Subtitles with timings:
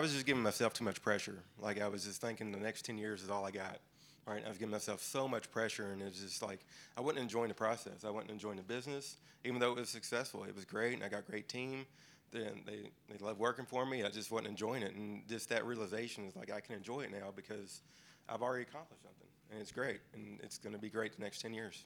[0.00, 1.42] I was just giving myself too much pressure.
[1.58, 3.80] Like I was just thinking the next 10 years is all I got.
[4.28, 4.44] Right?
[4.44, 6.60] I was giving myself so much pressure, and it was just like
[6.96, 8.04] I wasn't enjoying the process.
[8.04, 10.44] I wasn't enjoying the business, even though it was successful.
[10.44, 11.84] It was great, and I got a great team.
[12.30, 14.04] Then they they love working for me.
[14.04, 17.10] I just wasn't enjoying it, and just that realization is like I can enjoy it
[17.10, 17.80] now because
[18.28, 21.40] I've already accomplished something, and it's great, and it's going to be great the next
[21.40, 21.84] 10 years.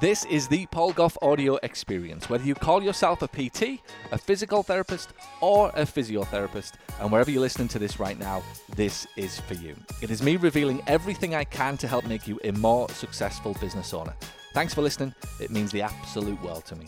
[0.00, 2.28] This is the Paul Gough audio experience.
[2.28, 5.10] Whether you call yourself a PT, a physical therapist,
[5.40, 8.42] or a physiotherapist, and wherever you're listening to this right now,
[8.74, 9.76] this is for you.
[10.02, 13.94] It is me revealing everything I can to help make you a more successful business
[13.94, 14.14] owner.
[14.52, 16.86] Thanks for listening, it means the absolute world to me.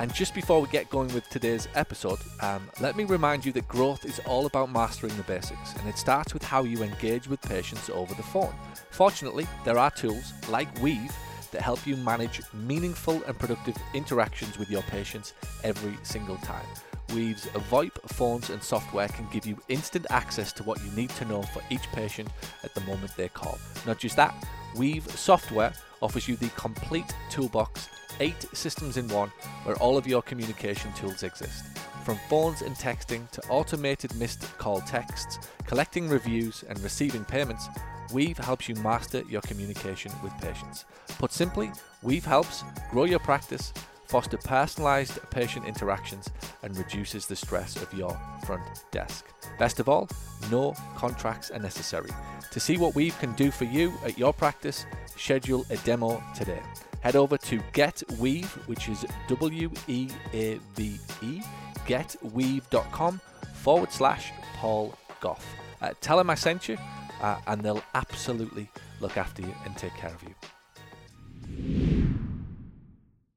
[0.00, 3.66] And just before we get going with today's episode, um, let me remind you that
[3.66, 7.40] growth is all about mastering the basics, and it starts with how you engage with
[7.40, 8.52] patients over the phone.
[8.90, 11.12] Fortunately, there are tools like Weave
[11.52, 15.34] that help you manage meaningful and productive interactions with your patients
[15.64, 16.66] every single time.
[17.14, 21.24] Weave's VoIP phones and software can give you instant access to what you need to
[21.24, 22.28] know for each patient
[22.64, 23.58] at the moment they call.
[23.86, 24.34] Not just that,
[24.76, 27.88] Weave software offers you the complete toolbox,
[28.20, 29.32] eight systems in one,
[29.64, 31.78] where all of your communication tools exist.
[32.04, 37.68] From phones and texting to automated missed call texts, collecting reviews, and receiving payments,
[38.12, 40.84] Weave helps you master your communication with patients.
[41.18, 41.70] Put simply,
[42.02, 43.72] Weave helps grow your practice,
[44.06, 46.30] foster personalized patient interactions,
[46.62, 49.26] and reduces the stress of your front desk.
[49.58, 50.08] Best of all,
[50.50, 52.10] no contracts are necessary.
[52.50, 54.86] To see what Weave can do for you at your practice,
[55.16, 56.62] schedule a demo today.
[57.00, 61.42] Head over to GetWeave, which is W E A V E,
[61.86, 63.20] getweave.com
[63.54, 65.44] forward slash Paul Gough.
[65.80, 66.76] Uh, tell him I sent you
[67.20, 68.68] uh, and they'll absolutely
[69.00, 70.34] look after you and take care of you.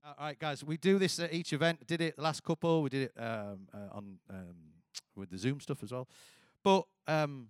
[0.05, 1.87] All right, guys, we do this at each event.
[1.87, 2.83] Did it the last couple.
[2.83, 4.55] We did it um, uh, on um,
[5.15, 6.07] with the Zoom stuff as well.
[6.63, 7.47] But um,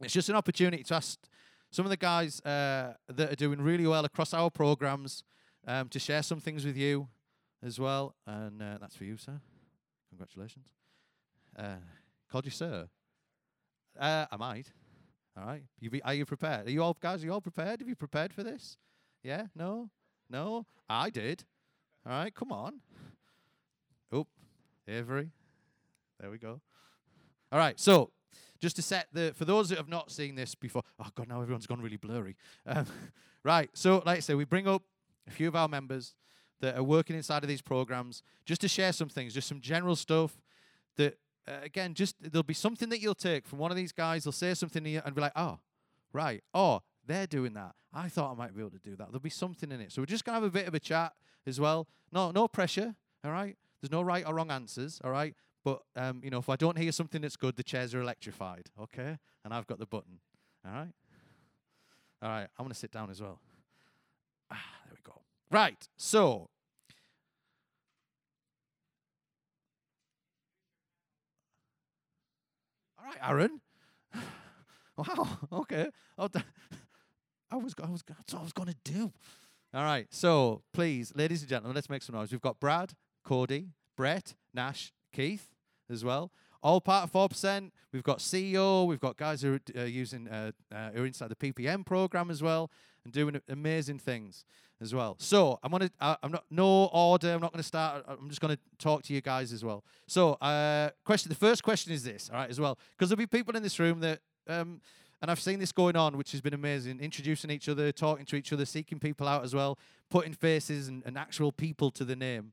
[0.00, 1.18] it's just an opportunity to ask
[1.70, 5.22] some of the guys uh, that are doing really well across our programs
[5.66, 7.08] um, to share some things with you
[7.62, 8.14] as well.
[8.26, 9.40] And uh, that's for you, sir.
[10.08, 10.66] Congratulations.
[11.56, 11.76] Uh,
[12.30, 12.88] called you sir.
[13.98, 14.72] Uh, I might.
[15.38, 15.62] All right.
[16.04, 16.66] Are you prepared?
[16.66, 17.22] Are you all guys?
[17.22, 17.80] Are you all prepared?
[17.80, 18.76] Have you prepared for this?
[19.22, 19.46] Yeah.
[19.54, 19.90] No.
[20.28, 20.66] No.
[20.88, 21.44] I did.
[22.06, 22.34] All right.
[22.34, 22.80] Come on.
[24.10, 24.26] Oh,
[24.88, 25.30] Avery.
[26.18, 26.60] There we go.
[27.52, 27.78] All right.
[27.78, 28.10] So,
[28.60, 30.82] just to set the for those that have not seen this before.
[30.98, 32.36] Oh God, now everyone's gone really blurry.
[32.66, 32.86] Um,
[33.44, 33.70] right.
[33.74, 34.82] So, like I say, we bring up
[35.26, 36.14] a few of our members
[36.60, 39.94] that are working inside of these programs just to share some things, just some general
[39.94, 40.40] stuff
[40.96, 44.24] that uh, again, just there'll be something that you'll take from one of these guys.
[44.24, 45.58] They'll say something to you and be like, oh,
[46.12, 46.42] right.
[46.52, 47.74] Oh, they're doing that.
[47.92, 49.08] I thought I might be able to do that.
[49.08, 49.92] There'll be something in it.
[49.92, 51.14] So we're just going to have a bit of a chat
[51.46, 51.88] as well.
[52.12, 52.94] No, no pressure.
[53.24, 53.56] All right.
[53.80, 55.00] There's no right or wrong answers.
[55.02, 55.34] All right.
[55.64, 58.66] But, um, you know, if I don't hear something that's good, the chairs are electrified.
[58.80, 59.18] Okay.
[59.44, 60.20] And I've got the button.
[60.66, 60.92] All right.
[62.22, 62.48] All right.
[62.58, 63.40] I'm going to sit down as well.
[64.50, 65.20] Ah, there we go.
[65.50, 65.88] Right.
[65.96, 66.50] So
[73.08, 73.60] right, Aaron.
[74.96, 75.28] wow.
[75.52, 75.86] Okay.
[76.16, 76.28] Oh,
[77.50, 79.12] I was, I was, that's what I was going to do.
[79.74, 80.06] All right.
[80.10, 82.32] So please, ladies and gentlemen, let's make some noise.
[82.32, 85.50] We've got Brad, Cody, Brett, Nash, Keith
[85.90, 86.30] as well.
[86.62, 87.72] All part of four percent.
[87.92, 88.86] We've got CEO.
[88.86, 92.30] We've got guys who are uh, using uh, uh, who are inside the PPM program
[92.30, 92.70] as well
[93.08, 94.44] and doing amazing things
[94.80, 95.16] as well.
[95.18, 97.32] So I'm gonna, uh, I'm not no order.
[97.32, 98.04] I'm not gonna start.
[98.06, 99.82] I'm just gonna talk to you guys as well.
[100.06, 101.30] So uh, question.
[101.30, 103.78] The first question is this, all right, as well, because there'll be people in this
[103.78, 104.80] room that, um,
[105.20, 107.00] and I've seen this going on, which has been amazing.
[107.00, 109.78] Introducing each other, talking to each other, seeking people out as well,
[110.10, 112.52] putting faces and, and actual people to the name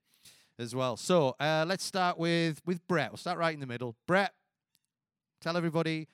[0.58, 0.96] as well.
[0.96, 3.12] So uh, let's start with with Brett.
[3.12, 3.96] We'll start right in the middle.
[4.08, 4.34] Brett,
[5.42, 6.08] tell everybody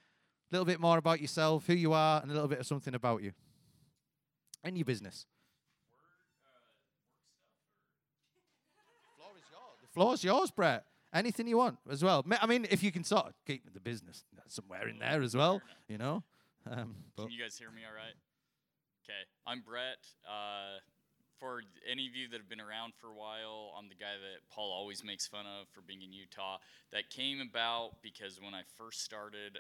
[0.52, 2.96] a little bit more about yourself, who you are, and a little bit of something
[2.96, 3.34] about you
[4.64, 5.26] your business.
[9.94, 10.86] floor's yours, Brett.
[11.14, 12.26] Anything you want as well.
[12.40, 15.62] I mean, if you can sort of keep the business somewhere in there as well,
[15.90, 16.24] you know.
[16.70, 18.16] Um, can you guys hear me all right?
[19.04, 19.98] Okay, I'm Brett.
[20.26, 20.80] Uh,
[21.38, 24.48] for any of you that have been around for a while, I'm the guy that
[24.54, 26.60] Paul always makes fun of for being in Utah.
[26.94, 29.58] That came about because when I first started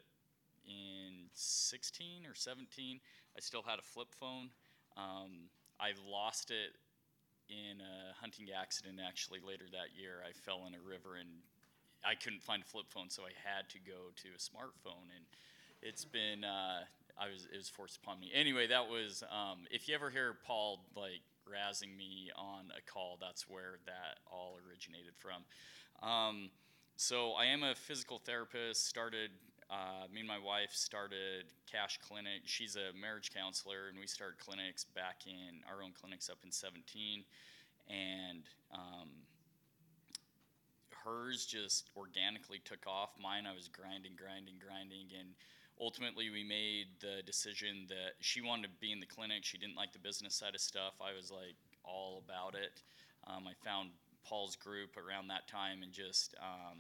[0.64, 3.00] in 16 or 17,
[3.36, 4.52] I still had a flip phone.
[4.98, 5.50] Um,
[5.80, 6.78] I lost it
[7.50, 10.24] in a hunting accident actually later that year.
[10.28, 11.30] I fell in a river and
[12.04, 15.12] I couldn't find a flip phone, so I had to go to a smartphone.
[15.16, 15.26] And
[15.82, 16.86] it's been, uh,
[17.18, 18.32] I was, it was forced upon me.
[18.34, 23.18] Anyway, that was, um, if you ever hear Paul like razzing me on a call,
[23.20, 25.44] that's where that all originated from.
[26.08, 26.50] Um,
[26.96, 28.88] so I am a physical therapist.
[28.88, 29.32] Started
[29.72, 32.44] uh, me and my wife started Cash Clinic.
[32.44, 36.52] She's a marriage counselor, and we started clinics back in our own clinics up in
[36.52, 37.24] 17.
[37.88, 39.08] And um,
[40.92, 43.12] hers just organically took off.
[43.16, 45.30] Mine, I was grinding, grinding, grinding, and
[45.80, 49.44] ultimately we made the decision that she wanted to be in the clinic.
[49.44, 51.00] She didn't like the business side of stuff.
[51.00, 52.84] I was like all about it.
[53.26, 53.92] Um, I found
[54.24, 56.78] Paul's group around that time and just um,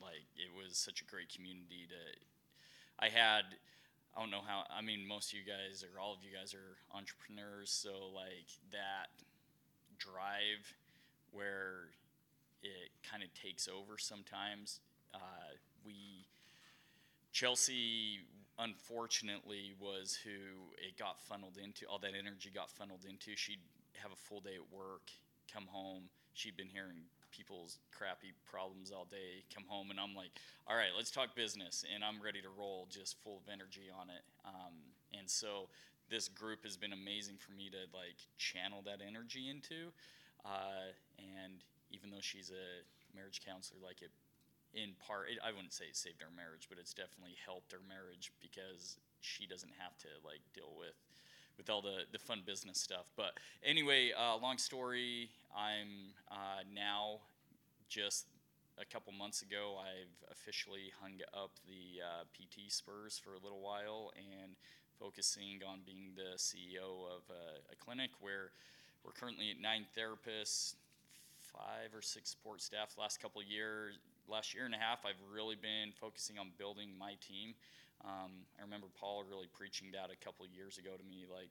[0.00, 2.00] like it was such a great community to
[2.98, 3.44] i had
[4.16, 6.54] i don't know how i mean most of you guys or all of you guys
[6.54, 9.10] are entrepreneurs so like that
[9.98, 10.64] drive
[11.32, 11.90] where
[12.62, 14.80] it kind of takes over sometimes
[15.14, 15.54] uh,
[15.84, 16.26] we
[17.32, 18.20] chelsea
[18.58, 23.36] unfortunately was who it got funneled into all that energy got funneled into.
[23.36, 23.62] She'd
[24.02, 25.10] have a full day at work
[25.52, 26.02] come home
[26.38, 30.30] she'd been hearing people's crappy problems all day, come home, and I'm like,
[30.66, 34.10] all right, let's talk business, and I'm ready to roll, just full of energy on
[34.10, 34.24] it.
[34.44, 34.74] Um,
[35.16, 35.68] and so
[36.10, 39.92] this group has been amazing for me to like channel that energy into.
[40.44, 42.66] Uh, and even though she's a
[43.16, 44.12] marriage counselor, like it,
[44.72, 47.84] in part, it, I wouldn't say it saved our marriage, but it's definitely helped our
[47.84, 50.96] marriage because she doesn't have to like deal with
[51.58, 53.10] with all the, the fun business stuff.
[53.16, 53.32] But
[53.64, 57.18] anyway, uh, long story, I'm uh, now
[57.88, 58.26] just
[58.80, 63.60] a couple months ago, I've officially hung up the uh, PT Spurs for a little
[63.60, 64.52] while and
[64.98, 68.50] focusing on being the CEO of a, a clinic where
[69.04, 70.74] we're currently at nine therapists,
[71.38, 72.94] five or six support staff.
[72.98, 77.14] Last couple years, last year and a half, I've really been focusing on building my
[77.26, 77.54] team.
[78.04, 81.50] Um, I remember Paul really preaching that a couple of years ago to me, like,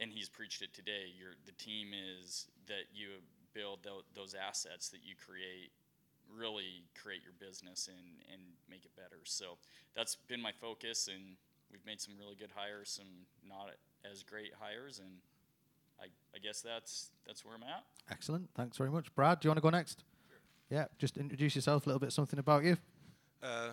[0.00, 1.10] and he's preached it today.
[1.18, 3.22] Your the team is that you
[3.54, 5.72] build th- those assets that you create,
[6.30, 9.20] really create your business and and make it better.
[9.24, 9.58] So
[9.94, 11.36] that's been my focus, and
[11.72, 13.70] we've made some really good hires, some not
[14.10, 15.18] as great hires, and
[16.00, 17.84] I, I guess that's that's where I'm at.
[18.10, 18.48] Excellent.
[18.54, 19.40] Thanks very much, Brad.
[19.40, 20.04] Do you want to go next?
[20.28, 20.38] Sure.
[20.70, 20.86] Yeah.
[20.98, 22.12] Just introduce yourself a little bit.
[22.12, 22.76] Something about you.
[23.42, 23.70] Uh,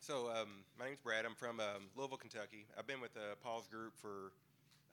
[0.00, 0.48] so um,
[0.78, 1.24] my name's Brad.
[1.26, 2.66] I'm from um, Louisville, Kentucky.
[2.78, 4.32] I've been with uh, Paul's group for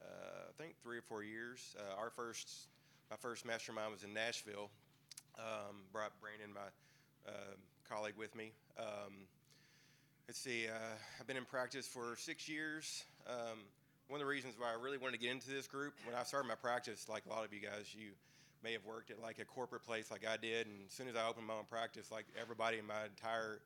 [0.02, 1.74] uh, I think three or four years.
[1.78, 2.68] Uh, our first,
[3.10, 4.70] my first mastermind was in Nashville.
[5.38, 7.54] Um, brought Brandon, my uh,
[7.88, 8.52] colleague, with me.
[8.78, 9.26] Um,
[10.26, 10.66] let's see.
[10.66, 13.04] Uh, I've been in practice for six years.
[13.26, 13.58] Um,
[14.08, 16.22] one of the reasons why I really wanted to get into this group when I
[16.24, 18.10] started my practice, like a lot of you guys, you
[18.62, 21.16] may have worked at like a corporate place like I did, and as soon as
[21.16, 23.60] I opened my own practice, like everybody in my entire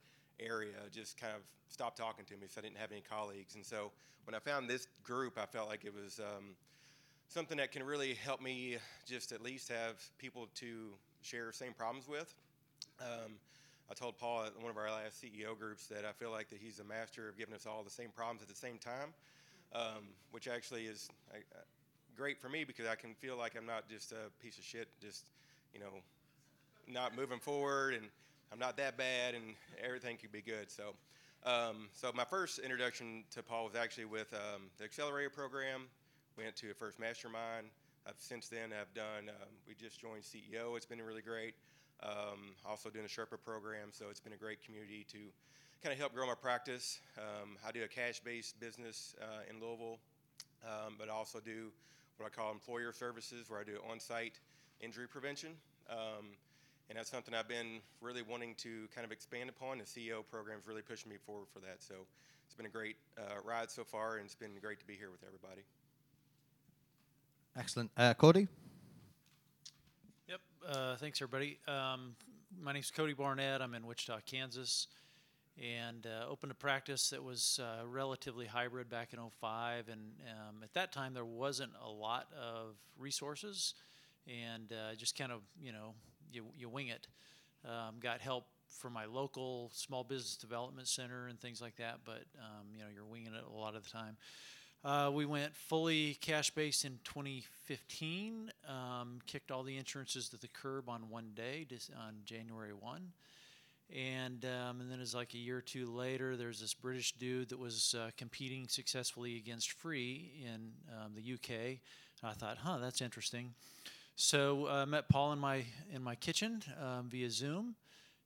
[0.45, 3.55] area just kind of stopped talking to me so I didn't have any colleagues.
[3.55, 3.91] And so
[4.25, 6.55] when I found this group, I felt like it was um,
[7.29, 10.91] something that can really help me just at least have people to
[11.23, 12.35] share same problems with.
[13.01, 13.33] Um,
[13.91, 16.59] I told Paul at one of our last CEO groups that I feel like that
[16.59, 19.13] he's a master of giving us all the same problems at the same time,
[19.75, 21.39] um, which actually is uh,
[22.17, 24.89] great for me because I can feel like I'm not just a piece of shit,
[25.01, 25.27] just
[25.75, 25.93] you know,
[26.89, 28.05] not moving forward and
[28.53, 30.71] I'm not that bad, and everything could be good.
[30.71, 30.93] So,
[31.47, 35.85] um, so my first introduction to Paul was actually with um, the accelerator program.
[36.37, 37.69] Went to a first mastermind.
[38.07, 39.31] I've, since then, I've done.
[39.31, 40.77] Um, we just joined CEO.
[40.77, 41.55] It's been really great.
[42.03, 45.19] Um, also doing a Sherpa program, so it's been a great community to
[45.83, 47.01] kind of help grow my practice.
[47.17, 49.99] Um, I do a cash-based business uh, in Louisville,
[50.63, 51.71] um, but I also do
[52.19, 54.41] what I call employer services, where I do on-site
[54.83, 55.53] injury prevention.
[56.89, 59.79] And that's something I've been really wanting to kind of expand upon.
[59.79, 61.83] The CEO program is really pushing me forward for that.
[61.83, 61.95] So
[62.45, 65.11] it's been a great uh, ride so far, and it's been great to be here
[65.11, 65.63] with everybody.
[67.57, 67.91] Excellent.
[67.97, 68.49] Uh, Cody?
[70.29, 70.41] Yep.
[70.69, 71.59] Uh, thanks, everybody.
[71.67, 72.15] Um,
[72.61, 73.63] my name's Cody Barnett.
[73.63, 74.89] I'm in Wichita, Kansas,
[75.63, 79.89] and uh, opened a practice that was uh, relatively hybrid back in 05.
[79.89, 83.75] And um, at that time, there wasn't a lot of resources,
[84.27, 85.95] and uh, just kind of, you know,
[86.35, 87.07] you, you wing it.
[87.65, 92.25] Um, got help from my local small business development center and things like that, but
[92.39, 94.17] um, you know you're winging it a lot of the time.
[94.85, 98.51] Uh, we went fully cash based in 2015.
[98.69, 103.13] Um, kicked all the insurances to the curb on one day, on January 1.
[103.95, 107.51] And, um, and then it's like a year or two later, there's this British dude
[107.51, 111.79] that was uh, competing successfully against Free in um, the UK.
[112.23, 113.55] And I thought, huh, that's interesting.
[114.15, 117.75] So I uh, met Paul in my in my kitchen um, via Zoom,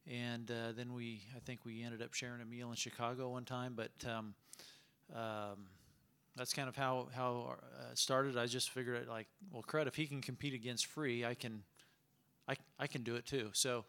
[0.06, 3.44] and uh, then we I think we ended up sharing a meal in Chicago one
[3.44, 3.74] time.
[3.76, 4.34] But um,
[5.14, 5.68] um,
[6.36, 8.36] that's kind of how how uh, it started.
[8.36, 11.62] I just figured it like, well, crud, if he can compete against free, I can
[12.48, 13.50] I I can do it too.
[13.54, 13.84] So.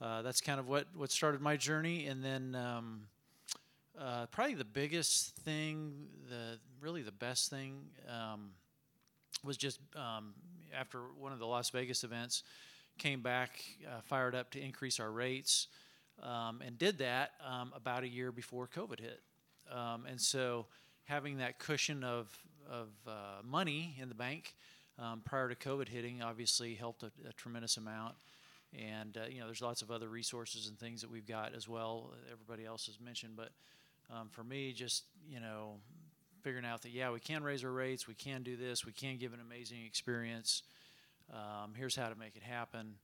[0.00, 2.54] uh, that's kind of what what started my journey, and then.
[2.56, 3.08] Um,
[3.98, 8.50] uh, probably the biggest thing, the really the best thing, um,
[9.44, 10.34] was just um,
[10.74, 12.42] after one of the Las Vegas events,
[12.98, 15.68] came back uh, fired up to increase our rates,
[16.22, 19.20] um, and did that um, about a year before COVID hit,
[19.70, 20.66] um, and so
[21.04, 22.28] having that cushion of
[22.70, 24.54] of uh, money in the bank
[24.98, 28.14] um, prior to COVID hitting obviously helped a, a tremendous amount.
[28.76, 31.68] And uh, you know, there's lots of other resources and things that we've got as
[31.68, 32.12] well.
[32.30, 33.50] Everybody else has mentioned, but
[34.12, 35.76] um, for me, just you know,
[36.46, 39.16] figuring out that yeah, we can raise our rates, we can do this, we can
[39.16, 40.62] give an amazing experience.
[41.34, 42.94] Um, here's how to make it happen,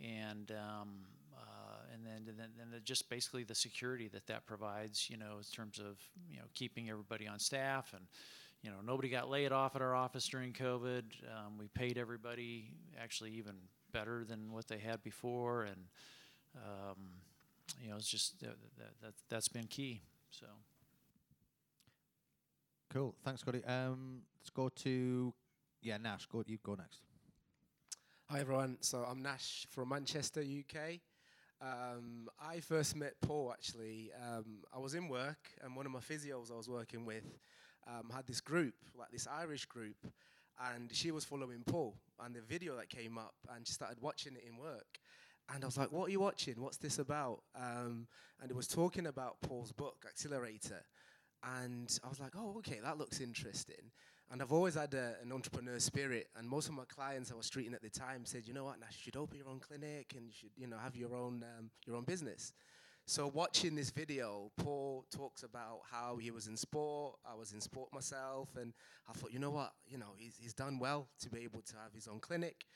[0.00, 0.88] and um,
[1.36, 5.18] uh, and then and then and then just basically the security that that provides, you
[5.18, 5.98] know, in terms of
[6.30, 8.06] you know keeping everybody on staff and.
[8.60, 11.04] You know, nobody got laid off at our office during COVID.
[11.30, 13.52] Um, we paid everybody actually even
[13.92, 15.76] better than what they had before, and
[16.56, 16.96] um,
[17.80, 18.56] you know, it's just that,
[19.00, 20.00] that that's been key.
[20.32, 20.46] So
[22.90, 23.14] Cool.
[23.22, 23.62] Thanks, Cody.
[23.66, 25.34] Um, let's go to
[25.82, 26.24] yeah, Nash.
[26.24, 26.42] Go.
[26.46, 27.02] You go next.
[28.30, 28.78] Hi everyone.
[28.80, 31.00] So I'm Nash from Manchester, UK.
[31.60, 34.10] Um, I first met Paul actually.
[34.16, 37.24] Um, I was in work, and one of my physios I was working with
[37.86, 39.96] um, had this group, like this Irish group,
[40.72, 44.32] and she was following Paul and the video that came up, and she started watching
[44.34, 44.98] it in work.
[45.52, 46.54] And I was like, "What are you watching?
[46.56, 48.06] What's this about?" Um,
[48.40, 50.84] and it was talking about Paul's book, Accelerator.
[51.42, 53.90] And I was like, "Oh, okay, that looks interesting."
[54.30, 57.48] And I've always had a, an entrepreneur spirit, and most of my clients I was
[57.48, 60.14] treating at the time said, "You know what, Nash, you should open your own clinic
[60.16, 62.52] and you should, you know, have your own um, your own business."
[63.08, 67.14] So watching this video, Paul talks about how he was in sport.
[67.24, 68.74] I was in sport myself, and
[69.08, 71.76] I thought, you know what, you know, he's, he's done well to be able to
[71.82, 72.66] have his own clinic.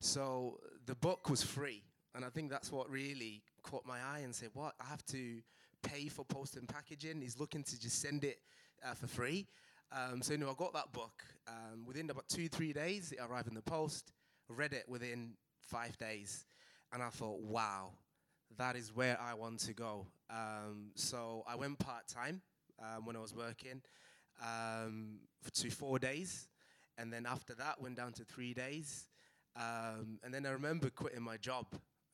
[0.00, 1.82] So the book was free,
[2.14, 5.42] and I think that's what really caught my eye and said, what, I have to
[5.82, 7.20] pay for post and packaging.
[7.20, 8.38] He's looking to just send it
[8.84, 9.46] uh, for free.
[9.92, 11.22] Um, so you know, I got that book.
[11.46, 14.12] Um, within about two, three days, it arrived in the post.
[14.48, 16.44] Read it within five days,
[16.92, 17.92] and I thought, wow,
[18.58, 20.06] that is where I want to go.
[20.30, 22.42] Um, so I went part time
[22.80, 23.82] um, when I was working
[24.42, 25.20] um,
[25.54, 26.48] to four days,
[26.98, 29.08] and then after that went down to three days.
[29.56, 31.66] Um, and then I remember quitting my job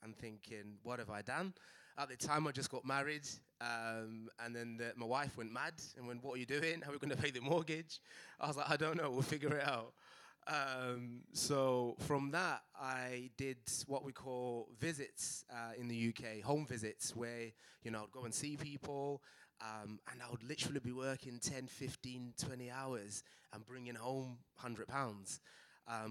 [0.02, 1.54] and thinking, what have I done?
[1.98, 3.26] At the time, I just got married,
[3.60, 6.80] um, and then the, my wife went mad and went, "What are you doing?
[6.80, 7.98] How are we going to pay the mortgage?"
[8.38, 9.10] I was like, "I don't know.
[9.10, 9.94] We'll figure it out."
[10.46, 13.56] Um, so from that, I did
[13.88, 17.50] what we call visits uh, in the UK, home visits, where
[17.82, 19.20] you know I'd go and see people,
[19.60, 24.86] um, and I would literally be working 10, 15, 20 hours and bringing home 100
[24.86, 25.40] pounds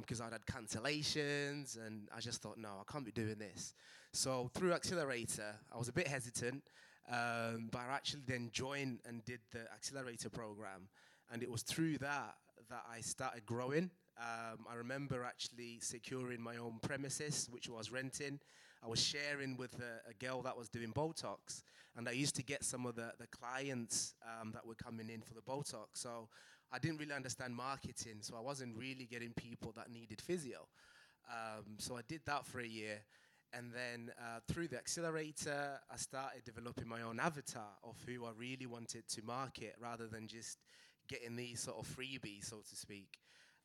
[0.02, 3.74] because um, I'd had cancellations, and I just thought, no, I can't be doing this.
[4.14, 6.64] So through Accelerator, I was a bit hesitant,
[7.12, 10.90] um, but I actually then joined and did the Accelerator program,
[11.32, 12.36] and it was through that
[12.70, 13.92] that I started growing.
[14.20, 18.40] Um, I remember actually securing my own premises, which I was renting.
[18.84, 21.64] I was sharing with a, a, girl that was doing Botox,
[21.96, 25.22] and I used to get some of the, the clients um, that were coming in
[25.22, 25.88] for the Botox.
[25.94, 26.30] So
[26.72, 30.68] I didn't really understand marketing, so I wasn't really getting people that needed physio.
[31.30, 33.02] Um, so I did that for a year.
[33.54, 38.32] And then uh, through the accelerator, I started developing my own avatar of who I
[38.38, 40.60] really wanted to market rather than just
[41.08, 43.20] getting these sort of freebies, so to speak.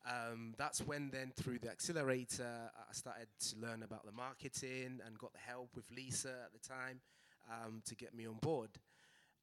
[0.05, 5.17] Um, that's when then through the accelerator I started to learn about the marketing and
[5.17, 6.99] got the help with Lisa at the time
[7.49, 8.69] um, to get me on board.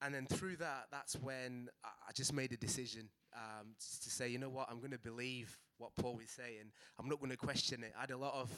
[0.03, 4.39] And then through that, that's when I just made a decision um, to say, you
[4.39, 6.73] know what, I'm going to believe what Paul was saying.
[6.99, 7.93] I'm not going to question it.
[7.97, 8.51] I had a lot of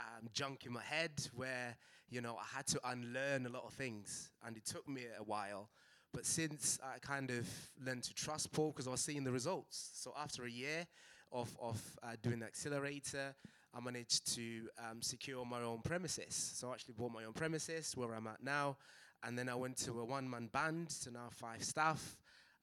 [0.00, 1.76] um, junk in my head where,
[2.08, 4.30] you know, I had to unlearn a lot of things.
[4.44, 5.70] And it took me a while.
[6.12, 7.48] But since I kind of
[7.84, 9.90] learned to trust Paul because I was seeing the results.
[9.94, 10.86] So after a year
[11.32, 13.34] of, of uh, doing the accelerator,
[13.72, 16.34] I managed to um, secure my own premises.
[16.56, 18.76] So I actually bought my own premises where I'm at now.
[19.22, 22.16] And then I went to a one man band so now five staff.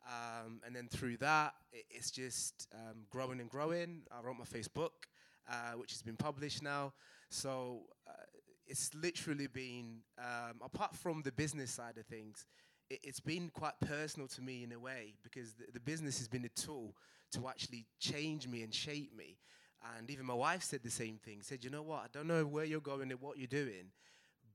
[0.07, 4.01] Um, and then through that, it, it's just um, growing and growing.
[4.11, 5.07] I wrote my Facebook,
[5.49, 6.93] uh, which has been published now.
[7.29, 8.11] So uh,
[8.65, 12.45] it's literally been, um, apart from the business side of things,
[12.89, 16.27] it, has been quite personal to me in a way because the, the business has
[16.27, 16.93] been a tool
[17.33, 19.37] to actually change me and shape me.
[19.97, 21.41] And even my wife said the same thing.
[21.41, 21.99] Said, you know what?
[21.99, 23.91] I don't know where you're going and what you're doing,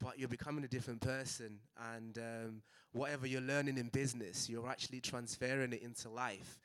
[0.00, 1.60] but you're becoming a different person.
[1.94, 6.58] And um, whatever you're learning in business, you're actually transferring it into life.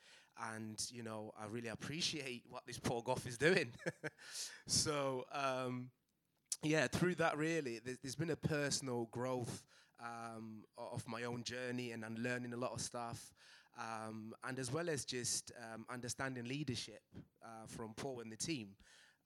[0.53, 3.71] And you know, I really appreciate what this Paul Gough is doing.
[4.67, 5.89] so um,
[6.63, 9.63] yeah, through that, really, there's, there's been a personal growth
[9.99, 13.33] um, of my own journey and I'm learning a lot of stuff.
[13.79, 17.01] Um, and as well as just um, understanding leadership
[17.43, 18.69] uh, from Paul and the team.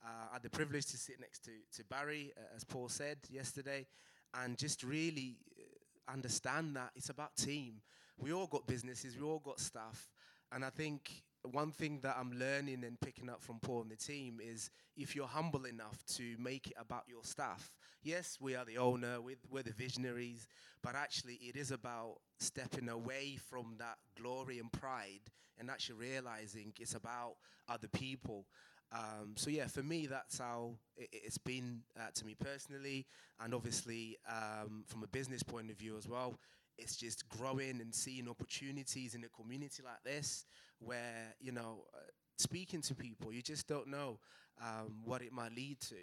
[0.04, 3.18] Uh, I had the privilege to sit next to, to Barry, uh, as Paul said
[3.30, 3.86] yesterday,
[4.34, 7.80] and just really uh, understand that it's about team.
[8.18, 10.10] We all got businesses, we all got stuff,
[10.54, 13.96] and I think one thing that I'm learning and picking up from Paul and the
[13.96, 17.72] team is if you're humble enough to make it about your staff.
[18.02, 20.46] Yes, we are the owner, we're, we're the visionaries,
[20.82, 25.22] but actually it is about stepping away from that glory and pride
[25.58, 27.34] and actually realizing it's about
[27.68, 28.46] other people.
[28.92, 33.06] Um, so yeah, for me, that's how it, has been uh, to me personally,
[33.40, 36.38] and obviously um, from a business point of view as well
[36.78, 40.46] it's just growing and seeing opportunities in a community like this
[40.78, 42.00] where, you know, uh,
[42.38, 44.18] speaking to people, you just don't know
[44.60, 45.96] um, what it might lead to.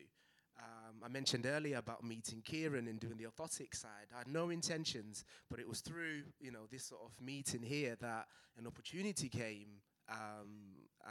[0.60, 4.08] Um, I mentioned earlier about meeting Kieran and doing the orthotic side.
[4.14, 7.96] I had no intentions, but it was through, you know, this sort of meeting here
[8.02, 9.68] that an opportunity came
[10.12, 10.50] um,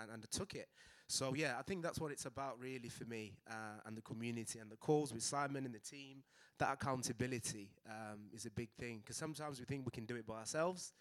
[0.00, 0.68] and, and I took it.
[1.08, 4.58] So yeah, I think that's what it's about really for me uh, and the community
[4.58, 6.22] and the calls with Simon and the team.
[6.58, 10.26] That accountability um, is a big thing because sometimes we think we can do it
[10.26, 10.92] by ourselves,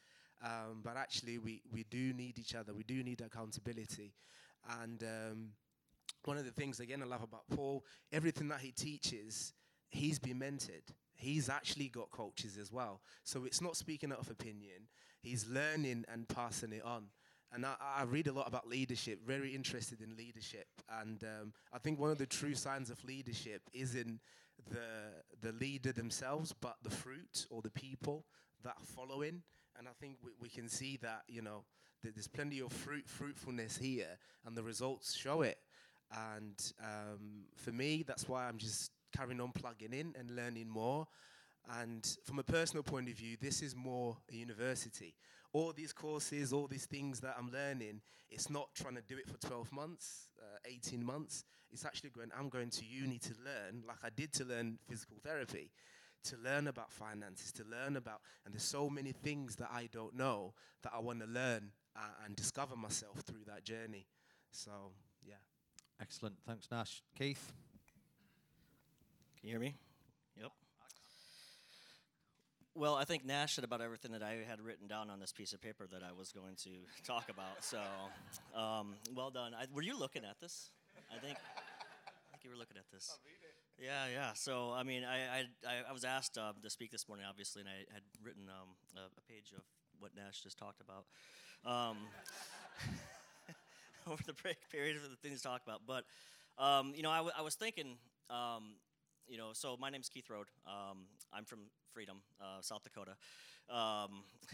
[0.44, 2.74] um, but actually we we do need each other.
[2.74, 4.14] We do need accountability,
[4.82, 5.50] and um,
[6.26, 9.54] one of the things again I love about Paul, everything that he teaches,
[9.90, 10.94] he's been mentored.
[11.16, 13.02] He's actually got coaches as well.
[13.24, 14.88] So it's not speaking out of opinion.
[15.20, 17.06] He's learning and passing it on
[17.54, 20.68] and I, I, read a lot about leadership, very interested in leadership.
[21.02, 24.20] And um, I think one of the true signs of leadership is in
[24.70, 28.26] the, the leader themselves, but the fruit or the people
[28.64, 29.44] that are following.
[29.78, 31.64] And I think we, we can see that, you know,
[32.04, 35.58] that there's plenty of fruit, fruitfulness here, and the results show it.
[36.12, 41.08] And um, for me, that's why I'm just carrying on plugging in and learning more.
[41.80, 45.16] And from a personal point of view, this is more a university
[45.54, 49.28] all these courses, all these things that I'm learning, it's not trying to do it
[49.28, 51.46] for 12 months, uh, 18 months.
[51.72, 55.18] It's actually going, I'm going to uni to learn, like I did to learn physical
[55.24, 55.72] therapy,
[56.26, 60.16] to learn about finances, to learn about, and there's so many things that I don't
[60.16, 64.06] know that I want to learn uh, and discover myself through that journey.
[64.52, 64.72] So,
[65.26, 65.36] yeah.
[66.02, 66.36] Excellent.
[66.46, 67.02] Thanks, Nash.
[67.18, 67.52] Keith?
[69.40, 69.76] Can you hear me?
[72.78, 75.52] Well, I think Nash said about everything that I had written down on this piece
[75.52, 76.70] of paper that I was going to
[77.04, 77.64] talk about.
[77.64, 77.80] So,
[78.56, 79.56] um, well done.
[79.56, 80.70] I, were you looking at this?
[81.12, 81.40] I think.
[81.40, 83.18] I think you were looking at this.
[83.84, 84.34] Yeah, yeah.
[84.36, 87.70] So, I mean, I I, I was asked uh, to speak this morning, obviously, and
[87.70, 89.64] I had written um, a, a, page of
[89.98, 91.06] what Nash just talked about
[91.66, 91.98] um,
[94.08, 95.82] over the break period of the things to talk about.
[95.88, 96.04] But,
[96.64, 97.98] um, you know, I, w- I was thinking
[98.30, 98.76] um,
[99.28, 100.48] you know, so my name's Keith Road.
[100.66, 101.60] Um, I'm from
[101.98, 103.14] Freedom, uh, South Dakota.
[103.72, 104.22] Um,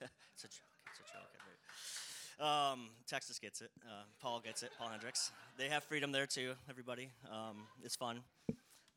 [0.00, 0.70] it's a joke.
[0.88, 2.46] It's a joke.
[2.46, 3.72] Um, Texas gets it.
[3.84, 4.70] Uh, Paul gets it.
[4.78, 5.32] Paul Hendricks.
[5.58, 6.52] They have freedom there too.
[6.70, 7.08] Everybody.
[7.28, 8.20] Um, it's fun.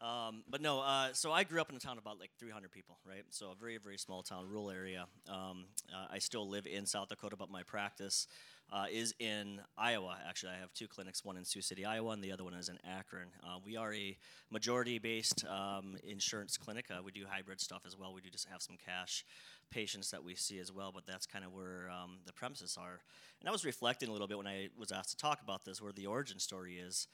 [0.02, 2.72] Um, but no, uh, so I grew up in a town of about like 300
[2.72, 3.24] people, right?
[3.30, 5.06] So a very, very small town, rural area.
[5.28, 8.28] Um, uh, I still live in South Dakota, but my practice
[8.72, 10.18] uh, is in Iowa.
[10.28, 12.70] Actually, I have two clinics, one in Sioux City, Iowa, and the other one is
[12.70, 13.28] in Akron.
[13.44, 14.18] Uh, we are a
[14.52, 16.86] majority-based um, insurance clinic.
[16.90, 18.14] Uh, we do hybrid stuff as well.
[18.14, 19.26] We do just have some cash
[19.72, 23.02] patients that we see as well, but that's kind of where um, the premises are.
[23.42, 25.82] And I was reflecting a little bit when I was asked to talk about this,
[25.82, 27.08] where the origin story is.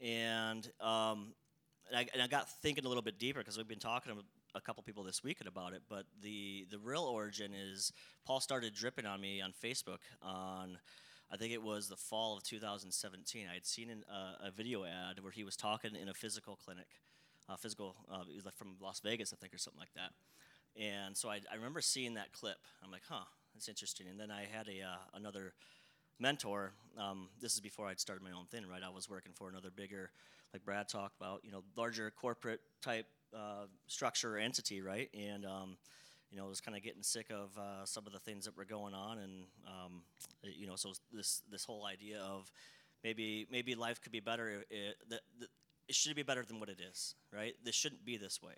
[0.00, 1.34] And, um,
[1.92, 4.18] and, I, and I got thinking a little bit deeper because we've been talking to
[4.54, 7.92] a couple people this weekend about it, but the the real origin is
[8.26, 10.78] Paul started dripping on me on Facebook on
[11.30, 13.46] I think it was the fall of 2017.
[13.50, 16.56] I had seen an, uh, a video ad where he was talking in a physical
[16.56, 16.88] clinic,
[17.48, 20.12] uh, physical uh, was like from Las Vegas, I think, or something like that.
[20.80, 22.58] And so I, I remember seeing that clip.
[22.82, 23.24] I'm like, huh,
[23.54, 24.06] that's interesting.
[24.10, 25.52] And then I had a uh, another
[26.18, 26.72] mentor.
[26.98, 28.82] Um, this is before I'd started my own thing, right?
[28.82, 30.10] I was working for another bigger,
[30.52, 35.08] like Brad talked about, you know, larger corporate type uh, structure or entity, right?
[35.14, 35.76] And um,
[36.30, 38.64] you know, was kind of getting sick of uh, some of the things that were
[38.64, 40.02] going on, and um,
[40.42, 42.50] you know, so this this whole idea of
[43.04, 44.64] maybe maybe life could be better.
[44.70, 45.20] It, the,
[45.88, 47.54] it should be better than what it is, right?
[47.64, 48.54] This shouldn't be this way.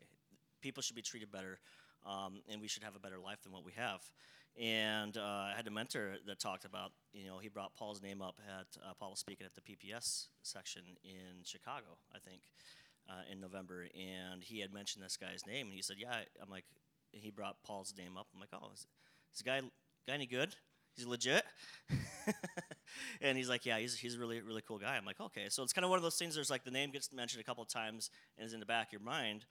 [0.60, 1.58] People should be treated better,
[2.06, 4.02] um, and we should have a better life than what we have.
[4.60, 8.22] And uh, I had a mentor that talked about, you know, he brought Paul's name
[8.22, 12.42] up at uh, Paul was speaking at the PPS section in Chicago, I think,
[13.08, 16.50] uh, in November, and he had mentioned this guy's name, and he said, "Yeah." I'm
[16.50, 16.64] like,
[17.10, 18.28] he brought Paul's name up.
[18.32, 18.86] I'm like, "Oh, is, is
[19.32, 19.60] this guy
[20.06, 20.54] guy any good?"
[20.94, 21.42] He's legit.
[23.20, 24.96] and he's like, yeah, he's, he's a really, really cool guy.
[24.96, 25.46] I'm like, okay.
[25.48, 27.44] So it's kind of one of those things, there's like the name gets mentioned a
[27.44, 29.44] couple of times and is in the back of your mind.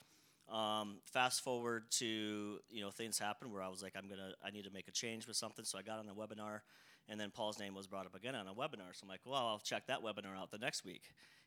[0.51, 4.51] Um, fast forward to, you know, things happen where I was like, I'm to, I
[4.51, 5.65] need to make a change with something.
[5.65, 6.61] So I got on a webinar
[7.09, 8.93] and then Paul's name was brought up again on a webinar.
[8.93, 11.03] So I'm like, well, I'll check that webinar out the next week.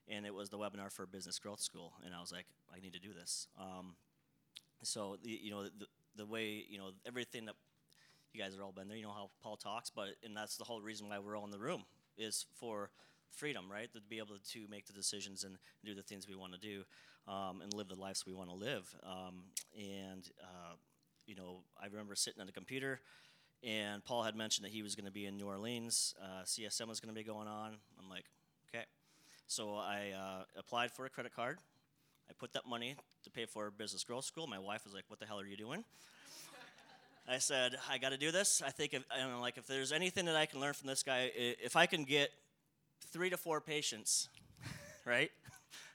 [0.09, 1.95] And it was the webinar for Business Growth School.
[2.05, 3.49] And I was like, I need to do this.
[3.59, 3.97] Um,
[4.83, 7.55] so, the, you know, the, the way, you know, everything that
[8.33, 10.65] you guys have all been there, you know how Paul talks, but, and that's the
[10.65, 11.85] whole reason why we're all in the room
[12.19, 12.91] is for
[13.37, 13.93] freedom, right?
[13.93, 16.85] To be able to make the decisions and do the things we want to do
[17.29, 18.95] um, and live the lives we want to live.
[19.05, 19.45] Um,
[19.77, 20.75] and, uh,
[21.27, 23.01] you know, I remember sitting on the computer
[23.63, 26.15] and Paul had mentioned that he was going to be in New Orleans.
[26.23, 27.77] Uh, CSM was going to be going on.
[27.99, 28.25] I'm like,
[28.69, 28.85] okay.
[29.47, 31.59] So I uh, applied for a credit card.
[32.29, 34.47] I put that money to pay for business growth school.
[34.47, 35.85] My wife was like, "What the hell are you doing?"
[37.29, 38.63] I said, "I got to do this.
[38.65, 41.05] I think if, I know, like if there's anything that I can learn from this
[41.05, 42.31] guy, if I can get
[43.13, 44.29] three to four patients,
[45.05, 45.31] right?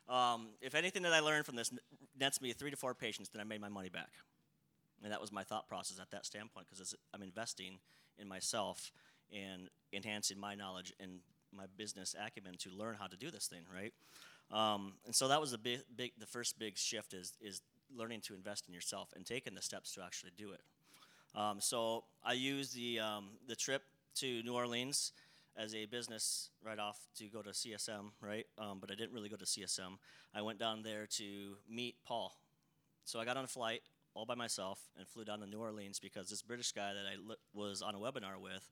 [0.10, 1.72] Um, if anything that I learned from this
[2.20, 4.10] nets me three to four patients, then I made my money back."
[5.04, 7.80] And that was my thought process at that standpoint because I'm investing
[8.20, 8.92] in myself
[9.34, 11.20] and enhancing my knowledge and
[11.56, 13.94] my business acumen to learn how to do this thing, right?
[14.52, 17.62] Um, and so that was the big, big, the first big shift is is
[17.96, 20.62] learning to invest in yourself and taking the steps to actually do it.
[21.36, 23.84] Um, so I used the um, the trip
[24.16, 25.14] to New Orleans
[25.58, 28.46] as a business right off to go to CSM, right?
[28.58, 29.98] Um, but I didn't really go to CSM.
[30.34, 32.36] I went down there to meet Paul.
[33.04, 33.82] So I got on a flight
[34.14, 37.16] all by myself and flew down to New Orleans because this British guy that I
[37.16, 38.68] li- was on a webinar with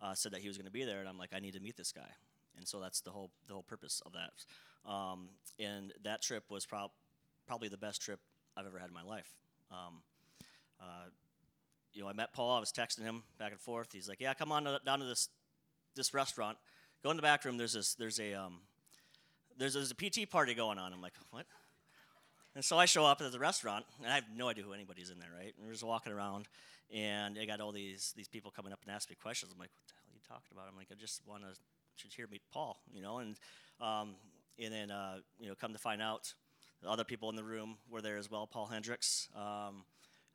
[0.00, 1.60] uh, said that he was going to be there, and I'm like, I need to
[1.60, 2.10] meet this guy,
[2.56, 4.90] and so that's the whole the whole purpose of that.
[4.90, 6.90] Um, and that trip was prob-
[7.46, 8.20] probably the best trip
[8.56, 9.30] I've ever had in my life.
[9.70, 10.02] Um,
[10.80, 11.08] uh,
[11.92, 12.56] you know, I met Paul.
[12.56, 13.92] I was texting him back and forth.
[13.92, 15.28] He's like, "Yeah, come on down to this
[15.94, 16.58] this restaurant.
[17.02, 17.56] Go in the back room.
[17.56, 17.94] There's this.
[17.94, 18.60] There's a um,
[19.58, 21.46] there's, there's a PT party going on." I'm like, "What?"
[22.54, 25.10] And so I show up at the restaurant, and I have no idea who anybody's
[25.10, 25.52] in there, right?
[25.56, 26.46] And we're just walking around,
[26.94, 29.52] and I got all these these people coming up and asking me questions.
[29.52, 31.58] I'm like, "What the hell are you talking about?" I'm like, "I just want to
[31.96, 33.36] should hear meet Paul," you know, and
[33.80, 34.14] um,
[34.58, 36.32] and then uh, you know, come to find out,
[36.82, 38.46] the other people in the room were there as well.
[38.46, 39.84] Paul Hendricks, um,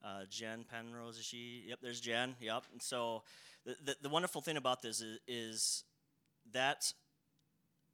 [0.03, 1.65] uh, Jen Penrose, is she?
[1.67, 2.35] Yep, there's Jen.
[2.39, 2.63] Yep.
[2.71, 3.23] And so
[3.65, 5.83] the, the, the wonderful thing about this is, is
[6.51, 6.93] that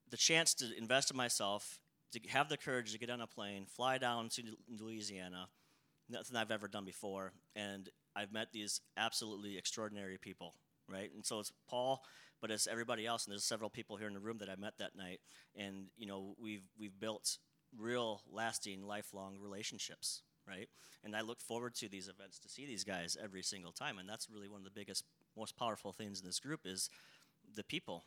[0.10, 1.80] the chance to invest in myself,
[2.12, 5.48] to have the courage to get on a plane, fly down to Louisiana,
[6.10, 10.54] nothing I've ever done before, and I've met these absolutely extraordinary people,
[10.88, 11.10] right?
[11.14, 12.04] And so it's Paul,
[12.42, 14.78] but it's everybody else, and there's several people here in the room that I met
[14.78, 15.20] that night,
[15.56, 17.38] and you know we've we've built
[17.78, 20.68] real, lasting, lifelong relationships, right?
[21.04, 24.08] And I look forward to these events to see these guys every single time, and
[24.08, 25.06] that's really one of the biggest,
[25.38, 26.90] most powerful things in this group is
[27.56, 28.06] the people,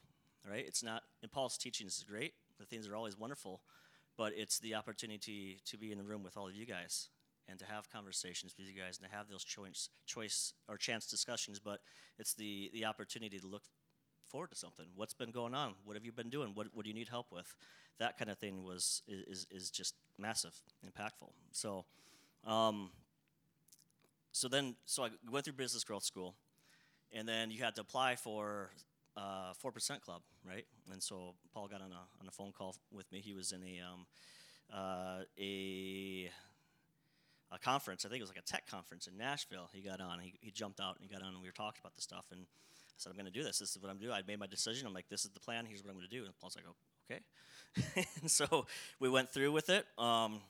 [0.48, 0.64] right?
[0.66, 2.35] It's not, and Paul's teachings is great.
[2.59, 3.61] The things are always wonderful,
[4.16, 7.09] but it's the opportunity to be in the room with all of you guys
[7.48, 11.07] and to have conversations with you guys and to have those choice, choice or chance
[11.07, 11.59] discussions.
[11.59, 11.81] But
[12.18, 13.62] it's the the opportunity to look
[14.29, 14.87] forward to something.
[14.94, 15.74] What's been going on?
[15.85, 16.51] What have you been doing?
[16.55, 17.55] What, what do you need help with?
[17.98, 20.55] That kind of thing was is, is just massive,
[20.87, 21.31] impactful.
[21.53, 21.85] So,
[22.46, 22.90] um,
[24.33, 26.35] so then so I went through business growth school,
[27.12, 28.70] and then you had to apply for
[29.16, 30.66] uh, four uh, percent club, right?
[30.92, 33.20] And so Paul got on a on a phone call with me.
[33.20, 34.07] He was in a um,
[34.72, 36.31] uh, a
[37.51, 38.05] a conference.
[38.05, 39.68] I think it was like a tech conference in Nashville.
[39.72, 40.20] He got on.
[40.20, 42.27] He, he jumped out and he got on, and we were talking about the stuff.
[42.31, 43.59] And I said, I'm going to do this.
[43.59, 44.12] This is what I'm doing.
[44.12, 44.87] I made my decision.
[44.87, 45.64] I'm like, this is the plan.
[45.66, 46.24] Here's what I'm going to do.
[46.24, 46.77] And Paul's like, oh,
[47.11, 48.07] okay.
[48.20, 48.66] and so
[49.01, 49.87] we went through with it.
[49.96, 50.40] Um,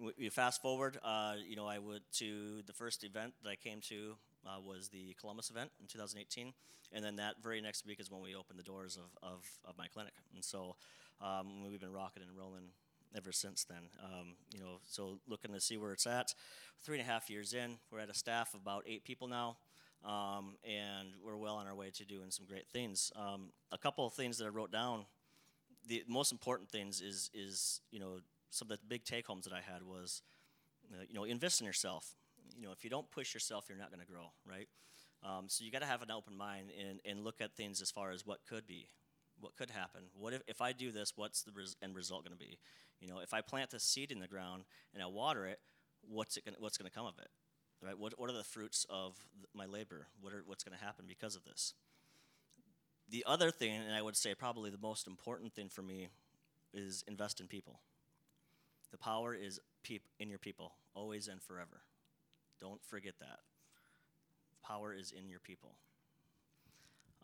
[0.00, 0.98] we, fast forward.
[1.04, 4.14] Uh, you know, I went to the first event that I came to
[4.46, 6.52] uh, was the Columbus event in 2018,
[6.92, 9.76] and then that very next week is when we opened the doors of, of, of
[9.76, 10.14] my clinic.
[10.34, 10.76] And so
[11.20, 12.70] um, we've been rocking and rolling
[13.16, 13.82] ever since then.
[14.02, 16.34] Um, you know, so looking to see where it's at.
[16.82, 19.58] Three and a half years in, we're at a staff of about eight people now.
[20.02, 23.12] Um, and we're well on our way to doing some great things.
[23.16, 25.04] Um, a couple of things that I wrote down.
[25.86, 29.54] The most important things is is you know some of the big take homes that
[29.54, 30.22] I had was
[30.92, 32.14] uh, you know invest in yourself.
[32.56, 34.68] You know if you don't push yourself, you're not going to grow, right?
[35.22, 37.90] Um, so you got to have an open mind and, and look at things as
[37.90, 38.88] far as what could be,
[39.38, 40.02] what could happen.
[40.18, 41.12] What if, if I do this?
[41.14, 42.58] What's the res- end result going to be?
[43.00, 45.60] You know, if I plant a seed in the ground and I water it,
[46.08, 47.28] what's it gonna, what's going to come of it?
[47.82, 47.98] Right?
[47.98, 49.16] What, what are the fruits of
[49.54, 50.06] my labor?
[50.20, 51.74] What are, what's going to happen because of this?
[53.08, 56.08] The other thing, and I would say probably the most important thing for me,
[56.72, 57.80] is invest in people.
[58.90, 61.82] The power is peop- in your people, always and forever.
[62.60, 63.40] Don't forget that.
[64.62, 65.74] Power is in your people.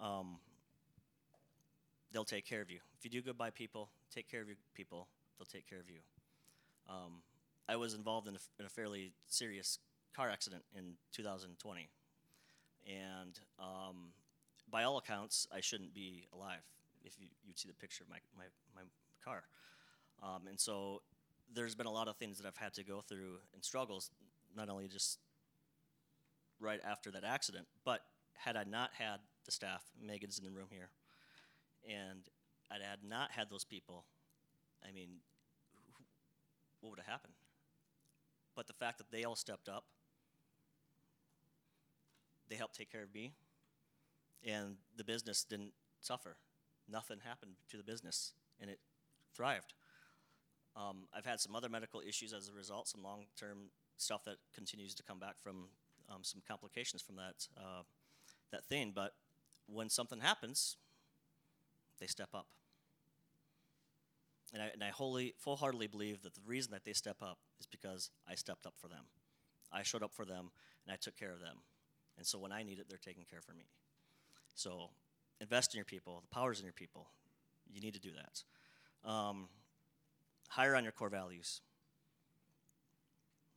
[0.01, 0.39] um,
[2.13, 2.79] they'll take care of you.
[2.99, 5.89] If you do good by people, take care of your people, they'll take care of
[5.91, 5.99] you.
[6.89, 7.23] Um,
[7.69, 9.79] I was involved in a, in a fairly serious
[10.15, 11.89] car accident in 2020,
[12.87, 14.13] and um,
[14.71, 16.63] by all accounts, I shouldn't be alive.
[17.05, 18.83] If you, you'd see the picture of my, my, my
[19.25, 19.45] car.
[20.23, 21.03] Um, and so
[21.55, 24.11] there's been a lot of things that I've had to go through and struggles,
[24.57, 25.19] not only just
[26.61, 28.01] right after that accident, but
[28.35, 30.91] had I not had the staff, Megan's in the room here,
[31.89, 32.21] and
[32.71, 34.05] I'd had not had those people,
[34.87, 35.09] I mean,
[35.95, 37.35] wh- what would have happened?
[38.55, 39.85] But the fact that they all stepped up,
[42.49, 43.33] they helped take care of me,
[44.45, 46.37] and the business didn't suffer.
[46.89, 48.81] Nothing happened to the business, and it
[49.35, 49.75] thrived.
[50.77, 54.95] Um, I've had some other medical issues as a result, some long-term stuff that continues
[54.95, 55.69] to come back from
[56.11, 57.83] um, some complications from that uh,
[58.53, 58.93] that thing.
[58.95, 59.13] But
[59.67, 60.77] when something happens,
[61.99, 62.47] they step up,
[64.53, 67.67] and I, and I wholly, full-heartedly believe that the reason that they step up is
[67.67, 69.05] because I stepped up for them.
[69.73, 70.51] I showed up for them,
[70.85, 71.57] and I took care of them.
[72.19, 73.65] And so when I need it, they're taking care for me.
[74.55, 74.91] So
[75.41, 76.23] invest in your people.
[76.23, 77.09] The power's in your people.
[77.73, 79.11] You need to do that.
[79.11, 79.49] Um,
[80.49, 81.61] hire on your core values.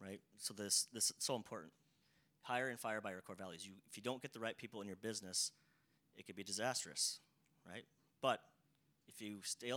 [0.02, 0.20] Right?
[0.38, 1.74] So this this is so important.
[2.42, 3.66] Hire and fire by your core values.
[3.66, 5.52] You, if you don't get the right people in your business,
[6.18, 7.20] it could be disastrous,
[7.70, 7.84] right?
[8.22, 8.42] But
[9.08, 9.72] if you stay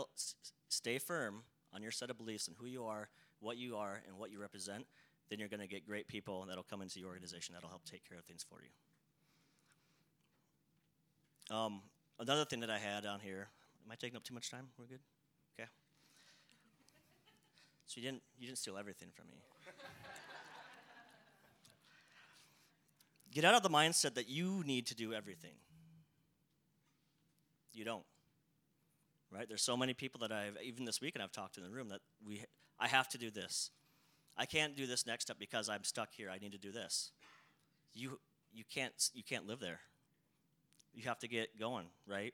[0.69, 1.43] stay firm
[1.75, 3.09] on your set of beliefs and who you are,
[3.41, 4.87] what you are, and what you represent,
[5.29, 8.09] then you're going to get great people that'll come into your organization that'll help take
[8.09, 8.61] care of things for
[11.51, 11.57] you.
[11.57, 11.81] Um,
[12.19, 13.49] another thing that I had on here.
[13.85, 14.69] Am I taking up too much time?
[14.79, 15.01] We're good.
[17.93, 19.35] So you didn't you didn't steal everything from me.
[23.31, 25.57] Get out of the mindset that you need to do everything.
[27.75, 28.05] You don't.
[29.31, 29.47] Right?
[29.47, 31.91] There's so many people that I've even this week and I've talked in the room
[31.91, 32.43] that we
[32.81, 33.71] I have to do this.
[34.39, 36.31] I can't do this next step because I'm stuck here.
[36.31, 37.13] I need to do this.
[37.93, 38.19] You
[38.55, 39.81] you can't you can't live there.
[40.95, 42.33] You have to get going, right?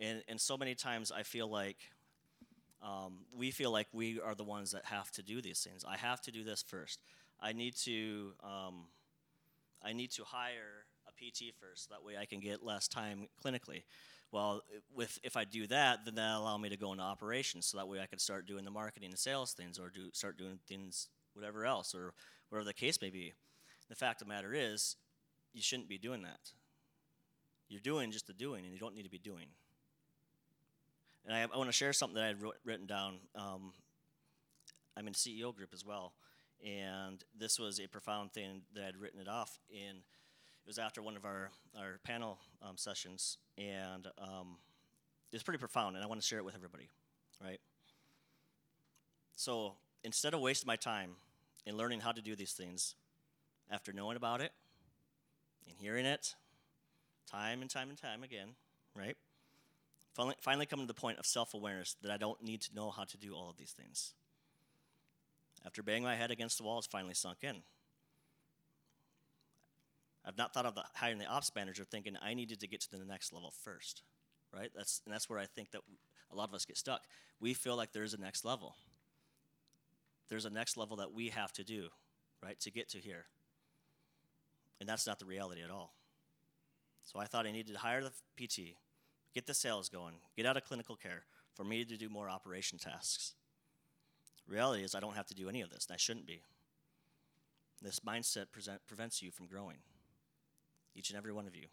[0.00, 1.78] And and so many times I feel like
[2.82, 5.84] um, we feel like we are the ones that have to do these things.
[5.86, 7.02] I have to do this first.
[7.40, 8.86] I need to um,
[9.82, 11.90] I need to hire a PT first.
[11.90, 13.82] That way I can get less time clinically.
[14.32, 14.62] Well,
[14.94, 17.66] with if I do that, then that allow me to go into operations.
[17.66, 20.38] So that way I can start doing the marketing and sales things, or do start
[20.38, 22.12] doing things whatever else, or
[22.48, 23.32] whatever the case may be.
[23.88, 24.96] The fact of the matter is,
[25.52, 26.52] you shouldn't be doing that.
[27.68, 29.46] You're doing just the doing, and you don't need to be doing.
[31.26, 33.18] And I, I want to share something that I had written down.
[33.34, 33.72] Um,
[34.96, 36.12] I'm in CEO group as well,
[36.64, 39.96] and this was a profound thing that I'd written it off in.
[39.96, 44.56] It was after one of our our panel um, sessions, and um,
[45.32, 46.88] it was pretty profound, and I want to share it with everybody,
[47.42, 47.60] right?
[49.36, 51.12] So instead of wasting my time
[51.64, 52.94] in learning how to do these things,
[53.70, 54.52] after knowing about it
[55.68, 56.34] and hearing it
[57.30, 58.48] time and time and time again,
[58.96, 59.16] right?
[60.40, 63.04] Finally, coming to the point of self awareness that I don't need to know how
[63.04, 64.14] to do all of these things.
[65.64, 67.56] After banging my head against the wall, it's finally sunk in.
[70.24, 72.90] I've not thought of the, hiring the ops manager thinking I needed to get to
[72.90, 74.02] the next level first,
[74.54, 74.70] right?
[74.74, 75.80] That's, and that's where I think that
[76.30, 77.02] a lot of us get stuck.
[77.40, 78.76] We feel like there's a next level.
[80.28, 81.88] There's a next level that we have to do,
[82.42, 83.24] right, to get to here.
[84.78, 85.94] And that's not the reality at all.
[87.04, 88.76] So I thought I needed to hire the PT,
[89.34, 92.78] get the sales going, get out of clinical care for me to do more operation
[92.78, 93.34] tasks.
[94.48, 96.42] Reality is, I don't have to do any of this, and I shouldn't be.
[97.82, 99.78] This mindset present, prevents you from growing,
[100.94, 101.66] each and every one of you.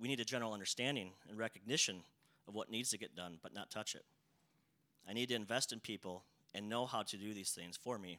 [0.00, 2.02] We need a general understanding and recognition
[2.48, 4.04] of what needs to get done, but not touch it.
[5.08, 8.18] I need to invest in people and know how to do these things for me,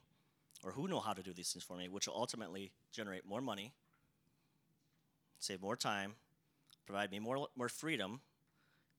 [0.63, 3.41] or who know how to do these things for me, which will ultimately generate more
[3.41, 3.73] money,
[5.43, 6.13] save more time,
[6.86, 8.21] provide me more, more freedom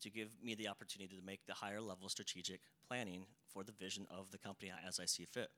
[0.02, 4.06] to give me the opportunity to make the higher level strategic planning for the vision
[4.10, 5.48] of the company as I see fit.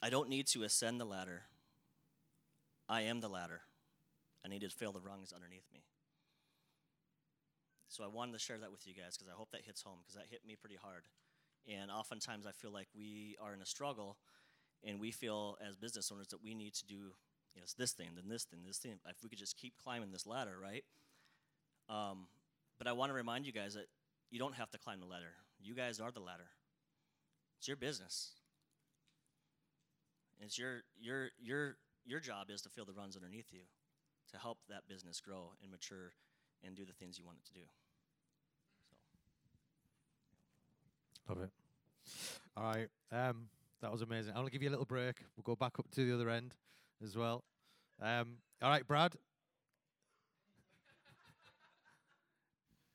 [0.00, 1.42] I don't need to ascend the ladder.
[2.88, 3.62] I am the ladder.
[4.44, 5.82] I need to fill the rungs underneath me.
[7.88, 9.98] So I wanted to share that with you guys because I hope that hits home
[10.02, 11.04] because that hit me pretty hard.
[11.68, 14.18] And oftentimes I feel like we are in a struggle
[14.84, 17.12] and we feel as business owners that we need to do
[17.54, 18.92] you know, this thing, then this thing, this thing.
[19.06, 20.84] If we could just keep climbing this ladder, right?
[21.88, 22.26] Um,
[22.78, 23.86] but I want to remind you guys that
[24.30, 25.34] you don't have to climb the ladder.
[25.60, 26.48] You guys are the ladder.
[27.58, 28.32] It's your business.
[30.40, 33.60] It's your your your your job is to fill the runs underneath you,
[34.32, 36.14] to help that business grow and mature,
[36.64, 37.66] and do the things you want it to do.
[41.28, 41.50] Love it.
[42.56, 42.88] All right.
[43.12, 43.48] Um,
[43.80, 44.30] that was amazing.
[44.30, 45.16] I'm going to give you a little break.
[45.36, 46.54] We'll go back up to the other end
[47.02, 47.44] as well.
[48.00, 49.12] Um, all right, Brad.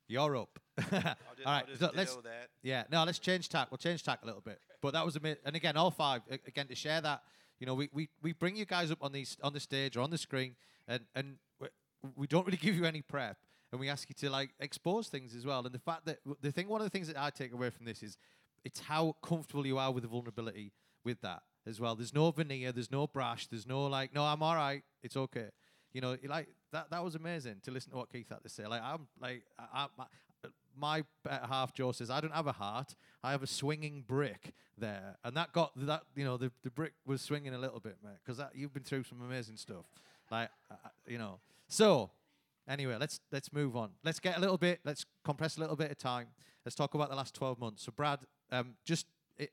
[0.08, 0.60] You're up.
[0.94, 1.02] All
[1.46, 1.66] right.
[1.80, 2.18] so let's,
[2.62, 3.70] yeah, no, let's change tack.
[3.72, 4.60] We'll change tack a little bit.
[4.82, 7.24] But that was a And again, all five, again, to share that,
[7.60, 10.02] you know, we, we, we bring you guys up on these on the stage or
[10.02, 10.56] on the screen,
[10.88, 11.68] and, and we,
[12.16, 13.38] we don't really give you any prep.
[13.72, 15.66] And we ask you to like expose things as well.
[15.66, 17.86] And the fact that the thing, one of the things that I take away from
[17.86, 18.18] this is
[18.64, 20.72] it's how comfortable you are with the vulnerability
[21.04, 21.96] with that as well.
[21.96, 25.50] There's no veneer, there's no brash, there's no like, no, I'm all right, it's okay.
[25.94, 26.92] You know, like that.
[26.92, 28.68] That was amazing to listen to what Keith had to say.
[28.68, 30.48] Like I'm like I, I,
[30.80, 32.94] my, half Joe says I don't have a heart.
[33.24, 36.04] I have a swinging brick there, and that got that.
[36.16, 39.04] You know, the, the brick was swinging a little bit, mate, because you've been through
[39.04, 39.86] some amazing stuff.
[40.30, 40.76] Like uh,
[41.08, 42.12] you know, so
[42.68, 43.92] anyway, let's let's move on.
[44.04, 44.82] Let's get a little bit.
[44.84, 46.28] Let's compress a little bit of time.
[46.66, 47.84] Let's talk about the last 12 months.
[47.84, 48.20] So, Brad,
[48.52, 49.06] um, just
[49.38, 49.52] it,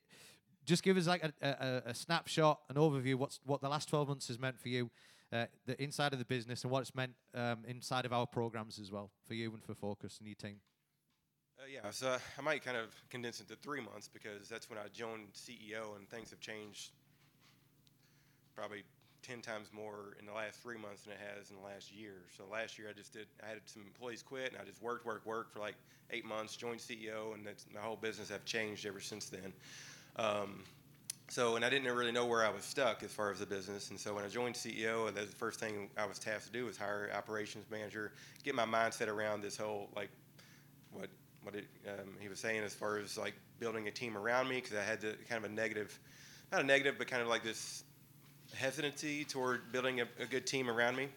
[0.64, 3.16] just give us like a, a, a snapshot, an overview.
[3.16, 4.90] What's what the last 12 months has meant for you,
[5.32, 8.78] uh, the inside of the business, and what it's meant um, inside of our programs
[8.78, 10.60] as well for you and for Focus and your team.
[11.58, 14.78] Uh, yeah, so I might kind of condense it to three months because that's when
[14.78, 16.90] I joined CEO and things have changed
[18.56, 18.82] probably
[19.22, 22.22] 10 times more in the last three months than it has in the last year.
[22.36, 25.06] So last year I just did, I had some employees quit and I just worked,
[25.06, 25.76] worked, worked for like
[26.10, 29.52] eight months, joined CEO, and my whole business have changed ever since then.
[30.16, 30.64] Um,
[31.28, 33.90] so, and I didn't really know where I was stuck as far as the business.
[33.90, 36.76] And so when I joined CEO, the first thing I was tasked to do was
[36.76, 40.10] hire operations manager, get my mindset around this whole like
[40.92, 41.08] what
[41.42, 44.56] what it, um, he was saying as far as like building a team around me
[44.56, 45.98] because I had kind of a negative,
[46.52, 47.84] not a negative, but kind of like this
[48.54, 51.08] hesitancy toward building a, a good team around me.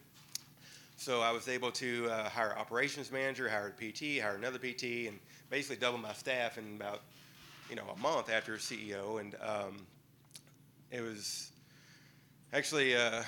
[0.98, 5.08] So I was able to uh, hire operations manager, hire a PT, hire another PT,
[5.08, 7.02] and basically double my staff in about
[7.70, 9.86] you know a month after CEO, and um,
[10.92, 11.52] it was
[12.54, 13.24] actually uh,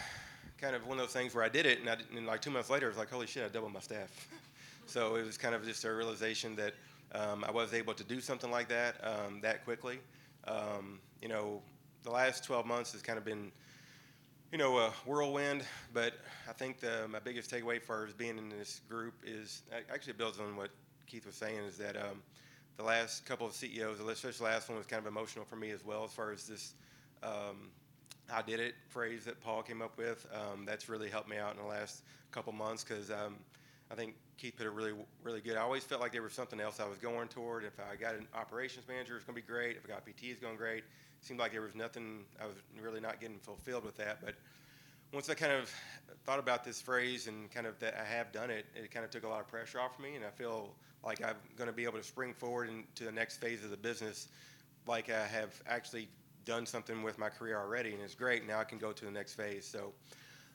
[0.58, 2.52] kind of one of those things where I did it, and, I, and like two
[2.52, 4.28] months later, I was like, holy shit, I doubled my staff.
[4.86, 6.74] so it was kind of just a realization that
[7.14, 10.00] um, I was able to do something like that um, that quickly.
[10.48, 11.62] Um, you know,
[12.04, 13.52] the last 12 months has kind of been,
[14.52, 16.14] you know, a whirlwind, but
[16.48, 20.56] I think the, my biggest takeaway for being in this group is actually builds on
[20.56, 20.70] what
[21.08, 22.22] Keith was saying is that um,
[22.80, 25.70] the last couple of CEOs, especially the last one was kind of emotional for me
[25.72, 26.74] as well as far as this
[27.22, 27.72] um,
[28.34, 30.26] I did it phrase that Paul came up with.
[30.34, 33.36] Um, that's really helped me out in the last couple months because um,
[33.92, 35.58] I think Keith put it really, really good.
[35.58, 37.66] I always felt like there was something else I was going toward.
[37.66, 39.76] If I got an operations manager, it's going to be great.
[39.76, 40.78] If I got PT, it's going great.
[40.78, 40.86] It
[41.20, 42.24] seemed like there was nothing.
[42.42, 44.20] I was really not getting fulfilled with that.
[44.24, 44.36] But
[45.12, 45.70] once I kind of
[46.26, 49.12] thought about this phrase and kind of that I have done it, it kind of
[49.12, 50.70] took a lot of pressure off me, and I feel
[51.04, 53.78] like I'm going to be able to spring forward into the next phase of the
[53.78, 54.28] business,
[54.88, 56.10] like I have actually
[56.46, 58.48] done something with my career already, and it's great.
[58.48, 59.66] Now I can go to the next phase.
[59.66, 59.94] So,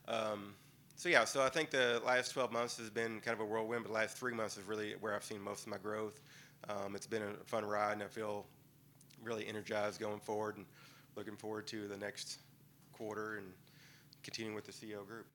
[0.08, 0.54] um,
[0.96, 1.24] so yeah.
[1.24, 3.94] So I think the last 12 months has been kind of a whirlwind, but the
[3.94, 6.20] last three months is really where I've seen most of my growth.
[6.68, 8.46] Um, it's been a fun ride, and I feel
[9.22, 10.66] really energized going forward, and
[11.16, 12.38] looking forward to the next
[12.92, 13.46] quarter and
[14.22, 15.26] continuing with the CEO group.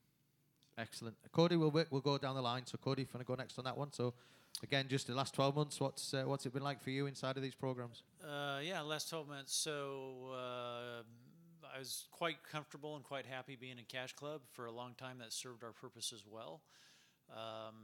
[0.78, 1.16] Excellent.
[1.32, 2.66] Cody, we'll we'll go down the line.
[2.66, 3.92] So Cody, if you want to go next on that one.
[3.92, 4.14] So
[4.64, 7.38] again, just the last 12 months, what's uh, what's it been like for you inside
[7.38, 8.04] of these programs?
[8.24, 9.56] Uh, yeah, last 12 months.
[9.56, 11.04] So uh,
[11.74, 15.20] I was quite comfortable and quite happy being in Cash Club for a long time.
[15.20, 16.62] That served our purpose as well.
[17.32, 17.76] Um,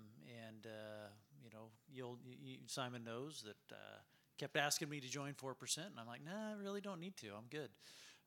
[0.48, 1.08] and uh,
[1.44, 4.00] you know, you'll you, Simon knows that uh,
[4.38, 7.16] kept asking me to join four percent, and I'm like, nah, I really don't need
[7.18, 7.28] to.
[7.28, 7.70] I'm good.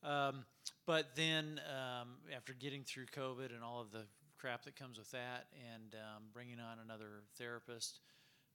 [0.02, 0.44] Um,
[0.87, 4.04] but then um, after getting through COVID and all of the
[4.38, 8.00] crap that comes with that, and um, bringing on another therapist,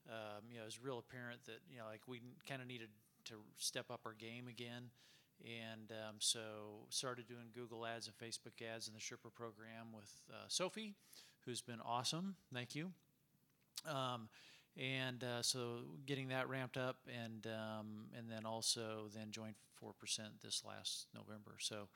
[0.10, 2.90] um, you know, it was real apparent that you know, like we kind of needed
[3.26, 4.90] to step up our game again,
[5.44, 6.40] and um, so
[6.90, 10.94] started doing Google ads and Facebook ads in the Sherpa program with uh, Sophie,
[11.46, 12.36] who's been awesome.
[12.54, 12.92] Thank you.
[13.88, 14.30] Um,
[14.78, 19.94] and uh, so getting that ramped up, and um, and then also then joined four
[19.94, 21.56] percent this last November.
[21.60, 21.88] So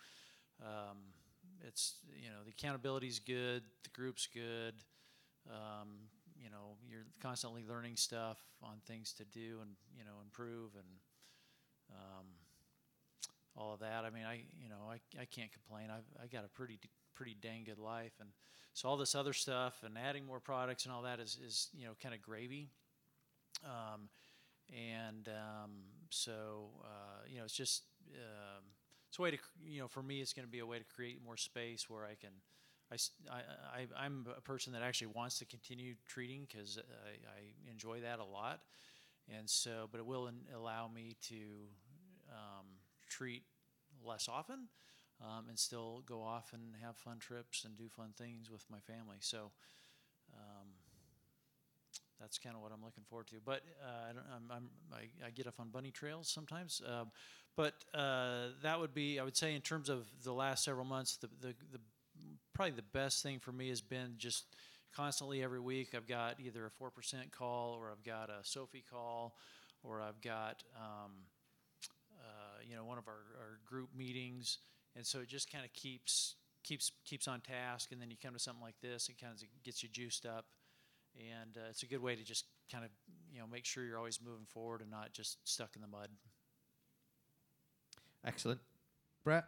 [0.62, 0.98] um,
[1.66, 4.76] it's you know the accountability is good, the group's good.
[5.50, 6.10] Um,
[6.42, 10.88] you know you're constantly learning stuff on things to do and you know improve and
[11.92, 12.26] um,
[13.56, 14.06] all of that.
[14.06, 15.90] I mean I you know I, I can't complain.
[15.90, 16.80] I've I got a pretty
[17.16, 18.30] pretty dang good life and
[18.74, 21.86] so all this other stuff and adding more products and all that is is you
[21.86, 22.70] know kind of gravy.
[23.66, 24.10] Um,
[24.70, 25.72] and um,
[26.10, 27.84] so uh, you know it's just
[28.14, 28.64] um,
[29.10, 30.86] it's a way to you know for me it's going to be a way to
[30.86, 32.30] create more space where I can.
[32.92, 32.96] I,
[33.30, 38.02] I, I, am a person that actually wants to continue treating because I, I enjoy
[38.02, 38.62] that a lot.
[39.38, 41.36] And so, but it will allow me to
[42.32, 42.66] um,
[43.10, 43.44] treat
[44.06, 44.70] less often
[45.22, 48.80] um, and still go off and have fun trips and do fun things with my
[48.80, 49.18] family.
[49.20, 49.52] So
[50.34, 50.68] um,
[52.20, 53.36] that's kind of what I'm looking forward to.
[53.44, 56.82] But uh, I, don't, I'm, I'm, I, I get off on bunny trails sometimes.
[56.88, 57.12] Um,
[57.56, 61.18] but uh, that would be, I would say, in terms of the last several months,
[61.18, 61.80] the, the, the
[62.58, 64.46] probably the best thing for me has been just
[64.96, 66.90] constantly every week I've got either a 4%
[67.32, 69.36] call or I've got a Sophie call
[69.84, 71.12] or I've got, um,
[72.20, 74.58] uh, you know, one of our, our group meetings.
[74.96, 76.34] And so it just kind of keeps,
[76.64, 77.92] keeps, keeps on task.
[77.92, 80.46] And then you come to something like this, it kind of gets you juiced up.
[81.16, 82.90] And uh, it's a good way to just kind of,
[83.32, 86.10] you know, make sure you're always moving forward and not just stuck in the mud.
[88.26, 88.62] Excellent.
[89.24, 89.46] Brett?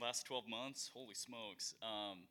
[0.00, 1.74] Last 12 months holy smokes.
[1.82, 2.24] Um,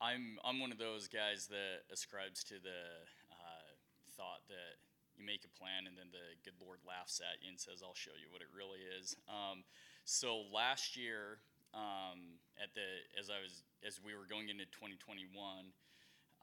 [0.00, 2.82] i'm i'm one of those guys that ascribes to the
[3.30, 3.70] uh,
[4.16, 4.82] thought that
[5.14, 7.94] you make a plan and then the good lord laughs at you and says i'll
[7.94, 9.14] show you what it really is.
[9.30, 9.62] Um,
[10.04, 11.38] so last year
[11.72, 15.30] um, at the as i was as we were going into 2021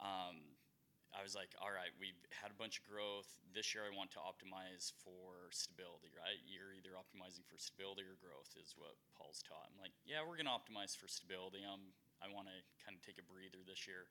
[0.00, 0.51] um,
[1.12, 3.28] I was like, all right, we've had a bunch of growth.
[3.52, 6.40] This year I want to optimize for stability, right?
[6.48, 9.68] You're either optimizing for stability or growth, is what Paul's taught.
[9.68, 11.60] I'm like, yeah, we're going to optimize for stability.
[11.68, 11.92] Um,
[12.24, 14.08] I want to kind of take a breather this year.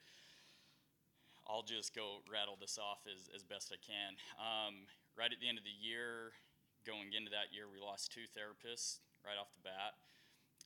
[1.49, 4.14] I'll just go rattle this off as, as best I can.
[4.38, 4.86] Um,
[5.18, 6.38] right at the end of the year,
[6.86, 9.97] going into that year, we lost two therapists right off the bat.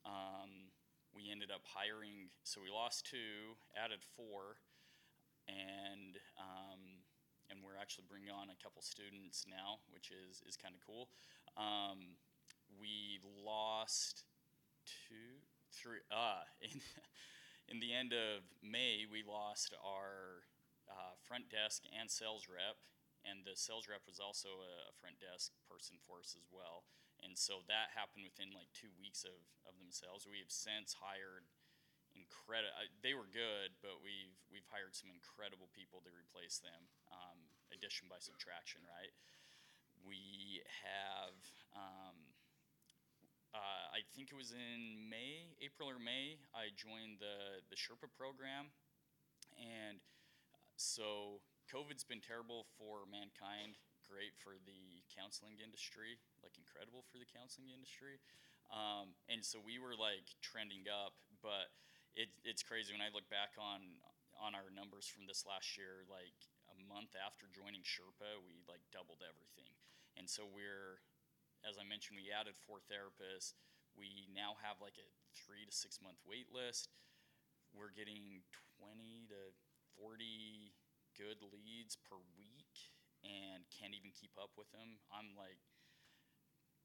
[0.03, 0.75] Um,
[1.15, 4.59] we ended up hiring, so we lost two, added four
[5.47, 7.01] and um,
[7.49, 11.09] and we're actually bringing on a couple students now, which is is kind of cool.
[11.57, 12.17] Um,
[12.79, 14.25] we lost
[14.85, 15.41] two,
[15.71, 16.01] three.
[16.11, 16.81] Uh, in
[17.69, 20.45] in the end of May, we lost our
[20.89, 22.77] uh, front desk and sales rep,
[23.25, 26.85] and the sales rep was also a, a front desk person for us as well.
[27.23, 30.27] And so that happened within like two weeks of, of themselves.
[30.29, 31.47] We have since hired
[32.16, 32.72] incredible.
[33.03, 36.88] They were good, but we've we've hired some incredible people to replace them.
[37.11, 37.38] Um,
[37.70, 39.13] addition by subtraction, right?
[40.01, 41.38] We have.
[41.76, 42.18] Um,
[43.55, 46.43] uh, I think it was in May, April or May.
[46.51, 48.72] I joined the the Sherpa program,
[49.55, 50.03] and
[50.76, 51.39] so
[51.72, 53.80] COVID's been terrible for mankind.
[54.05, 58.22] Great for the counseling industry, like incredible for the counseling industry.
[58.70, 61.74] Um, and so we were like trending up, but
[62.16, 63.99] it, it's crazy when I look back on
[64.36, 66.07] on our numbers from this last year.
[66.07, 66.36] Like
[66.72, 69.72] a month after joining Sherpa, we like doubled everything,
[70.16, 71.03] and so we're,
[71.68, 73.55] as I mentioned, we added four therapists.
[73.95, 76.91] We now have like a three to six month wait list.
[77.76, 78.43] We're getting
[78.80, 79.51] 20 to
[79.99, 80.72] 40
[81.20, 84.99] good leads per week and can't even keep up with them.
[85.11, 85.59] I'm like,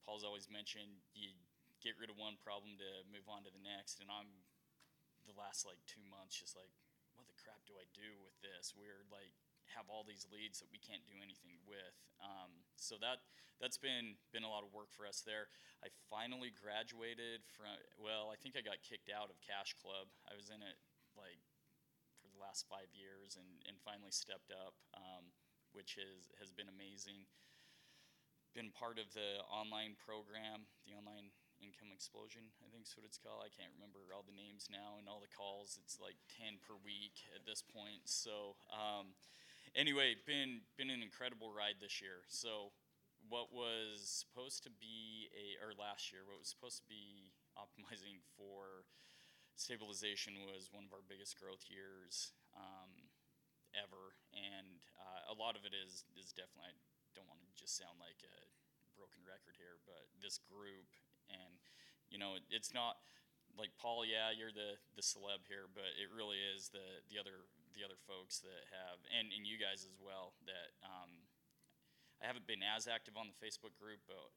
[0.03, 1.31] Paul's always mentioned you
[1.79, 4.31] get rid of one problem to move on to the next, and I'm
[5.29, 6.73] the last like two months just like
[7.21, 8.73] what the crap do I do with this?
[8.73, 9.37] We're like
[9.77, 11.95] have all these leads that we can't do anything with.
[12.19, 13.23] Um, so that
[13.63, 15.53] that's been been a lot of work for us there.
[15.85, 20.11] I finally graduated from well, I think I got kicked out of Cash Club.
[20.27, 20.79] I was in it
[21.15, 21.45] like
[22.19, 25.33] for the last five years and, and finally stepped up, um,
[25.73, 27.29] which is has been amazing.
[28.51, 33.21] Been part of the online program, the online income explosion i think is what it's
[33.21, 33.45] called.
[33.45, 35.77] I can't remember all the names now and all the calls.
[35.85, 38.09] It's like 10 per week at this point.
[38.09, 39.13] So um,
[39.77, 42.25] anyway been been an incredible ride this year.
[42.27, 42.73] So
[43.29, 48.25] what was supposed to be a or last year what was supposed to be optimizing
[48.39, 48.89] for
[49.55, 53.13] stabilization was one of our biggest growth years um,
[53.77, 54.17] ever.
[54.33, 57.99] And uh, a lot of it is is definitely i don't want to just sound
[58.01, 58.37] like a
[58.95, 60.87] broken record here but this group
[61.31, 61.53] and
[62.11, 62.99] you know it, it's not
[63.55, 64.05] like Paul.
[64.05, 67.99] Yeah, you're the the celeb here, but it really is the the other the other
[68.05, 70.75] folks that have and and you guys as well that.
[70.83, 71.31] Um,
[72.21, 74.29] I haven't been as active on the Facebook group, but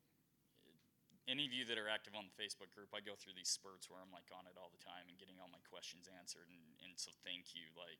[1.27, 3.87] any of you that are active on the Facebook group, I go through these spurts
[3.87, 6.63] where I'm like on it all the time and getting all my questions answered, and,
[6.83, 7.67] and so thank you.
[7.75, 7.99] Like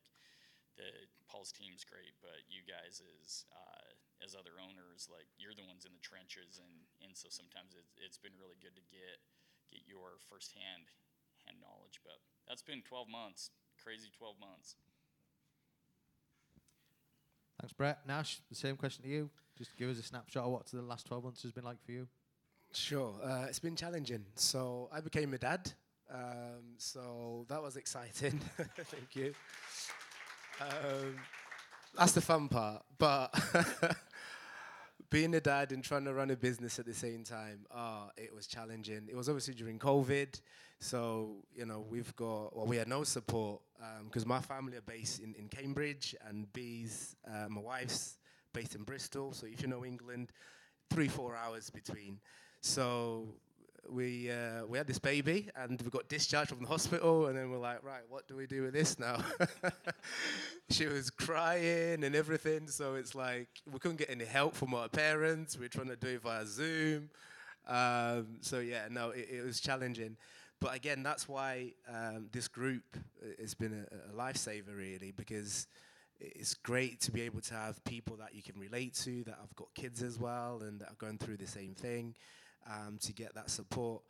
[0.77, 3.89] the Paul's team's great, but you guys as uh,
[4.23, 6.73] as other owners, like you're the ones in the trenches, and
[7.05, 9.21] and so sometimes it's, it's been really good to get
[9.71, 10.93] get your firsthand
[11.45, 12.01] hand knowledge.
[12.03, 13.51] But that's been 12 months,
[13.81, 14.75] crazy 12 months.
[17.61, 17.99] Thanks, Brett.
[18.07, 19.29] Nash, the same question to you.
[19.57, 21.91] Just give us a snapshot of what the last 12 months has been like for
[21.91, 22.07] you.
[22.73, 24.25] Sure, uh, it's been challenging.
[24.35, 25.71] So I became a dad.
[26.11, 28.39] Um, so that was exciting.
[28.57, 29.33] Thank you.
[30.63, 31.15] Um,
[31.97, 32.83] that's the fun part.
[32.97, 33.33] But
[35.09, 38.33] being a dad and trying to run a business at the same time, ah, it
[38.33, 39.07] was challenging.
[39.09, 40.39] It was obviously during COVID,
[40.79, 43.61] so you know we've got well, we had no support
[44.05, 48.17] because um, my family are based in, in Cambridge and Bees, uh, my wife's
[48.53, 49.33] based in Bristol.
[49.33, 50.31] So if you know England,
[50.89, 52.19] three four hours between.
[52.61, 53.35] So
[53.89, 57.51] we uh, we had this baby and we got discharged from the hospital and then
[57.51, 59.17] we're like right what do we do with this now
[60.69, 64.89] she was crying and everything so it's like we couldn't get any help from our
[64.89, 65.57] parents.
[65.57, 67.09] We are trying to do it via zoom.
[67.67, 70.17] Um, so yeah no it, it, was challenging.
[70.59, 72.83] But again that's why um, this group
[73.39, 75.67] has been a, a lifesaver really because
[76.19, 79.55] it's great to be able to have people that you can relate to that have
[79.55, 82.15] got kids as well and that are going through the same thing
[82.69, 84.01] um, to get that support.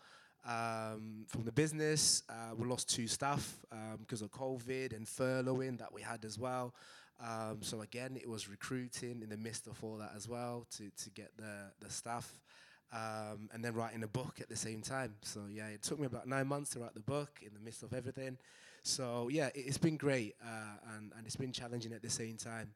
[0.45, 3.57] Um, from the business, uh, we lost two staff
[3.99, 6.73] because um, of COVID and furloughing that we had as well.
[7.21, 10.89] Um, so again, it was recruiting in the midst of all that as well to,
[11.03, 12.31] to get the, the staff.
[12.91, 15.15] Um, and then writing a book at the same time.
[15.23, 17.81] So yeah, it took me about nine months to write the book in the midst
[17.81, 18.37] of everything.
[18.83, 22.37] So yeah, it, has been great uh, and, and it's been challenging at the same
[22.37, 22.69] time.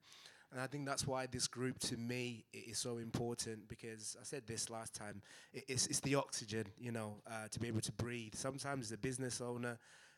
[0.51, 4.43] And I think that's why this group to me is so important because I said
[4.47, 5.21] this last time.
[5.53, 8.33] It's, it's the oxygen, you know, uh, to be able to breathe.
[8.33, 9.77] Sometimes as a business owner,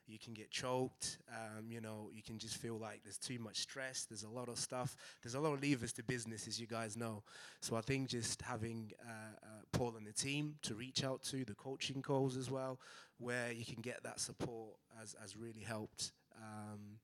[0.09, 1.19] you can get choked.
[1.29, 4.05] Um, you know, you can just feel like there's too much stress.
[4.05, 4.95] There's a lot of stuff.
[5.21, 7.23] There's a lot of levers to business, as you guys know.
[7.61, 11.45] So I think just having uh, uh, Paul and the team to reach out to,
[11.45, 12.79] the coaching calls as well,
[13.17, 16.11] where you can get that support has, has really helped.
[16.37, 16.99] Um,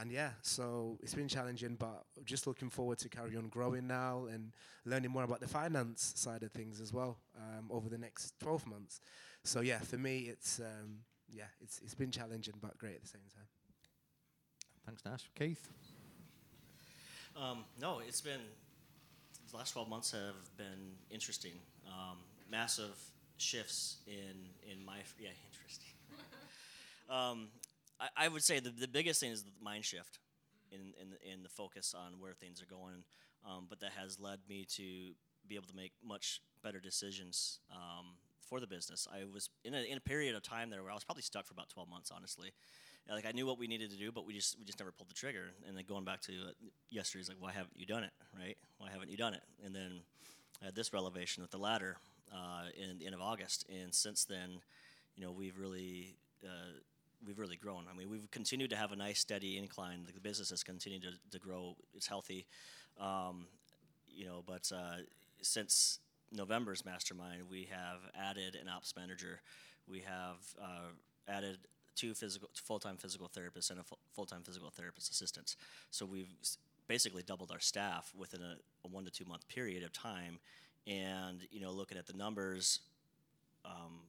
[0.00, 4.26] and yeah, so it's been challenging, but just looking forward to carry on growing now
[4.32, 4.52] and
[4.86, 8.66] learning more about the finance side of things as well um, over the next 12
[8.66, 9.00] months.
[9.44, 13.08] So yeah, for me, it's um, yeah, it's it's been challenging but great at the
[13.08, 13.46] same time.
[14.86, 15.30] Thanks, Nash.
[15.38, 15.68] Keith.
[17.36, 18.40] Um, no, it's been
[19.50, 21.52] the last 12 months have been interesting.
[21.86, 22.18] Um,
[22.50, 22.96] massive
[23.36, 25.88] shifts in in my yeah interesting.
[27.10, 27.48] Um,
[28.16, 30.18] I, would say the, the biggest thing is the mind shift
[30.70, 33.04] in, in, in the focus on where things are going.
[33.44, 35.12] Um, but that has led me to
[35.48, 38.14] be able to make much better decisions um,
[38.48, 39.08] for the business.
[39.12, 41.46] I was in a, in a period of time there where I was probably stuck
[41.46, 42.52] for about 12 months, honestly.
[43.10, 45.10] Like I knew what we needed to do, but we just we just never pulled
[45.10, 45.50] the trigger.
[45.66, 46.52] And then going back to uh,
[46.88, 48.12] yesterday's like, why haven't you done it?
[48.38, 48.56] Right?
[48.78, 49.42] Why haven't you done it?
[49.64, 50.00] And then
[50.60, 51.96] I had this revelation with the ladder
[52.32, 54.60] uh, in the end of August, and since then,
[55.16, 56.78] you know, we've really uh,
[57.26, 57.84] we've really grown.
[57.92, 60.06] I mean, we've continued to have a nice steady incline.
[60.12, 61.76] The business has continued to, to grow.
[61.94, 62.46] It's healthy,
[63.00, 63.46] um,
[64.08, 64.42] you know.
[64.46, 65.02] But uh,
[65.40, 66.00] since
[66.30, 69.40] November's mastermind, we have added an ops manager.
[69.88, 70.92] We have uh,
[71.28, 71.58] added
[71.94, 75.56] two physical, full-time physical therapists and a full-time physical therapist assistants.
[75.90, 76.32] So we've
[76.88, 80.38] basically doubled our staff within a, a one to two month period of time.
[80.86, 82.80] And you know, looking at the numbers,
[83.64, 84.00] um,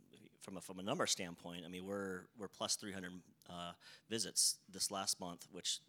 [0.43, 3.11] from a, from a number standpoint, I mean, we're we're plus 300
[3.49, 3.71] uh,
[4.09, 5.79] visits this last month, which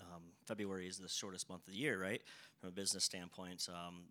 [0.00, 2.22] um, February is the shortest month of the year, right?
[2.60, 4.02] From a business standpoint, um,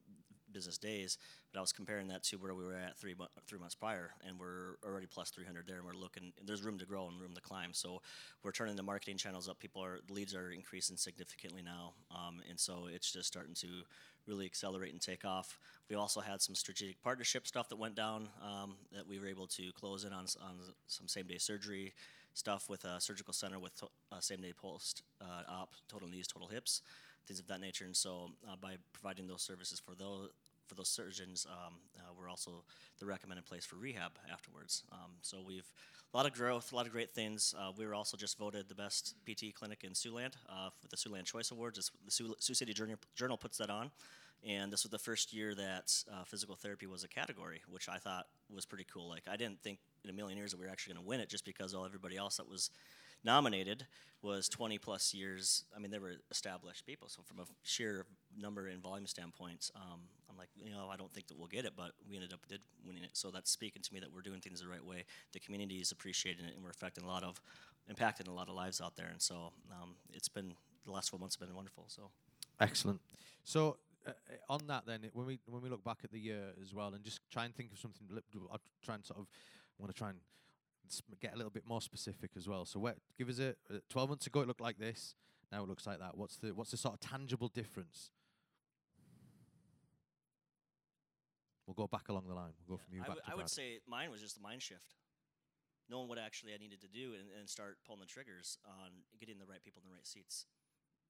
[0.53, 1.17] business days.
[1.51, 3.15] But I was comparing that to where we were at three
[3.47, 6.33] three months prior, and we're already plus 300 there, and we're looking.
[6.43, 7.73] There's room to grow and room to climb.
[7.73, 8.01] So
[8.43, 9.59] we're turning the marketing channels up.
[9.59, 13.67] People are leads are increasing significantly now, um, and so it's just starting to
[14.27, 15.59] really accelerate and take off.
[15.89, 19.47] We also had some strategic partnership stuff that went down um, that we were able
[19.47, 20.55] to close in on, on
[20.87, 21.93] some same day surgery
[22.33, 26.27] stuff with a surgical center with to, uh, same day post uh, op, total knees,
[26.27, 26.81] total hips,
[27.27, 27.85] things of that nature.
[27.85, 30.29] And so uh, by providing those services for those
[30.67, 32.63] for those surgeons, um, uh, we're also
[32.97, 34.83] the recommended place for rehab afterwards.
[34.93, 35.69] Um, so we've
[36.13, 37.53] a lot of growth, a lot of great things.
[37.57, 40.97] Uh, we were also just voted the best PT clinic in Siouxland uh, with the
[40.97, 41.77] Siouxland Choice Awards.
[41.77, 43.91] It's, the Sioux, Sioux City Journal, Journal, puts that on.
[44.47, 47.97] And this was the first year that uh, physical therapy was a category, which I
[47.97, 49.07] thought was pretty cool.
[49.07, 51.19] Like, I didn't think in a million years that we were actually going to win
[51.19, 52.71] it just because all everybody else that was
[53.23, 53.85] nominated
[54.21, 55.65] was 20 plus years.
[55.75, 57.09] I mean, they were established people.
[57.09, 58.05] So, from a sheer
[58.39, 61.65] number and volume standpoint, um, I'm like, you know, I don't think that we'll get
[61.65, 63.11] it, but we ended up did winning it.
[63.13, 65.05] So that's speaking to me that we're doing things the right way.
[65.33, 67.41] The community is appreciating it, and we're affecting a lot of,
[67.91, 69.07] impacting a lot of lives out there.
[69.11, 70.53] And so um, it's been
[70.85, 71.85] the last four months have been wonderful.
[71.87, 72.09] So
[72.59, 73.01] excellent.
[73.43, 74.11] So uh,
[74.49, 77.03] on that, then, when we when we look back at the year as well, and
[77.03, 78.07] just try and think of something,
[78.51, 79.27] I'll try and sort of
[79.77, 80.17] want to try and
[81.21, 82.65] get a little bit more specific as well.
[82.65, 85.15] So, where, give us a uh, 12 months ago, it looked like this.
[85.51, 86.17] Now it looks like that.
[86.17, 88.11] What's the what's the sort of tangible difference
[91.67, 92.51] We'll go back along the line.
[92.67, 93.49] We'll go Yeah, from you I back would- to I would Brad.
[93.49, 94.95] say mine was just a mind shift.
[95.87, 99.37] Knowing what actually I needed to do and, and start pulling the triggers on getting
[99.39, 100.47] the right people in the right seats.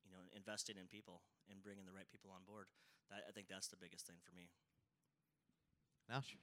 [0.06, 2.68] You know, investing in people and bringing the right people on board.
[3.10, 4.50] That, I think that's the biggest thing for me.
[6.10, 6.36] Nash.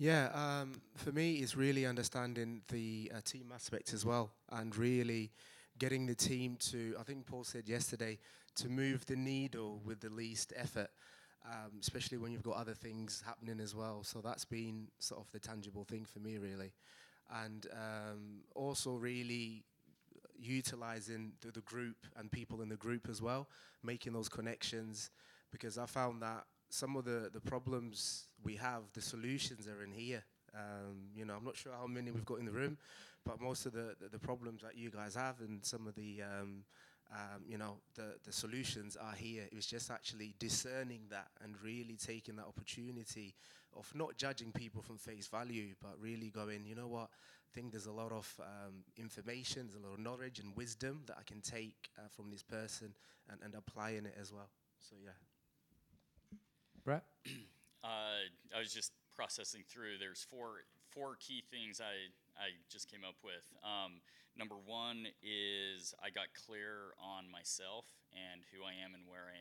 [0.00, 5.32] Yeah, um, for me, it's really understanding the uh, team aspect as well, and really
[5.78, 6.94] getting the team to.
[6.98, 8.18] I think Paul said yesterday
[8.56, 10.90] to move the needle with the least effort,
[11.44, 14.04] um, especially when you've got other things happening as well.
[14.04, 16.72] So that's been sort of the tangible thing for me, really,
[17.42, 19.64] and um, also really
[20.38, 23.48] utilizing the, the group and people in the group as well,
[23.82, 25.10] making those connections,
[25.50, 29.92] because I found that some of the, the problems we have, the solutions are in
[29.92, 30.22] here.
[30.54, 32.78] Um, you know, I'm not sure how many we've got in the room,
[33.24, 36.22] but most of the, the, the problems that you guys have and some of the,
[36.22, 36.64] um,
[37.12, 39.44] um, you know, the, the solutions are here.
[39.44, 43.34] It was just actually discerning that and really taking that opportunity
[43.76, 47.72] of not judging people from face value, but really going, you know what, I think
[47.72, 51.22] there's a lot of um, information, there's a lot of knowledge and wisdom that I
[51.24, 52.94] can take uh, from this person
[53.30, 54.48] and, and applying it as well.
[54.80, 55.10] So, yeah.
[56.88, 57.04] Brett.
[57.78, 60.02] Uh, I was just processing through.
[60.02, 63.46] There's four four key things I I just came up with.
[63.62, 64.02] Um,
[64.34, 69.38] number one is I got clear on myself and who I am and where I.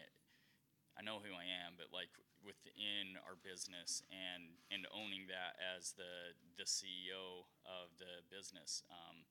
[0.93, 2.13] I know who I am, but like
[2.45, 9.25] within our business and and owning that as the the CEO of the business, um,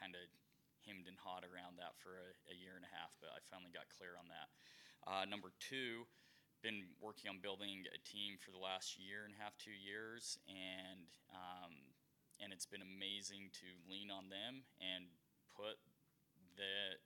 [0.00, 0.24] kind of
[0.80, 3.70] hemmed and hawed around that for a, a year and a half, but I finally
[3.70, 4.48] got clear on that.
[5.04, 6.08] Uh, number two,
[6.66, 10.34] been working on building a team for the last year and a half, two years,
[10.50, 11.94] and um,
[12.42, 15.06] and it's been amazing to lean on them and
[15.54, 15.78] put
[16.58, 16.98] the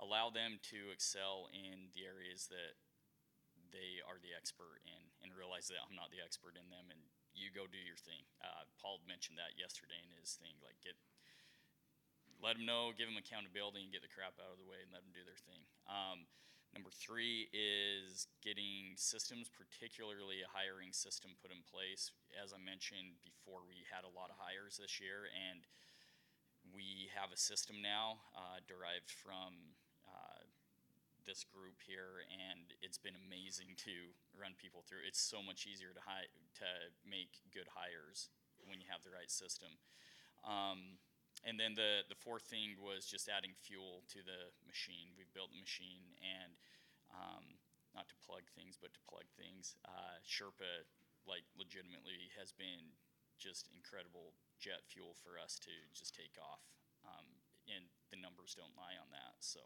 [0.00, 2.80] allow them to excel in the areas that
[3.68, 7.04] they are the expert in, and realize that I'm not the expert in them, and
[7.36, 8.24] you go do your thing.
[8.40, 10.96] Uh, Paul mentioned that yesterday in his thing, like get
[12.40, 14.88] let them know, give them accountability, and get the crap out of the way, and
[14.96, 15.60] let them do their thing.
[15.92, 16.24] Um,
[16.74, 22.10] Number three is getting systems, particularly a hiring system, put in place.
[22.34, 25.62] As I mentioned before, we had a lot of hires this year, and
[26.74, 30.42] we have a system now uh, derived from uh,
[31.22, 35.06] this group here, and it's been amazing to run people through.
[35.06, 36.68] It's so much easier to hi- to
[37.06, 38.34] make good hires
[38.66, 39.78] when you have the right system.
[40.42, 40.98] Um,
[41.44, 45.12] and then the, the fourth thing was just adding fuel to the machine.
[45.16, 46.52] We've built the machine, and
[47.12, 47.60] um,
[47.94, 49.76] not to plug things, but to plug things.
[49.84, 50.88] Uh, Sherpa,
[51.28, 52.96] like, legitimately has been
[53.38, 56.64] just incredible jet fuel for us to just take off.
[57.04, 57.26] Um,
[57.68, 59.36] and the numbers don't lie on that.
[59.40, 59.60] So,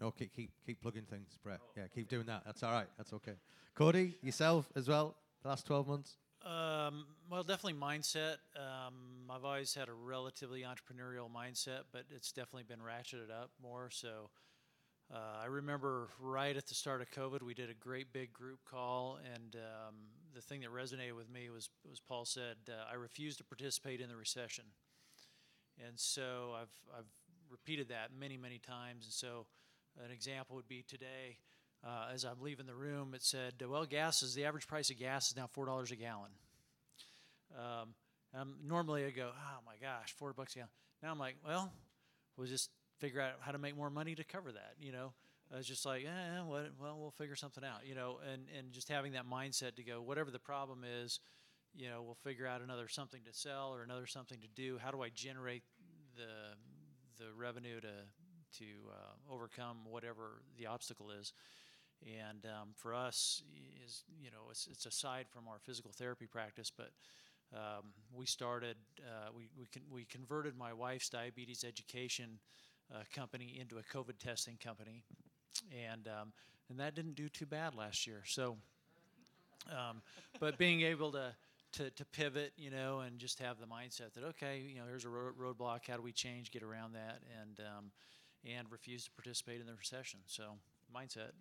[0.00, 1.60] No, keep keep keep plugging things, Brett.
[1.76, 2.42] Yeah, keep doing that.
[2.44, 2.88] That's all right.
[2.96, 3.34] That's okay.
[3.74, 5.16] Cody, yourself as well.
[5.42, 6.16] The last twelve months.
[6.44, 8.36] Um, well, definitely mindset.
[8.54, 13.88] Um, I've always had a relatively entrepreneurial mindset, but it's definitely been ratcheted up more.
[13.90, 14.28] So
[15.14, 18.60] uh, I remember right at the start of COVID, we did a great big group
[18.70, 19.94] call, and um,
[20.34, 24.00] the thing that resonated with me was was Paul said, uh, "I refuse to participate
[24.00, 24.64] in the recession,"
[25.78, 27.10] and so I've I've
[27.50, 29.46] repeated that many many times, and so
[30.04, 31.38] an example would be today.
[31.84, 34.98] Uh, as I'm leaving the room, it said, "Well, gas is the average price of
[34.98, 36.30] gas is now four dollars a gallon."
[37.56, 37.94] Um,
[38.64, 40.70] normally I go, "Oh my gosh, four bucks a gallon."
[41.02, 41.72] Now I'm like, "Well,
[42.36, 45.12] we'll just figure out how to make more money to cover that." You know,
[45.52, 48.72] I was just like, "Eh, what, well, we'll figure something out." You know, and and
[48.72, 51.20] just having that mindset to go, whatever the problem is,
[51.74, 54.78] you know, we'll figure out another something to sell or another something to do.
[54.78, 55.64] How do I generate
[56.16, 56.56] the
[57.22, 57.92] the revenue to
[58.58, 61.32] to uh, overcome whatever the obstacle is?
[62.04, 63.42] And um, for us,
[63.84, 66.90] is you know, it's, it's aside from our physical therapy practice, but
[67.54, 72.38] um, we started, uh, we we, con- we converted my wife's diabetes education
[72.94, 75.02] uh, company into a COVID testing company,
[75.72, 76.32] and um,
[76.68, 78.22] and that didn't do too bad last year.
[78.26, 78.56] So,
[79.70, 80.02] um,
[80.40, 81.34] but being able to
[81.72, 85.04] to, to pivot, you know, and just have the mindset that okay, you know, here's
[85.04, 85.86] a ro- roadblock.
[85.88, 87.90] How do we change, get around that, and um,
[88.44, 90.20] and refuse to participate in the recession?
[90.26, 90.54] So
[90.94, 91.32] mindset.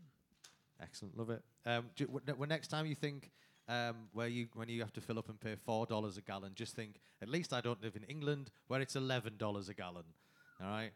[0.81, 1.41] Excellent, love it.
[1.65, 3.31] Um, w- when next time you think
[3.67, 6.51] um, where you when you have to fill up and pay four dollars a gallon,
[6.55, 10.03] just think at least I don't live in England where it's eleven dollars a gallon.
[10.61, 10.91] All right,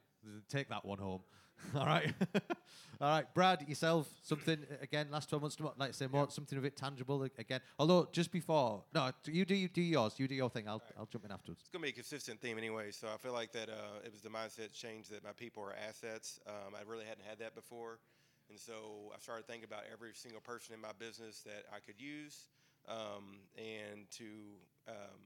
[0.49, 1.21] take that one home.
[1.75, 2.13] All right,
[3.01, 5.07] all right, Brad, yourself something again.
[5.09, 7.61] Last twelve months, like say more something a bit tangible again.
[7.79, 10.67] Although just before, no, you do you do yours, you do your thing.
[10.67, 11.61] I'll I'll jump in afterwards.
[11.61, 12.91] It's gonna be a consistent theme anyway.
[12.91, 15.73] So I feel like that uh, it was the mindset change that my people are
[15.89, 16.39] assets.
[16.45, 17.97] Um, I really hadn't had that before,
[18.49, 21.99] and so I started thinking about every single person in my business that I could
[22.01, 22.47] use.
[22.87, 24.25] um, and to
[24.87, 25.19] um,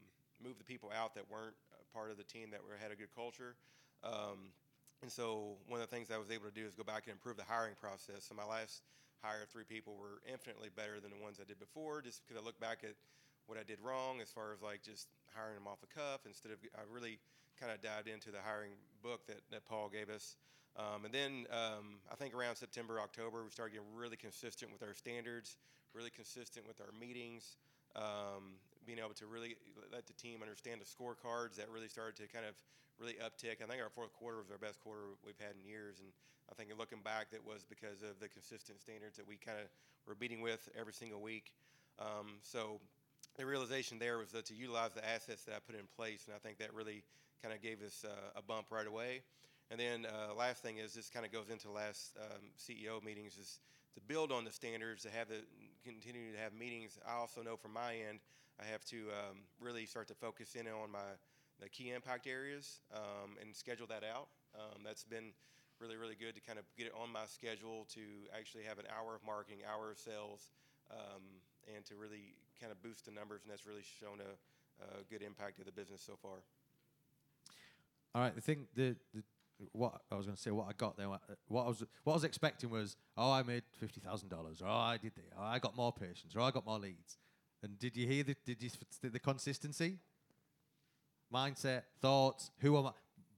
[0.43, 1.55] move the people out that weren't
[1.93, 3.55] part of the team that were, had a good culture.
[4.03, 4.51] Um,
[5.01, 7.13] and so one of the things I was able to do is go back and
[7.13, 8.26] improve the hiring process.
[8.30, 8.82] So my last
[9.22, 12.45] hire, three people were infinitely better than the ones I did before, just because I
[12.45, 12.95] look back at
[13.45, 16.51] what I did wrong as far as like just hiring them off the cuff instead
[16.51, 17.19] of I really
[17.59, 20.38] kind of dived into the hiring book that, that Paul gave us.
[20.78, 24.84] Um, and then um, I think around September, October, we started getting really consistent with
[24.84, 25.57] our standards,
[25.93, 27.57] really consistent with our meetings,
[27.95, 28.55] um,
[28.86, 29.55] being able to really
[29.91, 31.55] let the team understand the scorecards.
[31.55, 32.55] That really started to kind of
[32.99, 33.59] really uptick.
[33.59, 36.09] I think our fourth quarter was our best quarter we've had in years, and
[36.49, 39.67] I think looking back, that was because of the consistent standards that we kind of
[40.07, 41.51] were beating with every single week.
[41.99, 42.80] Um, so
[43.38, 46.36] the realization there was that to utilize the assets that I put in place, and
[46.36, 47.03] I think that really
[47.41, 49.22] kind of gave us uh, a bump right away.
[49.72, 53.38] And then uh, last thing is this kind of goes into last um, CEO meetings
[53.38, 53.61] is
[53.95, 55.47] to build on the standards, to have the
[55.86, 56.99] continue to have meetings.
[57.07, 58.19] I also know from my end,
[58.59, 61.15] I have to um, really start to focus in on my
[61.61, 64.28] the key impact areas um, and schedule that out.
[64.59, 65.32] Um, that's been
[65.80, 68.01] really really good to kind of get it on my schedule to
[68.38, 70.51] actually have an hour of marketing, hour of sales,
[70.91, 71.24] um,
[71.74, 73.43] and to really kind of boost the numbers.
[73.43, 74.36] And that's really shown a,
[74.99, 76.43] a good impact of the business so far.
[78.13, 79.24] All right, the thing, the, the
[79.72, 81.22] what I was going to say, what I got there, what,
[81.66, 84.72] I was, what I was expecting was, oh, I made fifty thousand dollars, or oh,
[84.72, 87.18] I did this, or I got more patients, or I got more leads.
[87.64, 88.70] And did you hear the, did you
[89.03, 89.99] the consistency,
[91.34, 92.51] mindset, thoughts?
[92.59, 92.91] Who am I?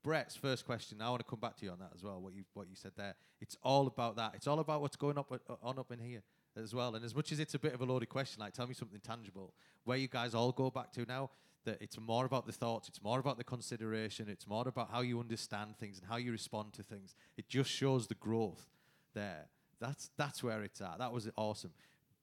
[0.04, 1.02] Brett's first question.
[1.02, 2.20] I want to come back to you on that as well.
[2.20, 3.16] What you what you said there.
[3.40, 4.34] It's all about that.
[4.36, 6.24] It's all about what's going up uh, on up in here
[6.62, 6.96] as well.
[6.96, 9.00] And as much as it's a bit of a loaded question, like tell me something
[9.00, 9.54] tangible,
[9.86, 11.30] where you guys all go back to now
[11.66, 15.02] that it's more about the thoughts, it's more about the consideration, it's more about how
[15.02, 17.16] you understand things and how you respond to things.
[17.38, 18.70] It just shows the growth
[19.14, 19.48] there.
[19.80, 21.00] That's that's where it's at.
[21.00, 21.72] That was awesome.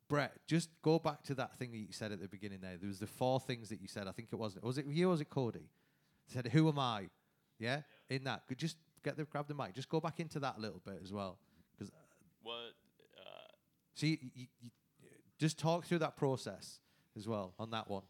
[0.08, 2.76] Brett, just go back to that thing that you said at the beginning there.
[2.76, 4.08] There was the four things that you said.
[4.08, 5.68] I think it was was it you or was it Cody?
[6.26, 7.08] said, "Who am I?"
[7.58, 8.16] Yeah, yeah.
[8.16, 8.46] in that.
[8.48, 9.74] Could just get the grab the mic.
[9.74, 11.38] Just go back into that a little bit as well,
[11.72, 11.90] because.
[11.90, 11.96] Uh,
[12.42, 12.74] what?
[13.18, 13.52] Uh,
[13.94, 14.70] so you, you, you,
[15.38, 16.80] just talk through that process
[17.16, 18.02] as well on that one.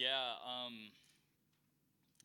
[0.00, 0.96] Yeah, um,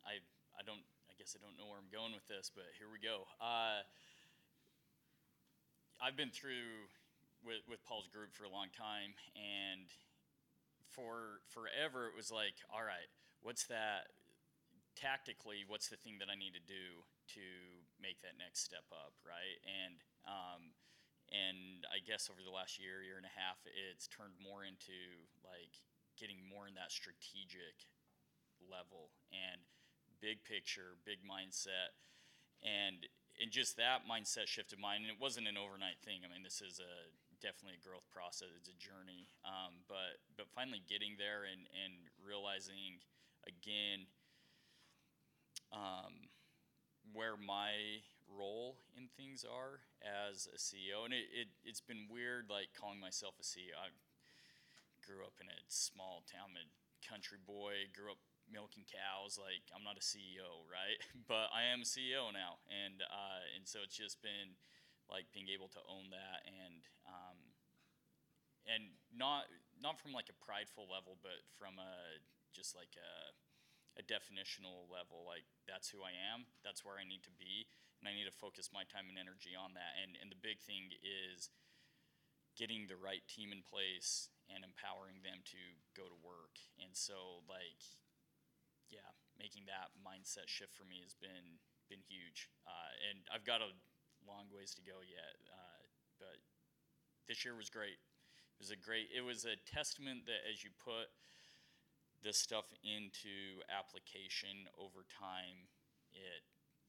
[0.07, 0.23] I
[0.55, 3.03] I don't I guess I don't know where I'm going with this, but here we
[3.03, 3.27] go.
[3.43, 3.83] Uh,
[5.99, 6.87] I've been through
[7.43, 9.91] with with Paul's group for a long time, and
[10.87, 13.11] for forever it was like, all right,
[13.43, 14.07] what's that
[14.95, 15.67] tactically?
[15.67, 17.03] What's the thing that I need to do
[17.35, 17.43] to
[17.99, 19.59] make that next step up, right?
[19.67, 20.79] And um,
[21.27, 24.95] and I guess over the last year, year and a half, it's turned more into
[25.43, 25.75] like
[26.15, 27.87] getting more in that strategic
[28.63, 29.61] level and
[30.19, 31.95] big picture, big mindset,
[32.63, 35.03] and and just that mindset shift of mine.
[35.03, 36.23] And it wasn't an overnight thing.
[36.23, 37.11] I mean, this is a
[37.43, 38.55] definitely a growth process.
[38.55, 39.27] It's a journey.
[39.43, 43.03] Um, but but finally getting there and and realizing
[43.43, 44.07] again
[45.75, 46.31] um,
[47.13, 48.01] where my
[48.31, 51.05] role in things are as a CEO.
[51.05, 53.75] And it, it, it's been weird, like calling myself a CEO.
[53.77, 53.91] I
[55.05, 56.67] grew up in a small town, I'm a
[57.05, 59.37] country boy, grew up milking cows.
[59.37, 60.97] Like I'm not a CEO, right?
[61.29, 64.57] but I am a CEO now, and uh, and so it's just been
[65.05, 67.37] like being able to own that and um,
[68.65, 69.45] and not
[69.77, 72.21] not from like a prideful level, but from a
[72.53, 73.33] just like a
[74.01, 75.23] a definitional level.
[75.25, 76.49] Like that's who I am.
[76.65, 77.69] That's where I need to be,
[78.01, 79.97] and I need to focus my time and energy on that.
[80.01, 81.53] And and the big thing is
[82.55, 85.61] getting the right team in place and empowering them to
[85.97, 86.61] go to work.
[86.77, 87.81] And so, like,
[88.89, 89.07] yeah,
[89.39, 92.49] making that mindset shift for me has been been huge.
[92.65, 93.69] Uh, and I've got a
[94.25, 95.81] long ways to go yet, uh,
[96.17, 96.41] but
[97.29, 97.97] this year was great.
[97.97, 99.09] It was a great.
[99.13, 101.13] It was a testament that as you put
[102.23, 105.69] this stuff into application over time,
[106.13, 106.41] it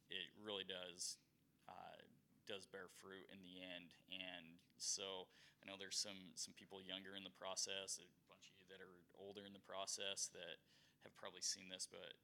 [0.09, 1.19] it really does
[1.69, 2.01] uh,
[2.47, 3.91] does bear fruit in the end.
[4.09, 5.27] And so
[5.67, 9.03] Know there's some some people younger in the process, a bunch of you that are
[9.19, 10.63] older in the process that
[11.03, 12.15] have probably seen this, but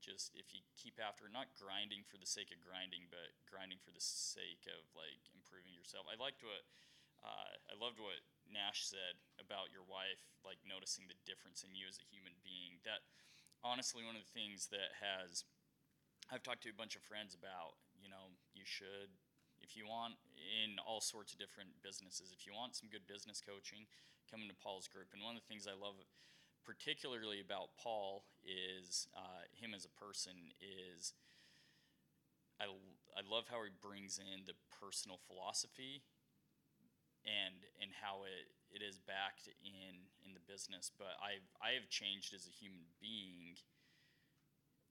[0.00, 3.92] just if you keep after not grinding for the sake of grinding, but grinding for
[3.92, 6.08] the sake of like improving yourself.
[6.08, 6.64] I liked what
[7.20, 11.88] uh, I loved what Nash said about your wife, like noticing the difference in you
[11.88, 12.80] as a human being.
[12.88, 13.04] That
[13.64, 15.44] honestly, one of the things that has
[16.30, 17.78] I've talked to a bunch of friends about.
[17.96, 19.10] You know, you should
[19.66, 23.42] if you want in all sorts of different businesses, if you want some good business
[23.42, 23.90] coaching,
[24.30, 25.10] come into Paul's group.
[25.10, 25.98] And one of the things I love
[26.62, 31.14] particularly about Paul is uh, him as a person is
[32.58, 32.70] I,
[33.14, 36.02] I love how he brings in the personal philosophy
[37.26, 40.90] and and how it it is backed in in the business.
[40.94, 43.58] But I I have changed as a human being,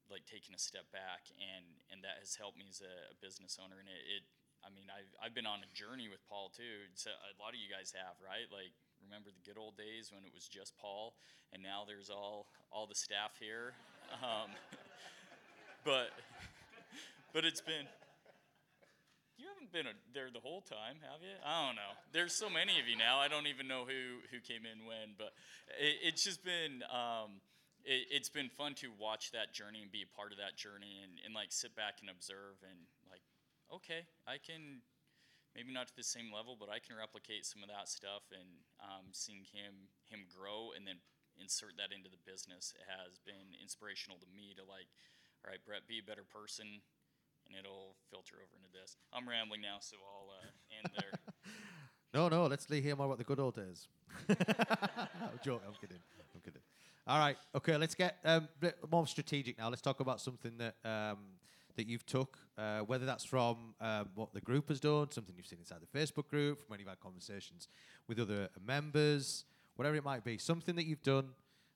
[0.07, 3.57] like taking a step back, and and that has helped me as a, a business
[3.59, 3.79] owner.
[3.79, 4.23] And it, it
[4.65, 6.89] I mean I've I've been on a journey with Paul too.
[6.97, 8.73] So a lot of you guys have right like
[9.05, 11.13] remember the good old days when it was just Paul,
[11.53, 13.73] and now there's all all the staff here.
[14.21, 14.49] Um,
[15.85, 16.09] but
[17.33, 17.85] but it's been.
[19.37, 21.35] You haven't been a, there the whole time, have you?
[21.43, 21.91] I don't know.
[22.13, 23.19] There's so many of you now.
[23.19, 25.35] I don't even know who who came in when, but
[25.79, 26.81] it, it's just been.
[26.89, 27.43] Um,
[27.85, 31.05] it, has been fun to watch that journey and be a part of that journey
[31.05, 32.89] and, and like sit back and observe and
[33.75, 34.81] okay i can
[35.53, 38.63] maybe not to the same level but i can replicate some of that stuff and
[38.79, 40.97] um, seeing him him grow and then
[41.35, 44.87] insert that into the business has been inspirational to me to like
[45.43, 46.79] all right brett be a better person
[47.47, 48.97] and it'll filter over into this.
[49.13, 51.19] I'm rambling now, so I'll uh, end there.
[52.13, 53.87] no, no, let's hear more about the good old days.
[54.29, 55.67] I'm joking.
[55.67, 56.01] I'm kidding.
[56.33, 56.61] I'm kidding.
[57.07, 57.37] All right.
[57.55, 57.77] Okay.
[57.77, 58.47] Let's get um,
[58.91, 59.69] more strategic now.
[59.69, 61.17] Let's talk about something that um,
[61.75, 65.47] that you've took, uh, whether that's from um, what the group has done, something you've
[65.47, 67.67] seen inside the Facebook group, from when you've had conversations
[68.07, 69.45] with other members,
[69.75, 71.29] whatever it might be, something that you've done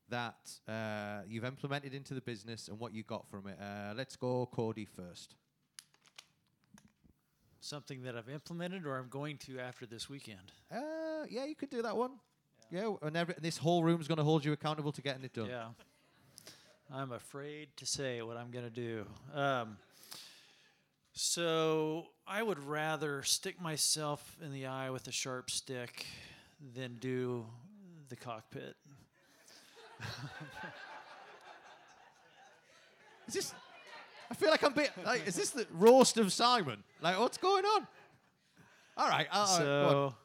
[0.10, 3.58] that uh, you've implemented into the business and what you got from it.
[3.62, 5.36] Uh, let's go, Cody first
[7.62, 10.52] something that I've implemented or I'm going to after this weekend?
[10.72, 12.12] Uh, yeah, you could do that one.
[12.72, 15.24] Yeah, yeah and, every, and this whole room's going to hold you accountable to getting
[15.24, 15.50] it done.
[15.50, 15.68] Yeah.
[16.91, 19.06] I'm afraid to say what I'm going to do.
[19.34, 19.78] Um,
[21.14, 26.05] so I would rather stick myself in the eye with a sharp stick
[26.76, 27.45] than do
[28.10, 28.76] the cockpit.
[33.28, 33.53] Is this
[34.32, 34.91] I feel like I'm bit.
[35.03, 36.84] Like, is this the roast of Simon?
[37.01, 37.88] Like, what's going on?
[38.95, 39.28] All right.
[39.32, 40.16] All so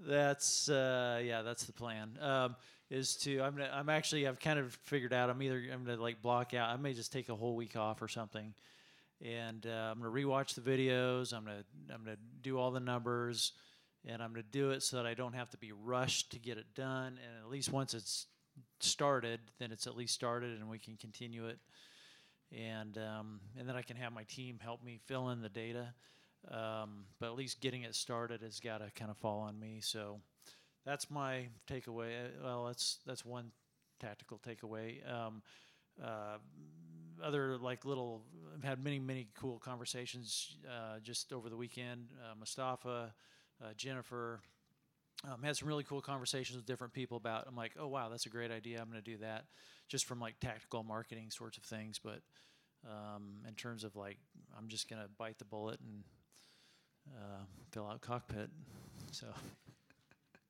[0.00, 2.18] that's uh, yeah, that's the plan.
[2.20, 2.56] Um,
[2.90, 6.00] is to I'm gonna, I'm actually I've kind of figured out I'm either I'm gonna
[6.00, 6.70] like block out.
[6.70, 8.54] I may just take a whole week off or something,
[9.24, 11.32] and uh, I'm gonna rewatch the videos.
[11.32, 13.52] I'm gonna I'm gonna do all the numbers,
[14.04, 16.58] and I'm gonna do it so that I don't have to be rushed to get
[16.58, 17.18] it done.
[17.24, 18.26] And at least once it's
[18.80, 21.58] started, then it's at least started, and we can continue it
[22.52, 25.94] and um, and then I can have my team help me fill in the data.
[26.50, 29.78] Um, but at least getting it started has got to kind of fall on me.
[29.80, 30.20] So
[30.84, 32.26] that's my takeaway.
[32.26, 33.50] Uh, well, that's that's one
[33.98, 34.98] tactical takeaway.
[35.10, 35.42] Um,
[36.02, 36.36] uh,
[37.24, 38.22] other like little
[38.54, 42.08] I've had many many cool conversations uh, just over the weekend.
[42.22, 43.14] Uh, Mustafa,
[43.62, 44.40] uh, Jennifer.
[45.26, 47.46] Um, had some really cool conversations with different people about.
[47.48, 48.78] I'm like, oh wow, that's a great idea.
[48.80, 49.46] I'm going to do that
[49.88, 51.98] just from like tactical marketing sorts of things.
[52.02, 52.20] But
[52.86, 54.18] um, in terms of like,
[54.58, 56.04] I'm just gonna bite the bullet and
[57.16, 58.50] uh, fill out cockpit.
[59.12, 59.28] So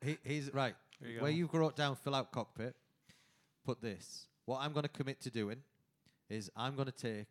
[0.04, 0.74] he, he's right.
[1.00, 2.74] You Where you wrote down fill out cockpit,
[3.64, 4.26] put this.
[4.46, 5.58] What I'm going to commit to doing
[6.34, 7.28] is I'm going to take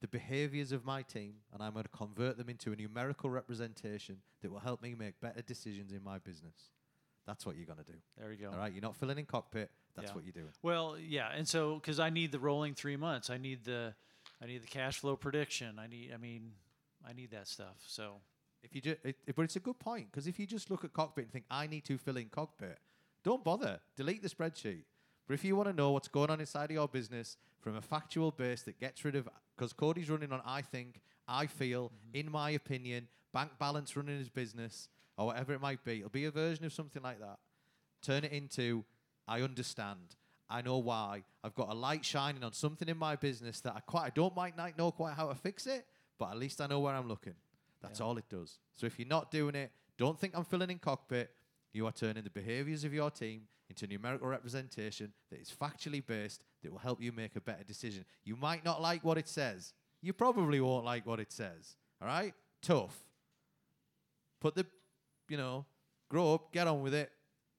[0.00, 4.18] the behaviors of my team and I'm going to convert them into a numerical representation
[4.42, 6.70] that will help me make better decisions in my business.
[7.26, 7.98] That's what you're going to do.
[8.18, 8.50] There you go.
[8.50, 9.70] All right, you're not filling in cockpit.
[9.94, 10.14] That's yeah.
[10.14, 10.52] what you're doing.
[10.62, 13.94] Well, yeah, and so because I need the rolling three months, I need the,
[14.42, 15.78] I need the cash flow prediction.
[15.78, 16.50] I need, I mean,
[17.08, 17.76] I need that stuff.
[17.86, 18.14] So
[18.64, 20.92] if you just, it, but it's a good point because if you just look at
[20.92, 22.78] cockpit and think I need to fill in cockpit,
[23.22, 23.78] don't bother.
[23.96, 24.82] Delete the spreadsheet.
[25.28, 27.80] But if you want to know what's going on inside of your business from a
[27.80, 32.18] factual base that gets rid of, because Cody's running on I think, I feel, mm-hmm.
[32.18, 35.98] in my opinion, bank balance running his business, or whatever it might be.
[35.98, 37.38] It'll be a version of something like that.
[38.02, 38.84] Turn it into
[39.28, 40.16] I understand.
[40.50, 41.22] I know why.
[41.42, 44.34] I've got a light shining on something in my business that I quite I don't
[44.36, 45.86] might not know quite how to fix it,
[46.18, 47.34] but at least I know where I'm looking.
[47.80, 48.06] That's yeah.
[48.06, 48.58] all it does.
[48.74, 51.30] So if you're not doing it, don't think I'm filling in cockpit.
[51.72, 56.44] You are turning the behaviors of your team into numerical representation that is factually based
[56.62, 58.04] that will help you make a better decision.
[58.24, 59.72] You might not like what it says.
[60.00, 61.76] You probably won't like what it says.
[62.00, 62.34] All right?
[62.60, 62.96] Tough.
[64.40, 64.66] Put the
[65.28, 65.64] you know,
[66.08, 67.10] grow up, get on with it.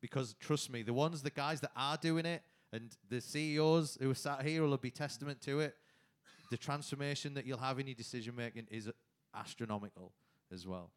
[0.01, 4.11] Because trust me, the ones, the guys that are doing it, and the CEOs who
[4.11, 5.75] are sat here will be testament to it.
[6.51, 8.89] The transformation that you'll have in your decision making is
[9.35, 10.11] astronomical
[10.51, 10.91] as well.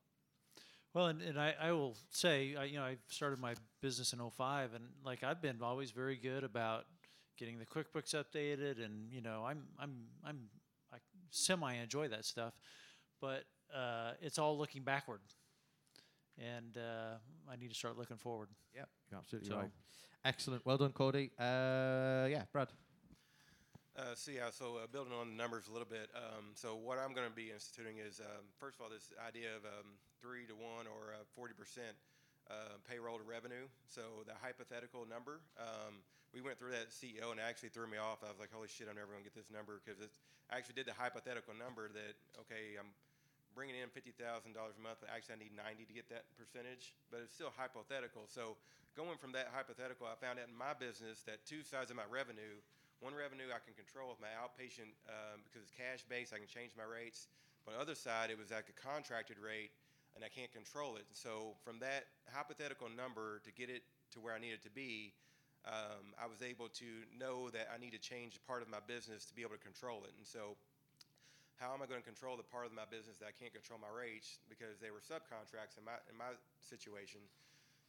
[0.93, 4.19] Well, and, and I, I will say, I, you know, I started my business in
[4.19, 6.87] 05, and like I've been always very good about
[7.37, 10.49] getting the QuickBooks updated, and you know, I'm I'm I'm
[10.93, 10.99] I
[11.31, 12.55] semi enjoy that stuff,
[13.21, 15.21] but uh, it's all looking backward
[16.39, 17.17] and uh,
[17.51, 18.49] I need to start looking forward.
[18.75, 19.57] Yeah, you're absolutely so.
[19.57, 19.71] right.
[20.25, 20.67] Excellent.
[20.67, 21.31] Well done, Cody.
[21.39, 22.69] Uh, yeah, Brad.
[23.97, 26.11] Uh, so yeah, so uh, building on the numbers a little bit.
[26.15, 29.57] Um, so what I'm going to be instituting is, um, first of all, this idea
[29.57, 31.97] of um, three to one or uh, forty percent
[32.51, 33.65] uh, payroll to revenue.
[33.89, 36.05] So the hypothetical number, um,
[36.37, 38.21] we went through that CEO and it actually threw me off.
[38.21, 39.97] I was like, holy shit, I'm never gonna get this number because
[40.53, 42.13] I actually did the hypothetical number that
[42.45, 42.93] okay, I'm
[43.57, 46.29] bringing in fifty thousand dollars a month, but actually I need ninety to get that
[46.37, 46.93] percentage.
[47.09, 48.29] But it's still hypothetical.
[48.29, 48.61] So
[48.93, 52.05] going from that hypothetical, I found out in my business that two sides of my
[52.13, 52.61] revenue.
[53.01, 56.37] One revenue I can control with my outpatient um, because it's cash based.
[56.37, 57.33] I can change my rates.
[57.65, 59.73] But the other side, it was like a contracted rate
[60.17, 61.05] and I can't control it.
[61.13, 63.85] So from that hypothetical number to get it
[64.17, 65.13] to where I need it to be,
[65.67, 69.27] um, I was able to know that I need to change part of my business
[69.27, 70.15] to be able to control it.
[70.15, 70.55] And so,
[71.59, 73.81] how am I going to control the part of my business that I can't control
[73.81, 77.25] my rates because they were subcontracts in my in my situation?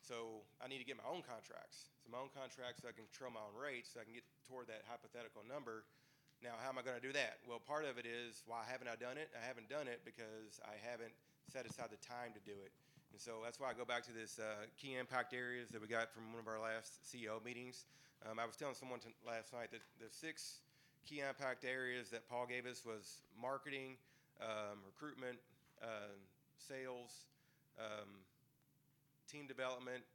[0.01, 1.91] So I need to get my own contracts.
[1.99, 4.23] So my own contracts, so I can control my own rates, so I can get
[4.47, 5.83] toward that hypothetical number.
[6.39, 7.41] Now, how am I going to do that?
[7.49, 9.33] Well, part of it is why haven't I done it?
[9.33, 11.11] I haven't done it because I haven't
[11.49, 12.71] set aside the time to do it.
[13.17, 15.89] And so that's why I go back to this uh, key impact areas that we
[15.89, 17.89] got from one of our last CEO meetings.
[18.21, 20.61] Um, I was telling someone t- last night that the six
[21.01, 23.97] key impact areas that Paul gave us was marketing,
[24.37, 25.41] um, recruitment,
[25.81, 26.13] uh,
[26.61, 27.25] sales,
[27.81, 28.21] um,
[29.25, 30.05] team development,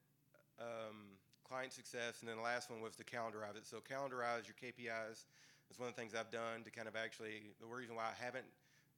[0.62, 3.66] um, client success, and then the last one was to calendarize it.
[3.66, 5.26] So calendarize your KPIs
[5.74, 8.14] is one of the things I've done to kind of actually the reason why I
[8.22, 8.46] haven't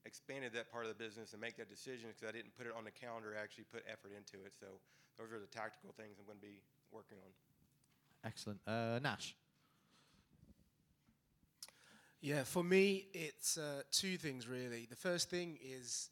[0.07, 2.73] expanded that part of the business and make that decision because I didn't put it
[2.77, 4.53] on the calendar, I actually put effort into it.
[4.59, 4.67] So
[5.19, 6.61] those are the tactical things I'm going to be
[6.93, 7.31] working on.
[8.25, 8.61] Excellent.
[8.67, 9.35] Uh, Nash.
[12.21, 14.87] Yeah, for me, it's uh, two things really.
[14.89, 16.09] The first thing is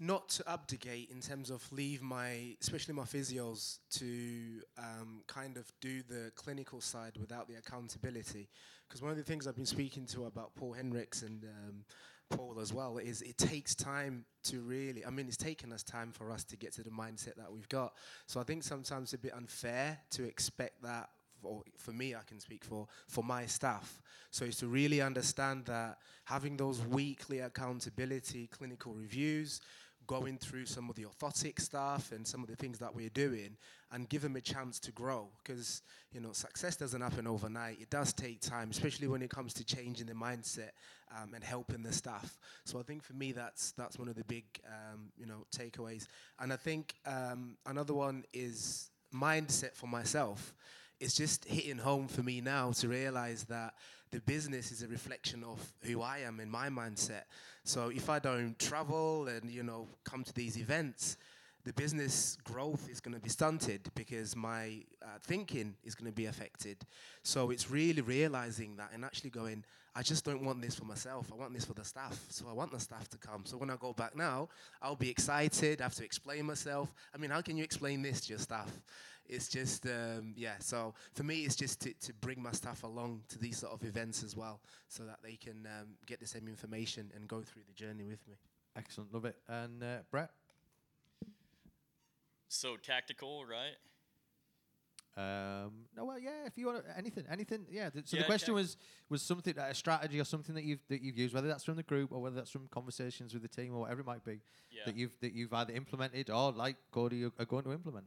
[0.00, 5.70] not to abdicate in terms of leave my, especially my physios, to um, kind of
[5.80, 8.48] do the clinical side without the accountability.
[8.88, 11.84] Because one of the things I've been speaking to about Paul Hendricks and um,
[12.30, 16.12] Paul as well is it takes time to really, I mean, it's taken us time
[16.12, 17.94] for us to get to the mindset that we've got.
[18.26, 21.10] So I think sometimes it's a bit unfair to expect that
[21.42, 24.00] for, for me, I can speak for, for my staff.
[24.30, 29.60] So it's to really understand that having those weekly accountability clinical reviews,
[30.06, 33.56] going through some of the orthotic stuff and some of the things that we're doing
[33.92, 35.28] and give them a chance to grow.
[35.42, 35.82] Because
[36.12, 37.80] you know success doesn't happen overnight.
[37.80, 40.70] It does take time especially when it comes to changing the mindset
[41.16, 42.38] um, and helping the staff.
[42.64, 46.06] So i think for me that's that's one of the big um, you know takeaways.
[46.38, 50.54] And i think um, another one is mindset for myself.
[50.98, 53.74] It's just hitting home for me now to realize that
[54.10, 57.22] the business is a reflection of who I am in my mindset.
[57.64, 61.16] So if I don't travel and you know come to these events,
[61.64, 66.14] the business growth is going to be stunted because my uh, thinking is going to
[66.14, 66.78] be affected.
[67.22, 71.30] So it's really realizing that and actually going, I just don't want this for myself.
[71.30, 72.18] I want this for the staff.
[72.30, 73.42] So I want the staff to come.
[73.44, 74.48] So when I go back now,
[74.80, 75.80] I'll be excited.
[75.80, 76.94] I have to explain myself.
[77.14, 78.70] I mean, how can you explain this to your staff?
[79.30, 80.54] It's just, um, yeah.
[80.58, 83.84] So for me, it's just to, to bring my staff along to these sort of
[83.84, 87.62] events as well so that they can um, get the same information and go through
[87.68, 88.34] the journey with me.
[88.76, 89.14] Excellent.
[89.14, 89.36] Love it.
[89.48, 90.30] And uh, Brett?
[92.48, 93.76] So tactical, right?
[95.16, 96.46] Um, no, well, yeah.
[96.46, 97.90] If you want to, anything, anything, yeah.
[97.90, 98.62] Th- so Yeah, the question okay.
[98.62, 98.76] was
[99.08, 101.82] was something a strategy or something that you've that you've used, whether that's from the
[101.82, 104.82] group or whether that's from conversations with the team or whatever it might be, Yeah.
[104.86, 108.06] that you've that you've either implemented or like Cody are going to implement.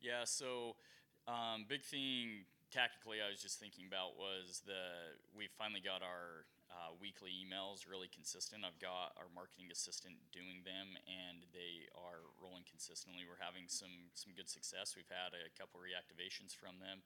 [0.00, 0.80] Yeah, so
[1.28, 6.48] um, big thing tactically I was just thinking about was the we finally got our
[6.72, 8.64] uh, weekly emails really consistent.
[8.64, 13.28] I've got our marketing assistant doing them, and they are rolling consistently.
[13.28, 14.96] We're having some some good success.
[14.96, 17.04] We've had a couple reactivations from them.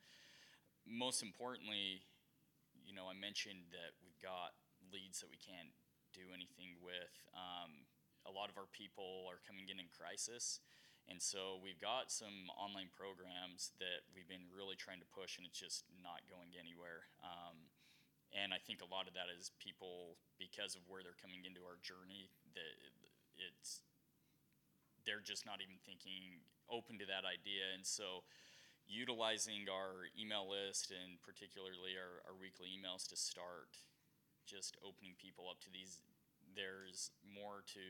[0.86, 2.06] Most importantly,
[2.86, 4.54] you know, I mentioned that we've got
[4.94, 5.74] leads that we can't
[6.14, 7.10] do anything with.
[7.34, 7.90] Um,
[8.22, 10.60] a lot of our people are coming in in crisis.
[11.08, 15.44] And so we've got some online programs that we've been really trying to push, and
[15.44, 17.12] it's just not going anywhere.
[17.20, 17.68] Um,
[18.32, 21.62] and I think a lot of that is people, because of where they're coming into
[21.62, 22.74] our journey, that
[23.36, 23.84] it's
[25.04, 26.40] they're just not even thinking
[26.72, 27.76] open to that idea.
[27.76, 28.24] And so
[28.88, 33.76] utilizing our email list and particularly our, our weekly emails to start
[34.48, 36.00] just opening people up to these
[36.52, 37.86] there's more to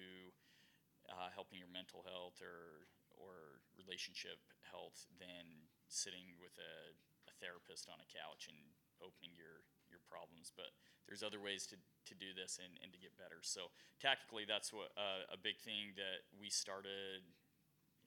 [1.10, 2.88] uh, helping your mental health or
[3.18, 6.94] or relationship health than sitting with a,
[7.30, 8.58] a therapist on a couch and
[9.02, 10.74] opening your your problems but
[11.06, 11.76] there's other ways to,
[12.08, 13.68] to do this and, and to get better so
[14.00, 17.22] tactically that's what uh, a big thing that we started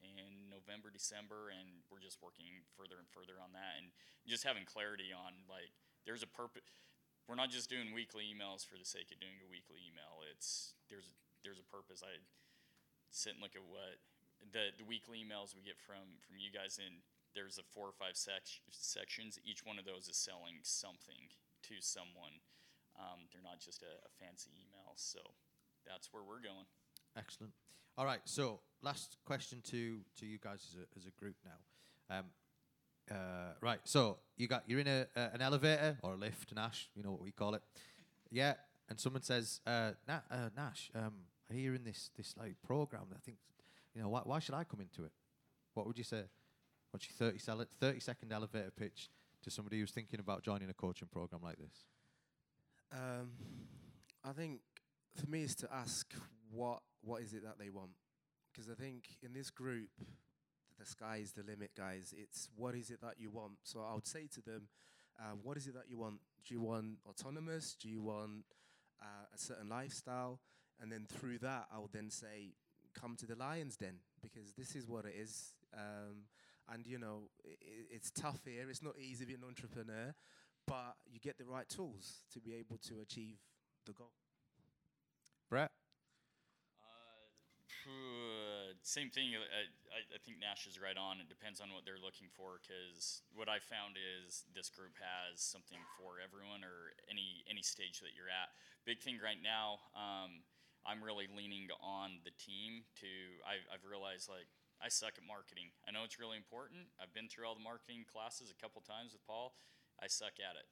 [0.02, 3.90] in November, December, and we're just working further and further on that, and
[4.30, 5.74] just having clarity on like
[6.06, 6.86] there's a purpose.
[7.26, 10.24] We're not just doing weekly emails for the sake of doing a weekly email.
[10.32, 12.06] It's there's there's a purpose.
[12.06, 12.22] I
[13.12, 14.00] sit and look at what
[14.52, 17.02] the the weekly emails we get from from you guys, and
[17.36, 19.40] there's a four or five sec- sections.
[19.46, 21.30] Each one of those is selling something
[21.70, 22.42] to someone.
[22.98, 24.94] Um, they're not just a, a fancy email.
[24.96, 25.20] So
[25.86, 26.66] that's where we're going.
[27.16, 27.54] Excellent.
[27.98, 28.22] All right.
[28.26, 32.18] So last question to to you guys as a as a group now.
[32.18, 32.26] Um,
[33.10, 33.80] uh, right.
[33.84, 36.90] So you got you're in a, a an elevator or a lift, Nash.
[36.96, 37.62] You know what we call it.
[38.32, 38.54] Yeah.
[38.90, 41.12] And someone says, uh, Na- uh, Nash, um,
[41.52, 43.08] I hear in this this like program.
[43.14, 43.38] I think,
[43.98, 45.12] you know, why why should I come into it?
[45.74, 46.22] What would you say?
[46.92, 49.10] What's your 30, sel- 30 second elevator pitch
[49.44, 51.86] to somebody who's thinking about joining a coaching program like this?
[52.94, 53.32] Um,
[54.24, 54.62] I think
[55.16, 56.14] for me is to ask
[56.52, 57.92] what what is it that they want,
[58.54, 59.90] because I think in this group,
[60.80, 62.14] the sky is the limit, guys.
[62.16, 63.54] It's what is it that you want.
[63.64, 64.68] So I would say to them,
[65.20, 66.20] uh, what is it that you want?
[66.48, 67.76] Do you want autonomous?
[67.82, 68.46] Do you want
[69.02, 70.40] uh, a certain lifestyle?
[70.80, 72.54] And then through that, I would then say,
[73.00, 75.54] come to the Lions Den because this is what it is.
[75.74, 76.26] Um,
[76.74, 78.70] and you know, i i- it's tough here.
[78.70, 80.14] It's not easy being an entrepreneur,
[80.66, 83.38] but you get the right tools to be able to achieve
[83.86, 84.12] the goal.
[85.50, 85.72] Brett.
[87.88, 89.32] Uh, same thing.
[89.32, 89.64] I,
[89.96, 91.24] I, I think Nash is right on.
[91.24, 92.60] It depends on what they're looking for.
[92.60, 98.04] Because what I found is this group has something for everyone or any any stage
[98.04, 98.52] that you're at.
[98.84, 99.80] Big thing right now.
[99.96, 100.44] Um,
[100.88, 103.12] I'm really leaning on the team to.
[103.44, 104.48] I've, I've realized like
[104.80, 105.76] I suck at marketing.
[105.84, 106.88] I know it's really important.
[106.96, 109.52] I've been through all the marketing classes a couple times with Paul.
[110.00, 110.72] I suck at it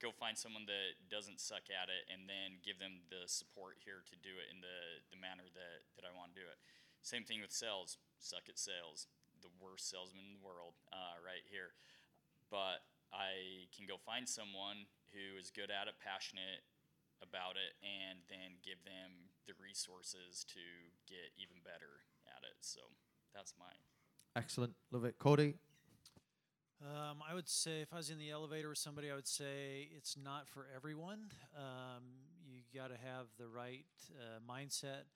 [0.00, 4.04] go find someone that doesn't suck at it and then give them the support here
[4.04, 6.60] to do it in the, the manner that, that I want to do it.
[7.00, 7.96] Same thing with sales.
[8.20, 9.08] Suck at sales.
[9.40, 11.76] The worst salesman in the world, uh, right here.
[12.52, 16.64] But I can go find someone who is good at it, passionate
[17.22, 20.64] about it, and then give them the resources to
[21.08, 22.56] get even better at it.
[22.60, 22.80] So
[23.34, 23.80] that's mine.
[24.34, 24.74] Excellent.
[24.92, 25.18] Love it.
[25.18, 25.54] Cody.
[26.82, 29.88] Um, I would say if I was in the elevator with somebody, I would say
[29.96, 31.32] it's not for everyone.
[31.56, 32.04] Um,
[32.44, 35.08] you got to have the right uh, mindset.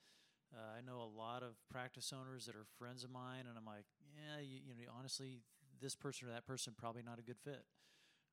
[0.53, 3.67] Uh, I know a lot of practice owners that are friends of mine, and I'm
[3.67, 3.85] like,
[4.15, 5.43] yeah, you, you know, honestly,
[5.81, 7.63] this person or that person probably not a good fit.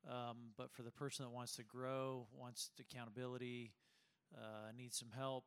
[0.10, 3.74] Um, but for the person that wants to grow, wants accountability,
[4.34, 5.46] uh, needs some help,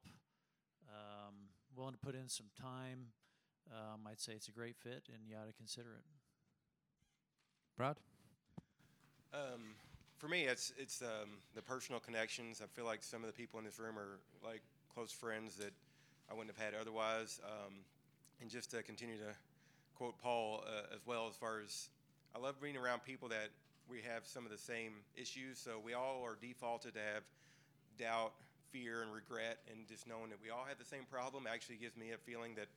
[0.89, 1.35] um,
[1.75, 3.07] willing to put in some time,
[3.73, 6.05] um, I'd say it's a great fit, and you ought to consider it.
[7.77, 7.97] Brad.
[9.33, 9.75] Um,
[10.19, 12.61] for me, it's it's um, the personal connections.
[12.63, 14.61] I feel like some of the people in this room are like
[14.93, 15.73] close friends that
[16.31, 17.41] I wouldn't have had otherwise.
[17.45, 17.75] Um,
[18.41, 19.35] and just to continue to
[19.97, 21.89] quote Paul uh, as well, as far as
[22.35, 23.51] I love being around people that
[23.91, 25.59] we have some of the same issues.
[25.59, 27.23] So we all are defaulted to have
[27.99, 28.33] doubt,
[28.71, 31.97] fear, and regret, and just knowing that we all have the same problem actually gives
[31.97, 32.69] me a feeling that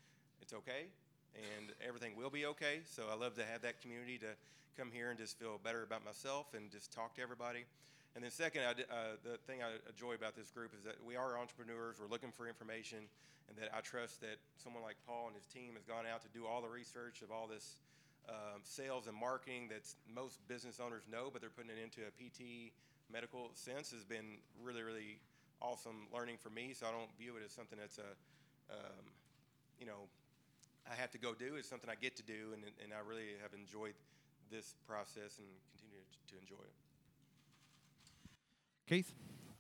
[0.42, 0.90] it's okay
[1.34, 2.82] and everything will be okay.
[2.86, 4.34] So I love to have that community to
[4.78, 7.66] come here and just feel better about myself and just talk to everybody.
[8.16, 11.38] And then second, uh, the thing I enjoy about this group is that we are
[11.38, 11.98] entrepreneurs.
[11.98, 13.10] We're looking for information,
[13.50, 16.30] and that I trust that someone like Paul and his team has gone out to
[16.30, 17.82] do all the research of all this
[18.30, 22.12] um, sales and marketing that most business owners know, but they're putting it into a
[22.12, 22.72] PT
[23.12, 25.20] medical sense has been really, really
[25.62, 26.74] awesome learning for me.
[26.74, 28.16] So I don't view it as something that's a,
[28.72, 29.06] um,
[29.80, 30.08] you know,
[30.90, 31.56] I have to go do.
[31.56, 33.96] It's something I get to do, and, and I really have enjoyed
[34.52, 36.76] this process and continue to, to enjoy it.
[38.88, 39.14] Keith.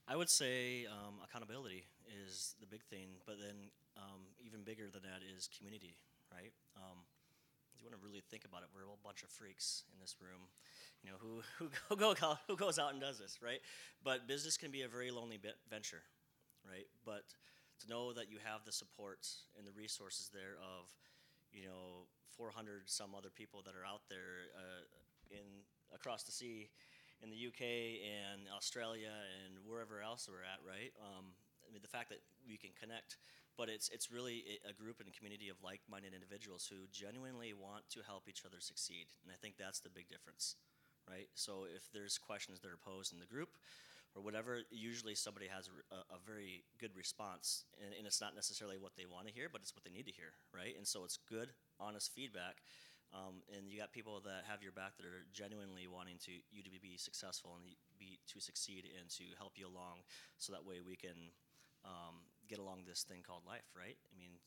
[0.06, 1.86] I would say um, accountability
[2.28, 5.96] is the big thing, but then um, even bigger than that is community,
[6.28, 6.52] right?
[6.76, 7.13] Um, if
[7.84, 10.16] you want to really think about it, we're a whole bunch of freaks in this
[10.24, 10.48] room,
[11.04, 12.16] you know, who who who, go,
[12.48, 13.60] who goes out and does this, right?
[14.04, 15.40] But business can be a very lonely
[15.70, 16.04] venture,
[16.64, 16.88] right?
[17.04, 17.28] But
[17.84, 19.28] to know that you have the support
[19.58, 20.88] and the resources there of,
[21.52, 22.08] you know,
[22.38, 24.88] 400 some other people that are out there uh,
[25.30, 25.44] in
[25.94, 26.70] across the sea
[27.22, 29.12] in the UK and Australia
[29.44, 30.92] and wherever else we're at, right?
[31.00, 31.36] Um,
[31.68, 33.18] I mean, the fact that we can connect,
[33.58, 37.88] but it's it's really a- group and a community of like-minded individuals who genuinely want
[37.92, 40.56] to help each other succeed, and I think that's the big difference,
[41.10, 41.30] right?
[41.36, 43.50] So if there's questions that are posed in the group
[44.16, 48.36] or whatever, usually somebody has a, a, a very good response, and, and it's not
[48.36, 50.78] necessarily what they want to hear, but it's what they need to hear, right?
[50.78, 51.50] And so it's good,
[51.80, 52.62] honest feedback.
[53.14, 56.66] Um, and you got people that have your back that are genuinely wanting to you
[56.66, 57.62] to be successful and
[58.02, 60.02] be to succeed and to help you along,
[60.42, 61.30] so that way we can
[61.86, 63.98] um, get along this thing called life, right?
[64.14, 64.38] I mean,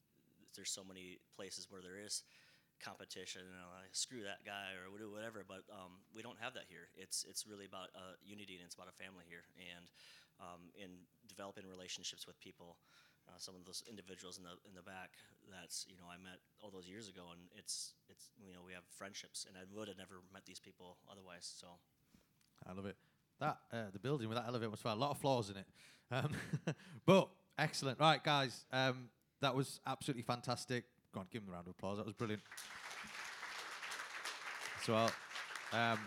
[0.54, 2.22] there's so many places where there is
[2.78, 6.70] competition, you know, like, screw that guy or whatever, but um, we don't have that
[6.70, 6.86] here.
[6.94, 9.84] It's it's really about uh, unity and it's about a family here, and
[10.38, 10.90] um, in
[11.26, 12.78] developing relationships with people.
[13.28, 15.10] uh, some of those individuals in the in the back.
[15.50, 18.72] That's you know I met all those years ago, and it's it's you know we
[18.72, 21.46] have friendships, and I would have never met these people otherwise.
[21.46, 21.66] So
[22.68, 22.96] I love it.
[23.40, 25.66] That uh, the building with that elevator must have a lot of flaws in it,
[26.10, 26.30] um,
[27.06, 27.28] but
[27.58, 27.98] excellent.
[27.98, 29.08] Right, guys, um,
[29.40, 30.84] that was absolutely fantastic.
[31.12, 31.98] Go on, give them a round of applause.
[31.98, 32.42] That was brilliant.
[34.82, 35.10] As well.
[35.72, 35.98] Um,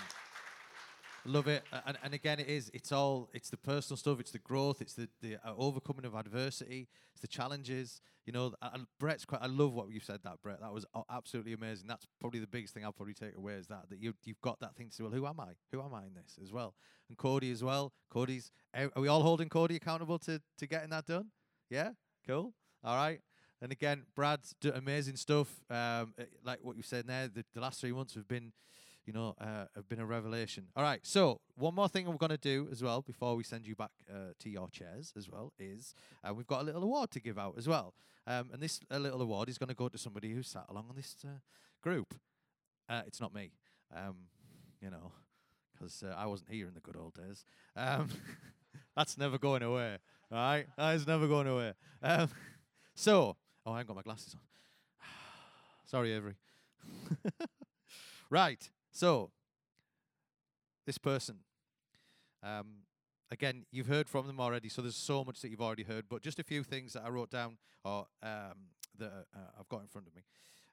[1.25, 4.39] love it and, and again it is it's all it's the personal stuff it's the
[4.39, 9.25] growth it's the, the uh, overcoming of adversity it's the challenges you know and brett's
[9.25, 12.47] quite i love what you said that brett that was absolutely amazing that's probably the
[12.47, 14.95] biggest thing i'll probably take away is that that you, you've got that thing to
[14.95, 16.73] say well who am i who am i in this as well
[17.09, 21.05] and cody as well cody's are we all holding cody accountable to to getting that
[21.05, 21.27] done
[21.69, 21.91] yeah
[22.27, 23.21] cool all right
[23.61, 27.61] and again brad's done amazing stuff um eh, like what you said there the, the
[27.61, 28.51] last three months have been
[29.09, 30.67] you know, uh, have been a revelation.
[30.75, 33.65] All right, so one more thing we're going to do as well before we send
[33.65, 37.09] you back uh, to your chairs as well is uh, we've got a little award
[37.11, 37.95] to give out as well.
[38.27, 40.85] Um, and this uh, little award is going to go to somebody who sat along
[40.91, 41.39] on this uh,
[41.81, 42.13] group.
[42.87, 43.49] Uh, it's not me,
[43.95, 44.15] um,
[44.79, 45.11] you know,
[45.73, 47.45] because I wasn't here in the good old days.
[47.75, 48.09] Um,
[48.95, 49.97] that's never going away,
[50.31, 50.65] right?
[50.77, 51.73] That is never going away.
[52.01, 52.29] Um,
[52.95, 53.35] so,
[53.65, 54.41] oh, I haven't got my glasses on.
[55.85, 56.35] Sorry, Avery.
[58.29, 58.69] right.
[58.91, 59.31] So,
[60.85, 61.37] this person,
[62.43, 62.67] um,
[63.31, 66.21] again, you've heard from them already, so there's so much that you've already heard, but
[66.21, 69.87] just a few things that I wrote down or um, that uh, I've got in
[69.87, 70.23] front of me.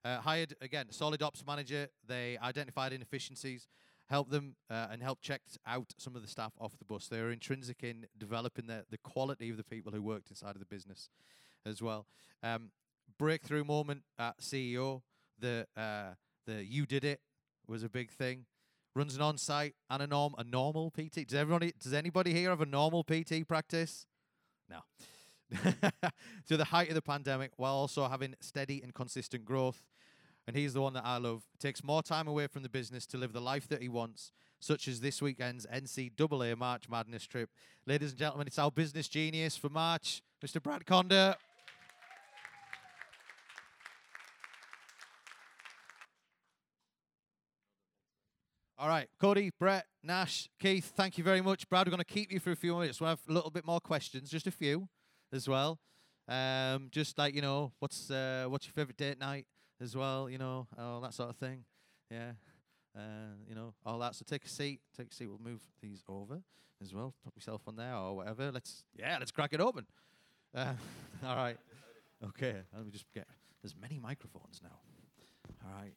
[0.04, 1.88] Uh, hired, again, solid ops manager.
[2.06, 3.66] They identified inefficiencies,
[4.08, 7.08] helped them uh, and help check out some of the staff off the bus.
[7.08, 10.60] They were intrinsic in developing the, the quality of the people who worked inside of
[10.60, 11.08] the business
[11.64, 12.06] as well.
[12.42, 12.70] Um,
[13.18, 15.02] breakthrough moment at CEO.
[15.38, 16.14] The uh,
[16.46, 17.20] the you did it
[17.66, 18.46] was a big thing.
[18.94, 21.26] Runs an on-site and a norm a normal PT.
[21.26, 24.06] Does everybody does anybody here have a normal PT practice?
[24.68, 24.78] No.
[26.48, 29.82] to the height of the pandemic, while also having steady and consistent growth.
[30.46, 31.42] And he's the one that I love.
[31.58, 34.86] Takes more time away from the business to live the life that he wants, such
[34.86, 37.50] as this weekend's NCAA March Madness trip.
[37.84, 40.62] Ladies and gentlemen, it's our business genius for March, Mr.
[40.62, 41.34] Brad Conda.
[48.78, 51.68] All right, Cody, Brett, Nash, Keith, thank you very much.
[51.68, 53.00] Brad, we're going to keep you for a few minutes.
[53.00, 54.88] We'll have a little bit more questions, just a few
[55.32, 55.80] as well.
[56.28, 59.46] Um, just like, you know, what's uh, what's your favorite date night
[59.80, 61.64] as well, you know, all that sort of thing.
[62.10, 62.32] Yeah.
[62.96, 64.14] Uh, you know, all that.
[64.14, 64.80] So take a seat.
[64.96, 65.26] Take a seat.
[65.26, 66.40] We'll move these over
[66.82, 67.14] as well.
[67.24, 68.50] Put yourself on there or whatever.
[68.50, 69.86] Let's, yeah, let's crack it open.
[70.54, 70.72] Uh,
[71.26, 71.58] all right.
[72.24, 72.54] Okay.
[72.74, 73.26] Let me just get,
[73.62, 74.78] there's many microphones now.
[75.64, 75.92] All right.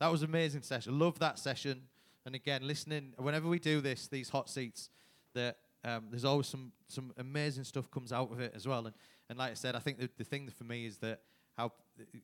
[0.00, 0.98] That was amazing session.
[0.98, 1.82] Love that session.
[2.26, 4.90] And again, listening whenever we do this, these hot seats,
[5.34, 8.86] that um, there's always some some amazing stuff comes out of it as well.
[8.86, 8.94] And
[9.28, 11.20] and like I said, I think the, the thing for me is that
[11.56, 11.72] how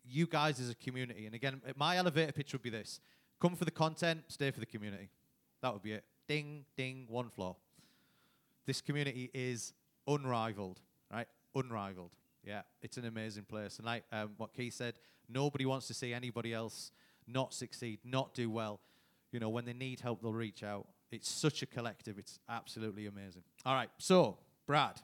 [0.09, 1.27] you guys as a community.
[1.27, 3.01] And again, my elevator pitch would be this:
[3.41, 5.09] come for the content, stay for the community.
[5.63, 6.05] That would be it.
[6.29, 7.57] Ding, ding, one floor.
[8.67, 9.73] This community is
[10.07, 10.81] unrivaled,
[11.13, 11.29] right?
[11.55, 12.17] Unrivaled.
[12.45, 13.79] Yeah, it's an amazing place.
[13.79, 14.95] And like um, what Keith said,
[15.29, 16.93] nobody wants to see anybody else
[17.27, 18.81] not succeed, not do well.
[19.33, 20.87] You know, when they need help, they'll reach out.
[21.11, 22.19] It's such a collective.
[22.19, 23.43] It's absolutely amazing.
[23.65, 25.01] All right, so Brad,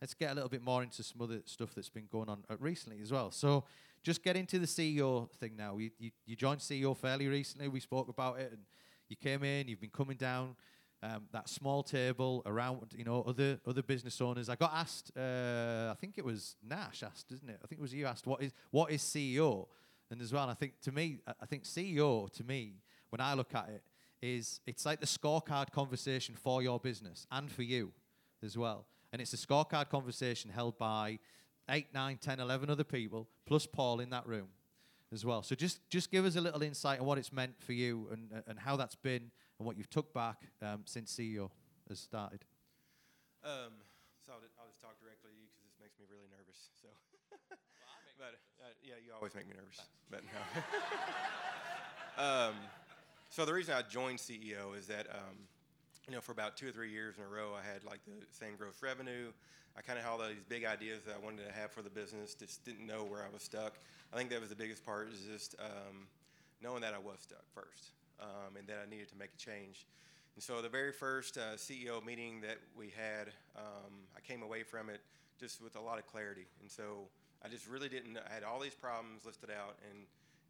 [0.00, 2.56] let's get a little bit more into some other stuff that's been going on uh,
[2.58, 3.30] recently as well.
[3.30, 3.64] So,
[4.02, 5.78] just get into the CEO thing now.
[5.78, 7.66] You, you, you joined CEO fairly recently.
[7.66, 8.62] We spoke about it, and
[9.08, 9.66] you came in.
[9.66, 10.54] You've been coming down
[11.02, 14.48] um, that small table around, you know, other other business owners.
[14.48, 15.10] I got asked.
[15.16, 17.58] Uh, I think it was Nash asked, isn't it?
[17.62, 18.26] I think it was you asked.
[18.26, 19.66] What is what is CEO?
[20.10, 22.74] And as well, I think to me, I I think CEO to me,
[23.10, 23.82] when I look at it,
[24.22, 27.92] is it's like the scorecard conversation for your business and for you
[28.42, 28.86] as well.
[29.16, 31.18] And it's a scorecard conversation held by
[31.70, 34.48] eight, nine, 10, 11 other people, plus Paul in that room
[35.10, 35.42] as well.
[35.42, 38.42] So just, just give us a little insight on what it's meant for you and,
[38.46, 41.48] and how that's been and what you've took back um, since CEO
[41.88, 42.44] has started.
[43.42, 43.72] Um,
[44.20, 46.68] so I'll, I'll just talk directly to you because this makes me really nervous.
[46.78, 46.88] So,
[48.18, 49.80] but uh, yeah, you always make me nervous.
[50.10, 50.24] But
[52.18, 52.22] no.
[52.22, 52.54] um,
[53.30, 55.48] so the reason I joined CEO is that um,
[56.08, 58.12] you know for about two or three years in a row I had like the
[58.30, 59.32] same gross revenue.
[59.76, 61.90] I kind of had all these big ideas that I wanted to have for the
[61.90, 62.34] business.
[62.34, 63.74] Just didn't know where I was stuck.
[64.12, 66.06] I think that was the biggest part is just um,
[66.62, 69.86] knowing that I was stuck first um, and that I needed to make a change.
[70.34, 74.62] And so the very first uh, CEO meeting that we had, um, I came away
[74.62, 75.00] from it
[75.38, 76.46] just with a lot of clarity.
[76.62, 77.08] And so
[77.44, 78.18] I just really didn't.
[78.18, 80.00] I had all these problems listed out, and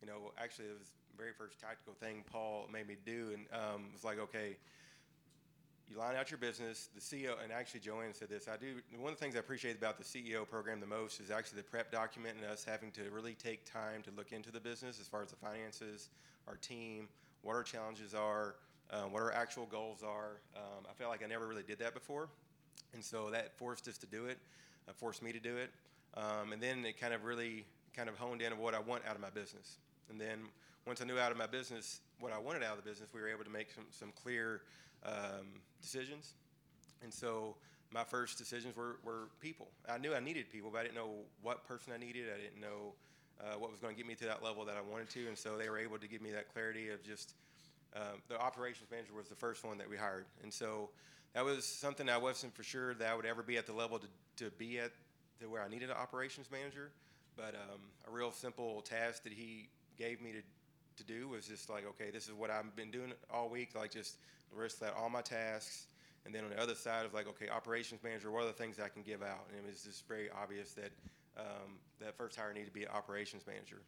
[0.00, 3.46] you know, actually, it was the very first tactical thing Paul made me do, and
[3.52, 4.56] um, was like, okay,
[5.90, 6.88] you line out your business.
[6.94, 8.48] The CEO, and actually Joanne said this.
[8.48, 11.30] I do one of the things I appreciate about the CEO program the most is
[11.30, 14.60] actually the prep document and us having to really take time to look into the
[14.60, 16.08] business as far as the finances,
[16.48, 17.08] our team,
[17.42, 18.56] what our challenges are,
[18.90, 20.40] um, what our actual goals are.
[20.56, 22.28] Um, I felt like I never really did that before,
[22.92, 24.38] and so that forced us to do it,
[24.88, 25.70] uh, forced me to do it,
[26.14, 27.64] um, and then it kind of really
[27.94, 29.78] kind of honed in on what I want out of my business.
[30.10, 30.40] And then
[30.86, 33.20] once I knew out of my business what I wanted out of the business, we
[33.20, 34.62] were able to make some, some clear
[35.06, 35.46] um,
[35.80, 36.34] decisions.
[37.02, 37.56] And so
[37.92, 39.68] my first decisions were, were people.
[39.88, 41.10] I knew I needed people, but I didn't know
[41.42, 42.24] what person I needed.
[42.34, 42.94] I didn't know
[43.40, 45.28] uh, what was going to get me to that level that I wanted to.
[45.28, 47.34] And so they were able to give me that clarity of just
[47.94, 50.26] um, the operations manager was the first one that we hired.
[50.42, 50.90] And so
[51.34, 53.98] that was something I wasn't for sure that I would ever be at the level
[53.98, 54.90] to, to be at
[55.40, 56.90] to where I needed an operations manager.
[57.36, 59.68] But um, a real simple task that he
[59.98, 60.40] gave me to
[60.96, 63.74] to do was just like, okay, this is what I've been doing all week.
[63.74, 64.16] Like just
[64.56, 65.86] list out all my tasks.
[66.24, 68.80] And then on the other side of like, okay, operations manager, what are the things
[68.80, 69.46] I can give out?
[69.48, 70.90] And it was just very obvious that
[71.38, 73.82] um, that first hire needed to be an operations manager.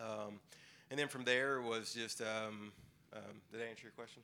[0.00, 0.38] Um,
[0.90, 2.72] and then from there was just, um,
[3.12, 4.22] um did I answer your question?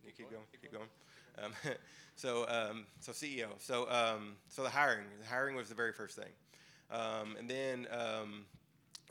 [0.00, 0.88] Can You keep going, keep going.
[1.42, 1.52] Um,
[2.14, 3.48] so, um, so CEO.
[3.58, 3.88] So,
[4.48, 6.32] so the hiring, the hiring was the very first thing.
[7.38, 7.86] and then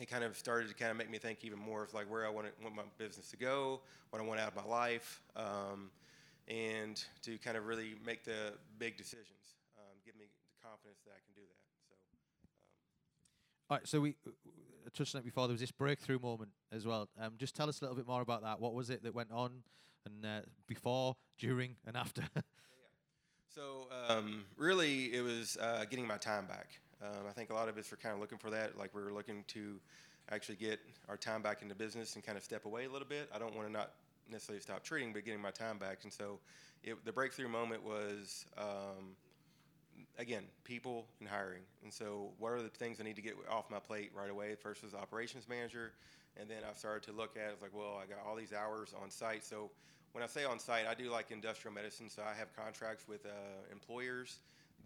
[0.01, 2.25] it kind of started to kind of make me think even more of like where
[2.25, 5.21] I want, to, want my business to go, what I want out of my life,
[5.35, 5.89] um,
[6.47, 11.11] and to kind of really make the big decisions, um, give me the confidence that
[11.11, 11.65] I can do that.
[11.87, 11.95] So.
[12.59, 13.69] Um.
[13.69, 15.47] All right, so we uh, touched on it before.
[15.47, 17.07] There was this breakthrough moment as well.
[17.19, 18.59] Um, just tell us a little bit more about that.
[18.59, 19.63] What was it that went on,
[20.05, 22.23] and uh, before, during, and after?
[22.35, 22.43] yeah, yeah.
[23.53, 26.79] So um, really, it was uh, getting my time back.
[27.01, 28.77] Um, I think a lot of us are kind of looking for that.
[28.77, 29.79] Like we're looking to
[30.29, 30.79] actually get
[31.09, 33.29] our time back into business and kind of step away a little bit.
[33.33, 33.91] I don't want to not
[34.29, 35.99] necessarily stop treating, but getting my time back.
[36.03, 36.39] And so
[36.83, 39.15] it, the breakthrough moment was, um,
[40.17, 41.63] again, people and hiring.
[41.83, 44.55] And so what are the things I need to get off my plate right away?
[44.55, 45.93] First was operations manager.
[46.39, 48.93] And then I started to look at it, like, well, I got all these hours
[49.01, 49.43] on site.
[49.43, 49.69] So
[50.13, 52.09] when I say on site, I do like industrial medicine.
[52.09, 53.29] So I have contracts with uh,
[53.71, 54.37] employers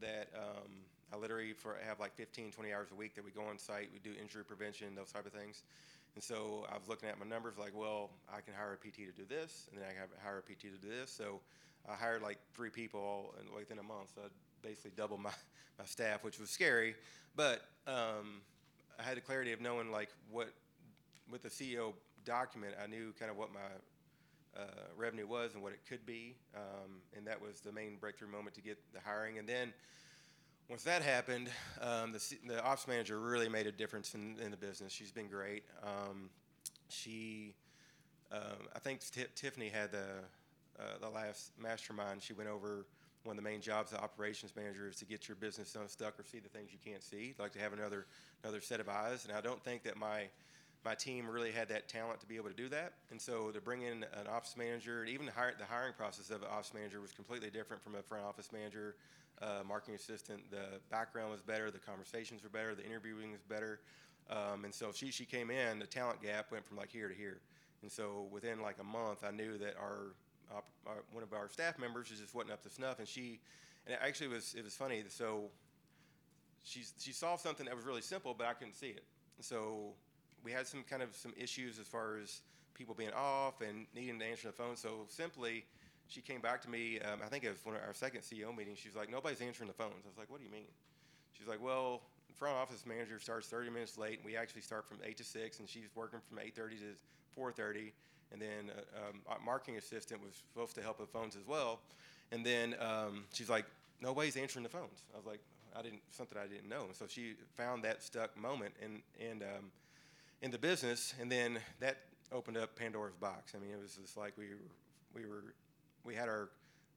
[0.01, 0.71] that um,
[1.13, 3.89] I literally for have like 15, 20 hours a week that we go on site.
[3.93, 5.63] We do injury prevention, those type of things.
[6.15, 8.95] And so I was looking at my numbers, like, well, I can hire a PT
[9.07, 11.11] to do this, and then I can hire a PT to do this.
[11.11, 11.41] So
[11.89, 14.11] I hired like three people within a month.
[14.15, 14.27] So I
[14.65, 15.31] basically doubled my,
[15.79, 16.95] my staff, which was scary.
[17.35, 18.41] But um,
[18.97, 20.53] I had the clarity of knowing like what,
[21.29, 23.59] with the CEO document, I knew kind of what my
[24.57, 24.65] uh,
[24.95, 26.35] revenue was and what it could be.
[26.55, 29.37] Um, and that was the main breakthrough moment to get the hiring.
[29.37, 29.73] And then
[30.69, 31.49] once that happened,
[31.81, 34.91] um, the, the, ops manager really made a difference in, in the business.
[34.91, 35.63] She's been great.
[35.83, 36.29] Um,
[36.89, 37.53] she,
[38.31, 40.05] um, I think T- Tiffany had the,
[40.79, 42.23] uh, the last mastermind.
[42.23, 42.87] She went over
[43.23, 46.23] one of the main jobs of operations manager is to get your business unstuck or
[46.23, 47.33] see the things you can't see.
[47.37, 48.05] I'd like to have another
[48.43, 50.27] another set of eyes, and I don't think that my
[50.85, 52.93] my team really had that talent to be able to do that.
[53.09, 56.43] And so to bring in an office manager, even the, hire, the hiring process of
[56.43, 58.95] an office manager was completely different from a front office manager
[59.41, 60.51] uh, marketing assistant.
[60.51, 63.79] The background was better, the conversations were better, the interviewing was better.
[64.29, 67.15] Um, and so she, she came in, the talent gap went from like here to
[67.15, 67.41] here.
[67.81, 70.13] And so within like a month, I knew that our,
[70.53, 72.99] our one of our staff members just wasn't up to snuff.
[72.99, 73.39] And she,
[73.87, 75.03] and it actually was, it was funny.
[75.09, 75.49] So
[76.63, 79.03] she, she saw something that was really simple, but I couldn't see it.
[79.41, 79.93] So
[80.45, 82.41] we had some kind of some issues as far as
[82.75, 84.77] people being off and needing to answer the phone.
[84.77, 85.65] So simply,
[86.07, 86.99] she came back to me.
[86.99, 88.75] Um, I think it was one of our second CEO meeting.
[88.75, 90.69] She was like, "Nobody's answering the phones." I was like, "What do you mean?"
[91.33, 92.01] She's like, "Well,
[92.37, 95.59] front office manager starts 30 minutes late, and we actually start from 8 to 6,
[95.59, 96.95] and she's working from 8:30 to
[97.35, 97.91] 4:30."
[98.31, 101.79] And then uh, um, our marketing assistant was supposed to help with phones as well.
[102.31, 103.65] And then um, she's like,
[103.99, 105.39] "Nobody's answering the phones." I was like,
[105.75, 109.41] "I didn't something I didn't know." And so she found that stuck moment and and
[109.41, 109.71] um,
[110.41, 111.97] in the business, and then that
[112.31, 113.53] opened up Pandora's box.
[113.55, 114.45] I mean, it was just like we
[115.13, 115.55] we were
[116.03, 116.49] we had our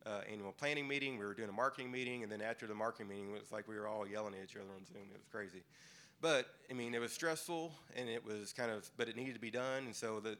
[0.06, 1.18] uh, annual planning meeting.
[1.18, 3.68] We were doing a marketing meeting, and then after the marketing meeting, it was like
[3.68, 5.08] we were all yelling at each other on Zoom.
[5.10, 5.62] It was crazy,
[6.20, 9.40] but I mean, it was stressful, and it was kind of, but it needed to
[9.40, 9.84] be done.
[9.84, 10.38] And so the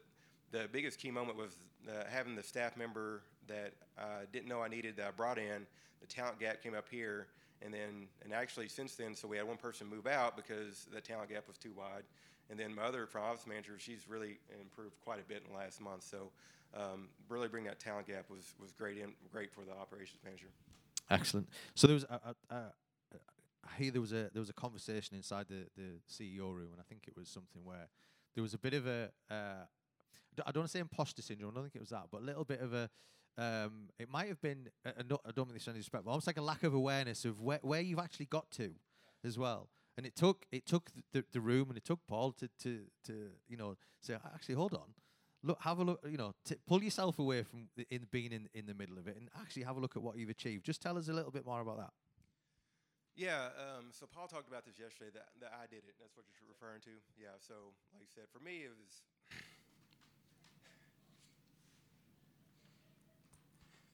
[0.51, 1.57] the biggest key moment was
[1.89, 5.67] uh, having the staff member that I didn't know I needed that I brought in.
[6.01, 7.29] The talent gap came up here,
[7.63, 11.01] and then and actually since then, so we had one person move out because the
[11.01, 12.05] talent gap was too wide.
[12.51, 15.59] And then my other front office manager, she's really improved quite a bit in the
[15.59, 16.03] last month.
[16.03, 16.31] So
[16.75, 20.49] um, really bring that talent gap was was great in, great for the operations manager.
[21.11, 21.49] Excellent.
[21.75, 22.63] So there was a, a, a,
[23.65, 26.81] I hear there was a there was a conversation inside the the CEO room, and
[26.81, 27.89] I think it was something where
[28.35, 29.65] there was a bit of a uh,
[30.47, 31.51] I don't want to say imposter syndrome.
[31.51, 32.89] I don't think it was that, but a little bit of a
[33.39, 36.11] um, it might have been, uh, uh, no- I don't mean this any respect, but
[36.11, 38.73] almost like a lack of awareness of where, where you've actually got to
[39.25, 39.69] as well.
[39.99, 43.31] And it took it took the, the room and it took Paul to, to, to
[43.49, 44.95] you know say actually hold on,
[45.43, 48.49] look have a look you know t- pull yourself away from the, in being in,
[48.55, 50.65] in the middle of it and actually have a look at what you've achieved.
[50.65, 51.91] Just tell us a little bit more about that.
[53.17, 55.11] Yeah, um, so Paul talked about this yesterday.
[55.13, 55.99] That, that I did it.
[55.99, 56.95] That's what you're referring to.
[57.19, 57.35] Yeah.
[57.43, 59.03] So, like I said, for me, it was.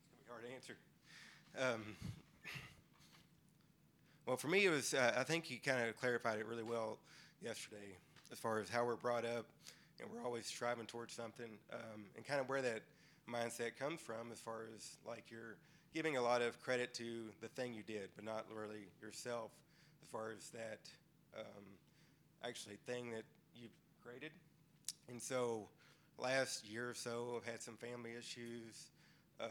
[0.05, 0.76] it's gonna be hard to answer.
[1.56, 1.97] Um,
[4.26, 4.94] well, for me, it was.
[4.94, 6.98] Uh, I think you kind of clarified it really well
[7.42, 7.96] yesterday,
[8.32, 9.46] as far as how we're brought up,
[10.01, 12.82] and we're always striving towards something, um, and kind of where that
[13.28, 15.56] mindset comes from, as far as like you're
[15.92, 19.51] giving a lot of credit to the thing you did, but not really yourself,
[20.02, 20.80] as far as that
[21.38, 21.64] um,
[22.44, 23.24] actually thing that
[23.55, 23.70] you've
[24.02, 24.30] created.
[25.09, 25.68] And so,
[26.18, 28.90] last year or so, I've had some family issues.
[29.40, 29.48] Um,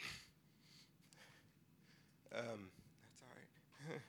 [2.34, 2.70] um,
[3.02, 4.00] that's all right.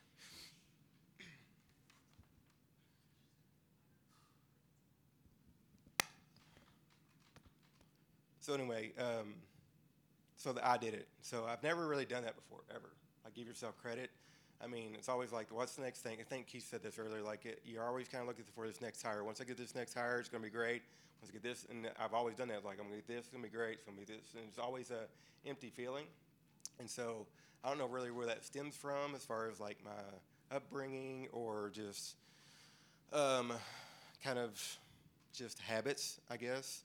[8.49, 9.35] So anyway, um,
[10.35, 11.07] so that I did it.
[11.21, 12.89] So I've never really done that before, ever.
[13.23, 14.09] Like give yourself credit.
[14.59, 16.17] I mean, it's always like, what's the next thing?
[16.19, 17.21] I think Keith said this earlier.
[17.21, 19.23] Like it, you're always kind of looking for this next hire.
[19.23, 20.81] Once I get this next hire, it's gonna be great.
[21.21, 22.65] Once I get this, and I've always done that.
[22.65, 23.73] Like I'm gonna get this, it's gonna be great.
[23.73, 25.05] It's gonna be this, and it's always a
[25.47, 26.05] empty feeling.
[26.79, 27.27] And so
[27.63, 29.91] I don't know really where that stems from, as far as like my
[30.55, 32.15] upbringing or just
[33.13, 33.53] um,
[34.23, 34.59] kind of
[35.35, 36.81] just habits, I guess.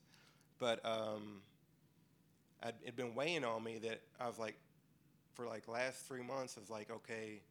[0.59, 1.41] But um,
[2.65, 4.57] I'd, it'd been weighing on me that I was like,
[5.35, 7.43] for like last three months, I was like, okay,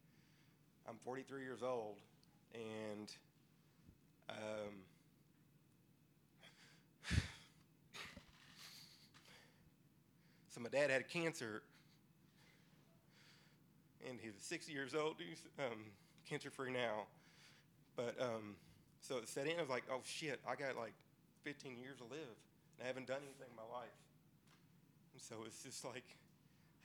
[0.89, 1.97] I'm 43 years old,
[2.55, 3.11] and
[4.29, 4.35] um,
[10.49, 11.61] so my dad had cancer,
[14.09, 15.17] and he's 60 years old.
[15.19, 15.83] He's um,
[16.27, 17.05] cancer free now,
[17.95, 18.55] but um,
[18.99, 19.57] so it set in.
[19.59, 20.93] I was like, oh shit, I got like
[21.43, 22.35] 15 years to live,
[22.79, 23.91] and I haven't done anything in my life.
[25.17, 26.03] So it's just like,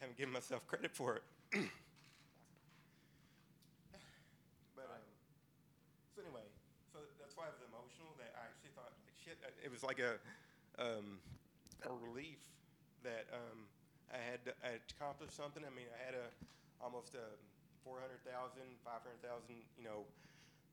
[0.00, 1.22] I haven't given myself credit for it.
[4.76, 5.02] but um,
[6.14, 6.46] so anyway,
[6.92, 8.14] so that's why I was emotional.
[8.18, 9.38] That I actually thought, like, shit.
[9.42, 10.20] uh, It was like a
[10.78, 11.18] um,
[11.84, 12.38] a relief
[13.02, 13.66] that um,
[14.12, 15.62] I had I had accomplished something.
[15.66, 16.28] I mean, I had a
[16.80, 17.26] almost a
[17.84, 20.06] 400,000, 500,000, you know,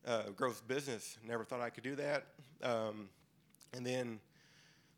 [0.05, 1.17] uh, gross business.
[1.25, 2.25] Never thought I could do that.
[2.61, 3.09] Um,
[3.73, 4.19] and then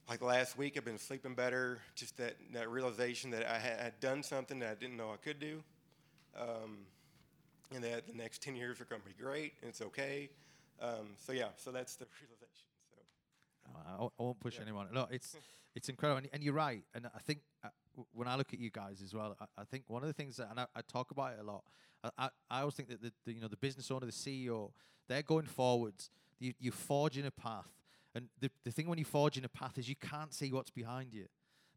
[0.09, 1.79] like last week, I've been sleeping better.
[1.95, 5.39] Just that, that realization that I had, done something that I didn't know I could
[5.39, 5.63] do,
[6.39, 6.77] um,
[7.73, 10.29] and that the next ten years are going to be great, and it's okay.
[10.81, 12.67] Um, so yeah, so that's the realization.
[13.65, 14.61] So I, I won't push Yeah.
[14.63, 14.87] anyone.
[14.93, 15.35] No, it's
[15.75, 16.83] it's incredible, and, and you're right.
[16.93, 17.69] And I think uh,
[18.13, 20.37] when I look at you guys as well, I, I think one of the things
[20.37, 21.63] that, and I, I talk about it a lot.
[22.03, 24.71] I, I, I always think that the, the you know the business owner, the CEO,
[25.09, 26.09] they're going forwards.
[26.39, 27.65] You, you're forging a path,
[28.17, 31.13] and the the thing when you're forging a path is you can't see what's behind
[31.13, 31.27] you.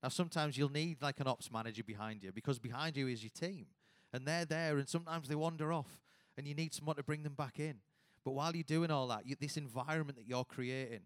[0.03, 3.31] Now sometimes you'll need like an ops manager behind you because behind you is your
[3.31, 3.67] team,
[4.13, 6.01] and they're there, and sometimes they wander off,
[6.37, 7.77] and you need someone to bring them back in.
[8.25, 11.01] But while you're doing all that, you, this environment that you're creating,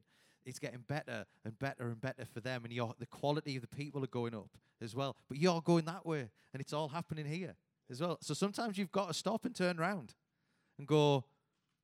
[0.46, 4.02] it's getting better and better and better for them, and the quality of the people
[4.04, 4.50] are going up
[4.80, 5.16] as well.
[5.28, 7.56] But you're going that way, and it's all happening here
[7.90, 8.18] as well.
[8.20, 10.14] So sometimes you've got to stop and turn around
[10.78, 11.24] and go,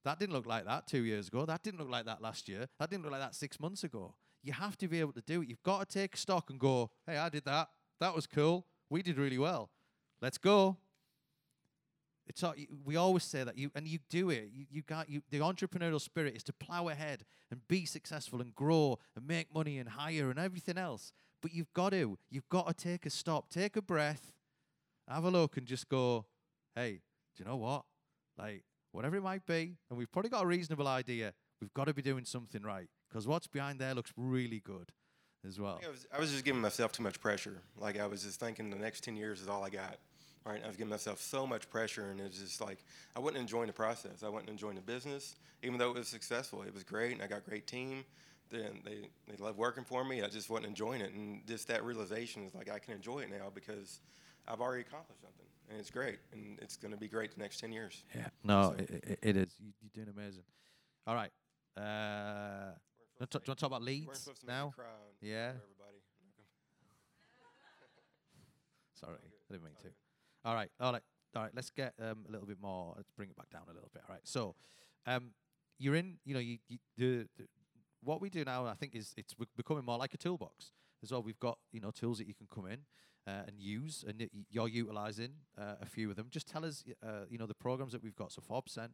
[0.04, 1.44] that didn't look like that two years ago.
[1.44, 2.66] That didn't look like that last year.
[2.78, 4.14] That didn't look like that six months ago.
[4.42, 5.48] You have to be able to do it.
[5.48, 7.68] You've got to take stock and go, hey, I did that.
[8.00, 8.66] That was cool.
[8.88, 9.70] We did really well.
[10.22, 10.78] Let's go.
[12.26, 12.54] It's all,
[12.84, 14.50] we always say that you and you do it.
[14.52, 15.20] You, you got you.
[15.30, 19.78] The entrepreneurial spirit is to plow ahead and be successful and grow and make money
[19.78, 21.12] and hire and everything else.
[21.42, 22.18] But you've got to.
[22.30, 24.32] You've got to take a stop, take a breath,
[25.08, 26.26] have a look, and just go,
[26.76, 27.00] hey,
[27.36, 27.84] do you know what?
[28.38, 31.32] Like whatever it might be, and we've probably got a reasonable idea.
[31.60, 34.92] We've got to be doing something right because what's behind there looks really good,
[35.46, 35.80] as well.
[35.84, 37.62] I, was, I was just giving myself too much pressure.
[37.76, 39.96] Like I was just thinking the next ten years is all I got.
[40.46, 40.62] Right?
[40.64, 42.78] I was giving myself so much pressure, and it was just like
[43.14, 44.22] I wasn't enjoying the process.
[44.24, 46.62] I wasn't enjoying the business, even though it was successful.
[46.62, 48.04] It was great, and I got a great team.
[48.48, 50.22] Then they they love working for me.
[50.22, 53.30] I just wasn't enjoying it, and just that realization is like I can enjoy it
[53.30, 54.00] now because
[54.48, 57.60] I've already accomplished something, and it's great, and it's going to be great the next
[57.60, 58.04] ten years.
[58.14, 58.26] Yeah.
[58.44, 59.54] No, So- i i it is.
[59.58, 60.44] You, you're doing amazing.
[61.06, 61.30] All right.
[61.76, 62.72] Uh,
[63.20, 64.74] do you want to talk about You weren't leads supposed to make me now?
[65.20, 65.48] Yeah.
[65.48, 66.00] everybody.
[69.00, 69.88] Sorry, I didn't mean to.
[70.44, 71.02] All right, all right,
[71.36, 71.52] all right.
[71.54, 72.94] Let's get um, a little bit more.
[72.96, 74.02] Let's bring it back down a little bit.
[74.08, 74.22] All right.
[74.24, 74.54] So,
[75.06, 75.30] um,
[75.78, 76.16] you're in.
[76.24, 77.46] You know, you, you the, the
[78.02, 78.66] what we do now.
[78.66, 80.72] I think is it's becoming more like a toolbox.
[81.02, 81.22] as well.
[81.22, 82.78] We've got you know tools that you can come in
[83.30, 86.26] uh, and use, and you're utilizing uh, a few of them.
[86.30, 88.32] Just tell us, uh, you know, the programs that we've got.
[88.32, 88.92] So four percent.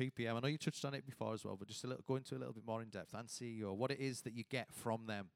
[0.00, 0.36] PPM.
[0.36, 2.36] I know you touched on it before as well, but just a little, go into
[2.36, 3.74] a little bit more in depth and CEO.
[3.74, 5.30] What it is that you get from them,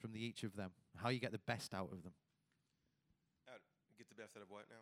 [0.00, 2.14] from the each of them, how you get the best out of them.
[3.52, 3.60] Out,
[3.98, 4.80] get the best out of what now?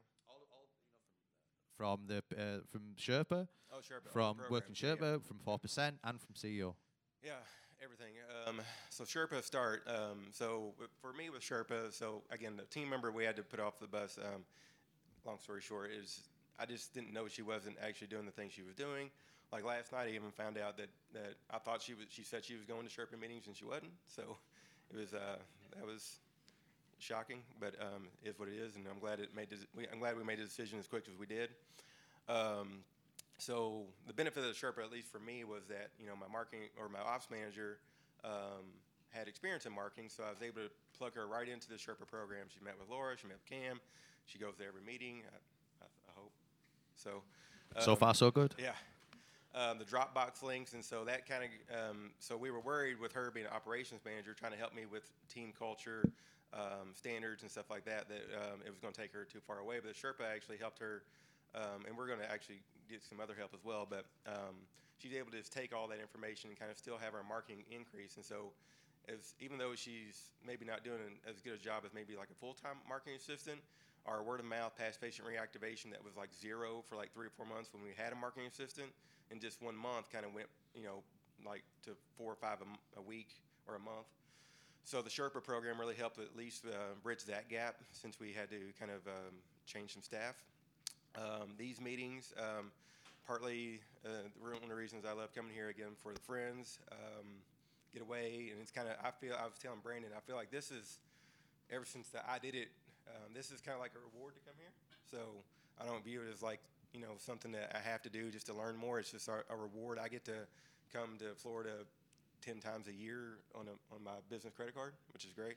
[1.76, 3.98] From the uh, from Sherpa, Oh, sure.
[4.02, 5.16] but the from working programs, yeah, yeah.
[5.16, 6.74] Sherpa, from four percent, and from CEO.
[7.24, 7.32] Yeah,
[7.82, 8.12] everything.
[8.46, 9.86] Um, so Sherpa start.
[9.86, 13.60] Um, so for me with Sherpa, so again, the team member we had to put
[13.60, 14.18] off the bus.
[14.18, 14.44] Um,
[15.24, 16.20] long story short, is
[16.58, 19.10] I just didn't know she wasn't actually doing the things she was doing.
[19.52, 22.06] Like last night, I even found out that, that I thought she was.
[22.10, 23.92] She said she was going to Sherpa meetings and she wasn't.
[24.06, 24.36] So
[24.92, 25.36] it was uh,
[25.76, 26.18] that was
[26.98, 29.48] shocking, but um, is what it is, and I'm glad it made.
[29.90, 31.50] I'm glad we made the decision as quick as we did.
[32.28, 32.84] Um,
[33.40, 36.30] so the benefit of the Sherpa, at least for me, was that you know my
[36.30, 37.78] marketing or my ops manager
[38.24, 38.68] um,
[39.10, 42.06] had experience in marketing, so I was able to plug her right into the Sherpa
[42.06, 42.46] program.
[42.52, 43.80] She met with Laura, she met with Cam,
[44.26, 45.22] she goes to every meeting.
[45.26, 46.32] I, I, I hope
[46.94, 47.22] so.
[47.78, 48.54] so um, far, so good.
[48.58, 48.72] yeah.
[49.52, 51.50] Um, the Dropbox links, and so that kind of,
[51.90, 54.86] um, so we were worried with her being an operations manager, trying to help me
[54.86, 56.08] with team culture,
[56.54, 59.40] um, standards, and stuff like that, that um, it was going to take her too
[59.44, 59.80] far away.
[59.82, 61.02] But the Sherpa actually helped her,
[61.56, 62.60] um, and we're going to actually
[62.90, 63.86] get some other help as well.
[63.88, 64.66] But um,
[64.98, 67.64] she's able to just take all that information and kind of still have our marketing
[67.70, 68.16] increase.
[68.16, 68.52] And so,
[69.08, 70.98] as even though she's maybe not doing
[71.28, 73.60] as good a job as maybe like a full-time marketing assistant,
[74.06, 77.30] our word of mouth past patient reactivation that was like zero for like three or
[77.30, 78.88] four months when we had a marketing assistant
[79.30, 81.02] in just one month kind of went you know
[81.46, 83.28] like to four or five a, a week
[83.68, 84.06] or a month
[84.84, 88.48] so the sherpa program really helped at least uh, bridge that gap since we had
[88.50, 89.34] to kind of um,
[89.66, 90.42] change some staff
[91.16, 92.70] um, these meetings um,
[93.26, 97.26] partly uh, one of the reasons i love coming here again for the friends um,
[97.92, 100.50] get away and it's kind of i feel i was telling brandon i feel like
[100.50, 100.98] this is
[101.72, 102.68] ever since I did it,
[103.08, 104.72] um, this is kind of like a reward to come here.
[105.10, 105.18] So
[105.80, 106.60] I don't view it as like
[106.92, 108.98] you know something that I have to do just to learn more.
[108.98, 109.98] It's just a, a reward.
[109.98, 110.46] I get to
[110.92, 111.86] come to Florida
[112.44, 115.56] ten times a year on a, on my business credit card, which is great.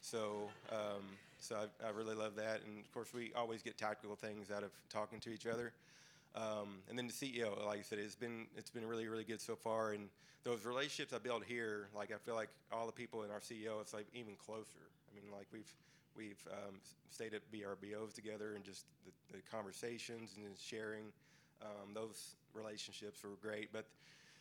[0.00, 1.04] So um,
[1.38, 4.62] so I, I really love that, and of course we always get tactical things out
[4.62, 5.72] of talking to each other.
[6.34, 9.40] Um, and then the CEO, like I said, it's been it's been really really good
[9.40, 9.92] so far.
[9.92, 10.08] And
[10.44, 13.80] those relationships I built here, like I feel like all the people in our CEO,
[13.80, 14.84] it's like even closer.
[15.10, 15.72] I mean, like we've
[16.16, 16.76] we've um,
[17.10, 21.06] stayed at VRBOs together, and just the, the conversations and sharing,
[21.62, 23.72] um, those relationships were great.
[23.72, 23.86] But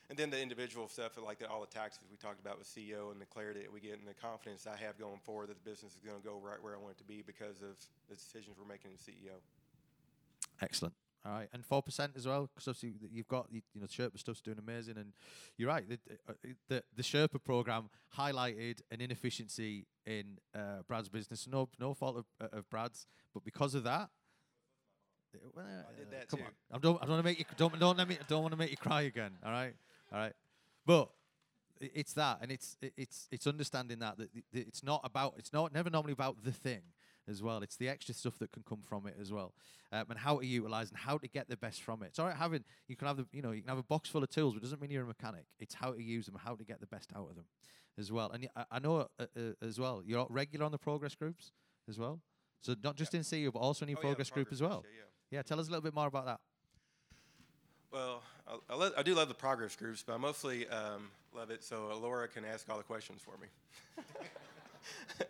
[0.09, 3.11] and then the individual stuff, like the, all the taxes we talked about with CEO
[3.11, 5.69] and the clarity that we get and the confidence I have going forward that the
[5.69, 7.75] business is going to go right where I want it to be because of
[8.09, 9.37] the decisions we're making as CEO.
[10.61, 10.93] Excellent.
[11.25, 14.41] All right, and four percent as well, because obviously you've got you, know Sherpa stuff's
[14.41, 15.11] doing amazing, and
[15.57, 15.83] you're right.
[15.89, 15.97] The
[16.29, 16.33] uh,
[16.69, 21.47] the, the Sherpa program highlighted an inefficiency in uh, Brad's business.
[21.51, 24.09] No no fault of, uh, of Brad's, but because of that.
[25.33, 26.45] uh, Well, I did uh, that come too.
[26.45, 26.97] on, I don't.
[27.01, 27.45] I don't want to make you.
[27.57, 28.19] Don't don't let me.
[28.27, 29.31] Don't want to make you cry again.
[29.43, 29.73] All right,
[30.15, 30.33] all right.
[30.85, 31.09] But
[31.81, 35.35] it's that, and it's it's it's understanding that that th- th- it's not about.
[35.37, 36.81] It's not never normally about the thing
[37.27, 37.61] as well.
[37.63, 39.53] It's the extra stuff that can come from it as well,
[39.91, 42.07] um, and how to utilize and how to get the best from it.
[42.07, 44.07] It's all right having you can have the you know you can have a box
[44.09, 45.45] full of tools, but it doesn't mean you're a mechanic.
[45.59, 47.45] It's how to use them, how to get the best out of them,
[47.97, 48.31] as well.
[48.31, 51.51] And I know uh, uh, as well you're regular on the progress groups
[51.89, 52.21] as well.
[52.61, 54.61] So not just in CEO, but also in your Oh, yeah, the progress group as
[54.61, 54.83] well.
[54.85, 54.99] yeah,
[55.31, 55.37] yeah.
[55.39, 56.39] Yeah, tell us a little bit more about that.
[57.91, 61.49] Well, I, I, lo- I do love the progress groups, but I mostly um, love
[61.49, 63.47] it so Laura can ask all the questions for me.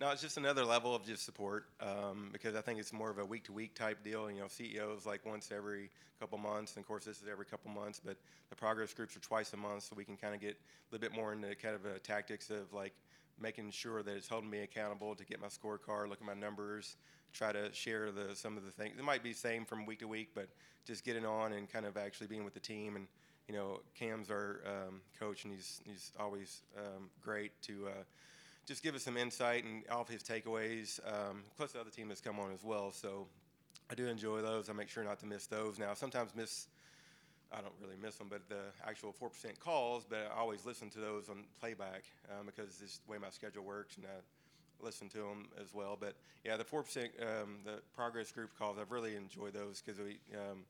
[0.00, 3.18] no, it's just another level of just support um, because I think it's more of
[3.18, 4.30] a week to week type deal.
[4.30, 7.70] You know, CEOs like once every couple months, and of course this is every couple
[7.70, 8.16] months, but
[8.50, 11.08] the progress groups are twice a month, so we can kind of get a little
[11.08, 12.92] bit more into kind of a tactics of like
[13.40, 16.96] making sure that it's holding me accountable to get my scorecard, look at my numbers,
[17.32, 18.98] try to share the some of the things.
[18.98, 20.48] It might be same from week to week, but
[20.86, 22.96] just getting on and kind of actually being with the team.
[22.96, 23.06] And
[23.48, 28.02] you know, Cam's our um, coach, and he's he's always um, great to uh,
[28.66, 31.00] just give us some insight and all of his takeaways.
[31.06, 33.26] Um, plus, the other team has come on as well, so
[33.90, 34.68] I do enjoy those.
[34.68, 35.78] I make sure not to miss those.
[35.78, 36.66] Now, sometimes miss.
[37.50, 40.04] I don't really miss them, but the actual four percent calls.
[40.08, 43.64] But I always listen to those on playback um, because just the way my schedule
[43.64, 44.20] works, and I
[44.82, 45.96] listen to them as well.
[45.98, 46.14] But
[46.44, 50.18] yeah, the four percent, um, the progress group calls, I've really enjoyed those because we
[50.34, 50.64] um,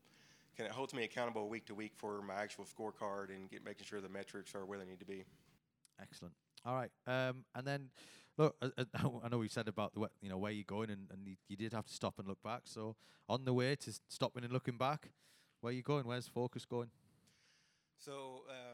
[0.57, 3.87] can it holds me accountable week to week for my actual scorecard and get making
[3.87, 5.25] sure the metrics are where they need to be.
[6.01, 6.35] Excellent.
[6.65, 6.91] All right.
[7.07, 7.91] Um, and then,
[8.37, 8.85] look, uh, uh,
[9.25, 11.57] I know we said about the, you know where you're going, and, and you, you
[11.57, 12.63] did have to stop and look back.
[12.65, 12.97] So
[13.29, 15.11] on the way to stopping and looking back,
[15.61, 16.07] where you going?
[16.07, 16.91] Where's focus going?
[17.99, 18.68] So um,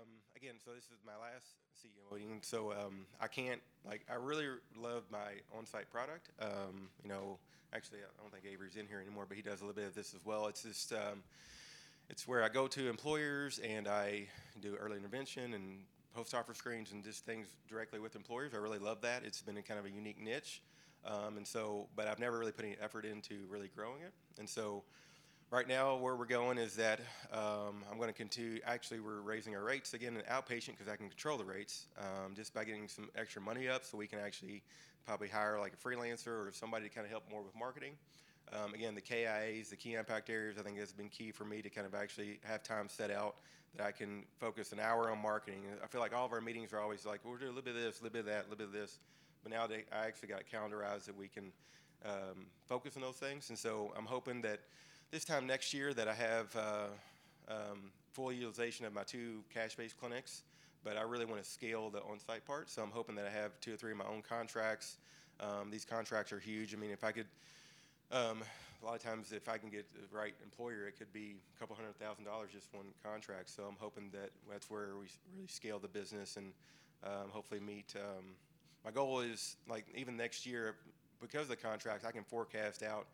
[0.44, 2.40] again, so this is my last CEO meeting.
[2.42, 4.46] So um, I can't like I really
[4.76, 6.28] love my on-site product.
[6.38, 7.38] Um, you know,
[7.72, 9.94] actually I don't think Avery's in here anymore, but he does a little bit of
[9.94, 10.46] this as well.
[10.48, 11.22] It's just um,
[12.10, 14.28] it's where I go to employers and I
[14.60, 15.78] do early intervention and
[16.14, 18.52] post offer screens and just things directly with employers.
[18.52, 19.22] I really love that.
[19.24, 20.60] It's been a kind of a unique niche.
[21.06, 24.12] Um, and so, but I've never really put any effort into really growing it.
[24.38, 24.84] And so,
[25.54, 26.98] right now, where we're going is that
[27.32, 28.58] um, I'm going to continue.
[28.66, 32.34] Actually, we're raising our rates again in outpatient because I can control the rates um,
[32.34, 34.64] just by getting some extra money up, so we can actually
[35.06, 37.92] probably hire like a freelancer or somebody to kind of help more with marketing.
[38.52, 41.62] Um, again, the KIAs, the key impact areas, I think has been key for me
[41.62, 43.36] to kind of actually have time set out
[43.76, 45.60] that I can focus an hour on marketing.
[45.84, 47.76] I feel like all of our meetings are always like, we'll do a little bit
[47.76, 48.98] of this, a little bit of that, a little bit of this.
[49.44, 51.52] But now I actually got calendarized that we can
[52.04, 53.50] um, focus on those things.
[53.50, 54.58] And so I'm hoping that
[55.14, 56.86] this time next year that I have uh,
[57.48, 60.42] um, full utilization of my two cash-based clinics.
[60.82, 62.68] But I really want to scale the on-site part.
[62.68, 64.96] So I'm hoping that I have two or three of my own contracts.
[65.38, 66.74] Um, these contracts are huge.
[66.74, 67.28] I mean, if I could
[68.10, 68.42] um,
[68.82, 71.60] a lot of times, if I can get the right employer, it could be a
[71.60, 73.50] couple hundred thousand dollars just one contract.
[73.50, 76.52] So I'm hoping that that's where we really scale the business and
[77.04, 77.94] um, hopefully meet.
[77.94, 78.24] Um,
[78.84, 80.74] my goal is like even next year,
[81.20, 83.06] because of the contracts, I can forecast out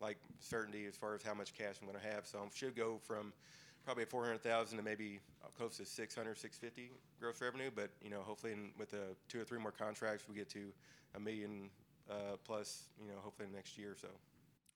[0.00, 2.26] like certainty as far as how much cash I'm going to have.
[2.26, 3.32] So I should go from
[3.84, 5.20] probably 400,000 to maybe
[5.56, 7.70] close to 600, 650 gross revenue.
[7.74, 10.72] But you know, hopefully in, with the two or three more contracts, we get to
[11.14, 11.70] a million
[12.10, 12.84] uh, plus.
[13.00, 14.08] You know, hopefully next year or so.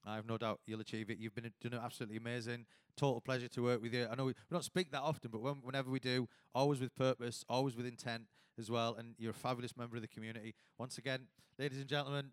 [0.05, 1.19] I have no doubt you'll achieve it.
[1.19, 2.65] You've been doing absolutely amazing.
[2.97, 4.07] Total pleasure to work with you.
[4.11, 7.45] I know we, don't speak that often, but when, whenever we do, always with purpose,
[7.47, 8.23] always with intent
[8.59, 8.95] as well.
[8.95, 10.55] And you're a fabulous member of the community.
[10.77, 11.27] Once again,
[11.59, 12.31] ladies and gentlemen,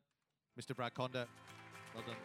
[0.58, 0.74] Mr.
[0.74, 1.26] Brad Conda,
[1.94, 2.16] well done.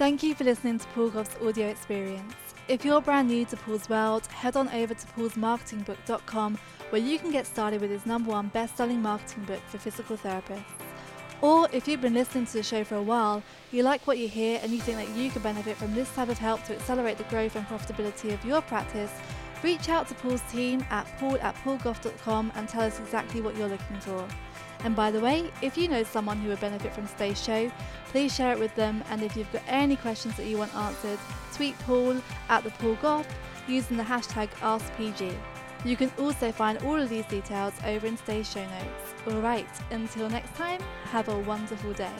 [0.00, 2.32] Thank you for listening to Paul Gough's audio experience.
[2.68, 6.58] If you're brand new to Paul's world, head on over to paulsmarketingbook.com
[6.88, 10.64] where you can get started with his number one best-selling marketing book for physical therapists.
[11.42, 14.26] Or if you've been listening to the show for a while, you like what you
[14.26, 17.18] hear and you think that you could benefit from this type of help to accelerate
[17.18, 19.12] the growth and profitability of your practice,
[19.62, 23.68] reach out to Paul's team at paul at paulgough.com and tell us exactly what you're
[23.68, 24.26] looking for.
[24.84, 27.70] And by the way, if you know someone who would benefit from today's show,
[28.06, 29.02] please share it with them.
[29.10, 31.18] And if you've got any questions that you want answered,
[31.54, 33.28] tweet Paul at the Paul Gough
[33.68, 35.34] using the hashtag AskPG.
[35.84, 39.14] You can also find all of these details over in today's show notes.
[39.26, 42.10] Alright, until next time, have a wonderful day.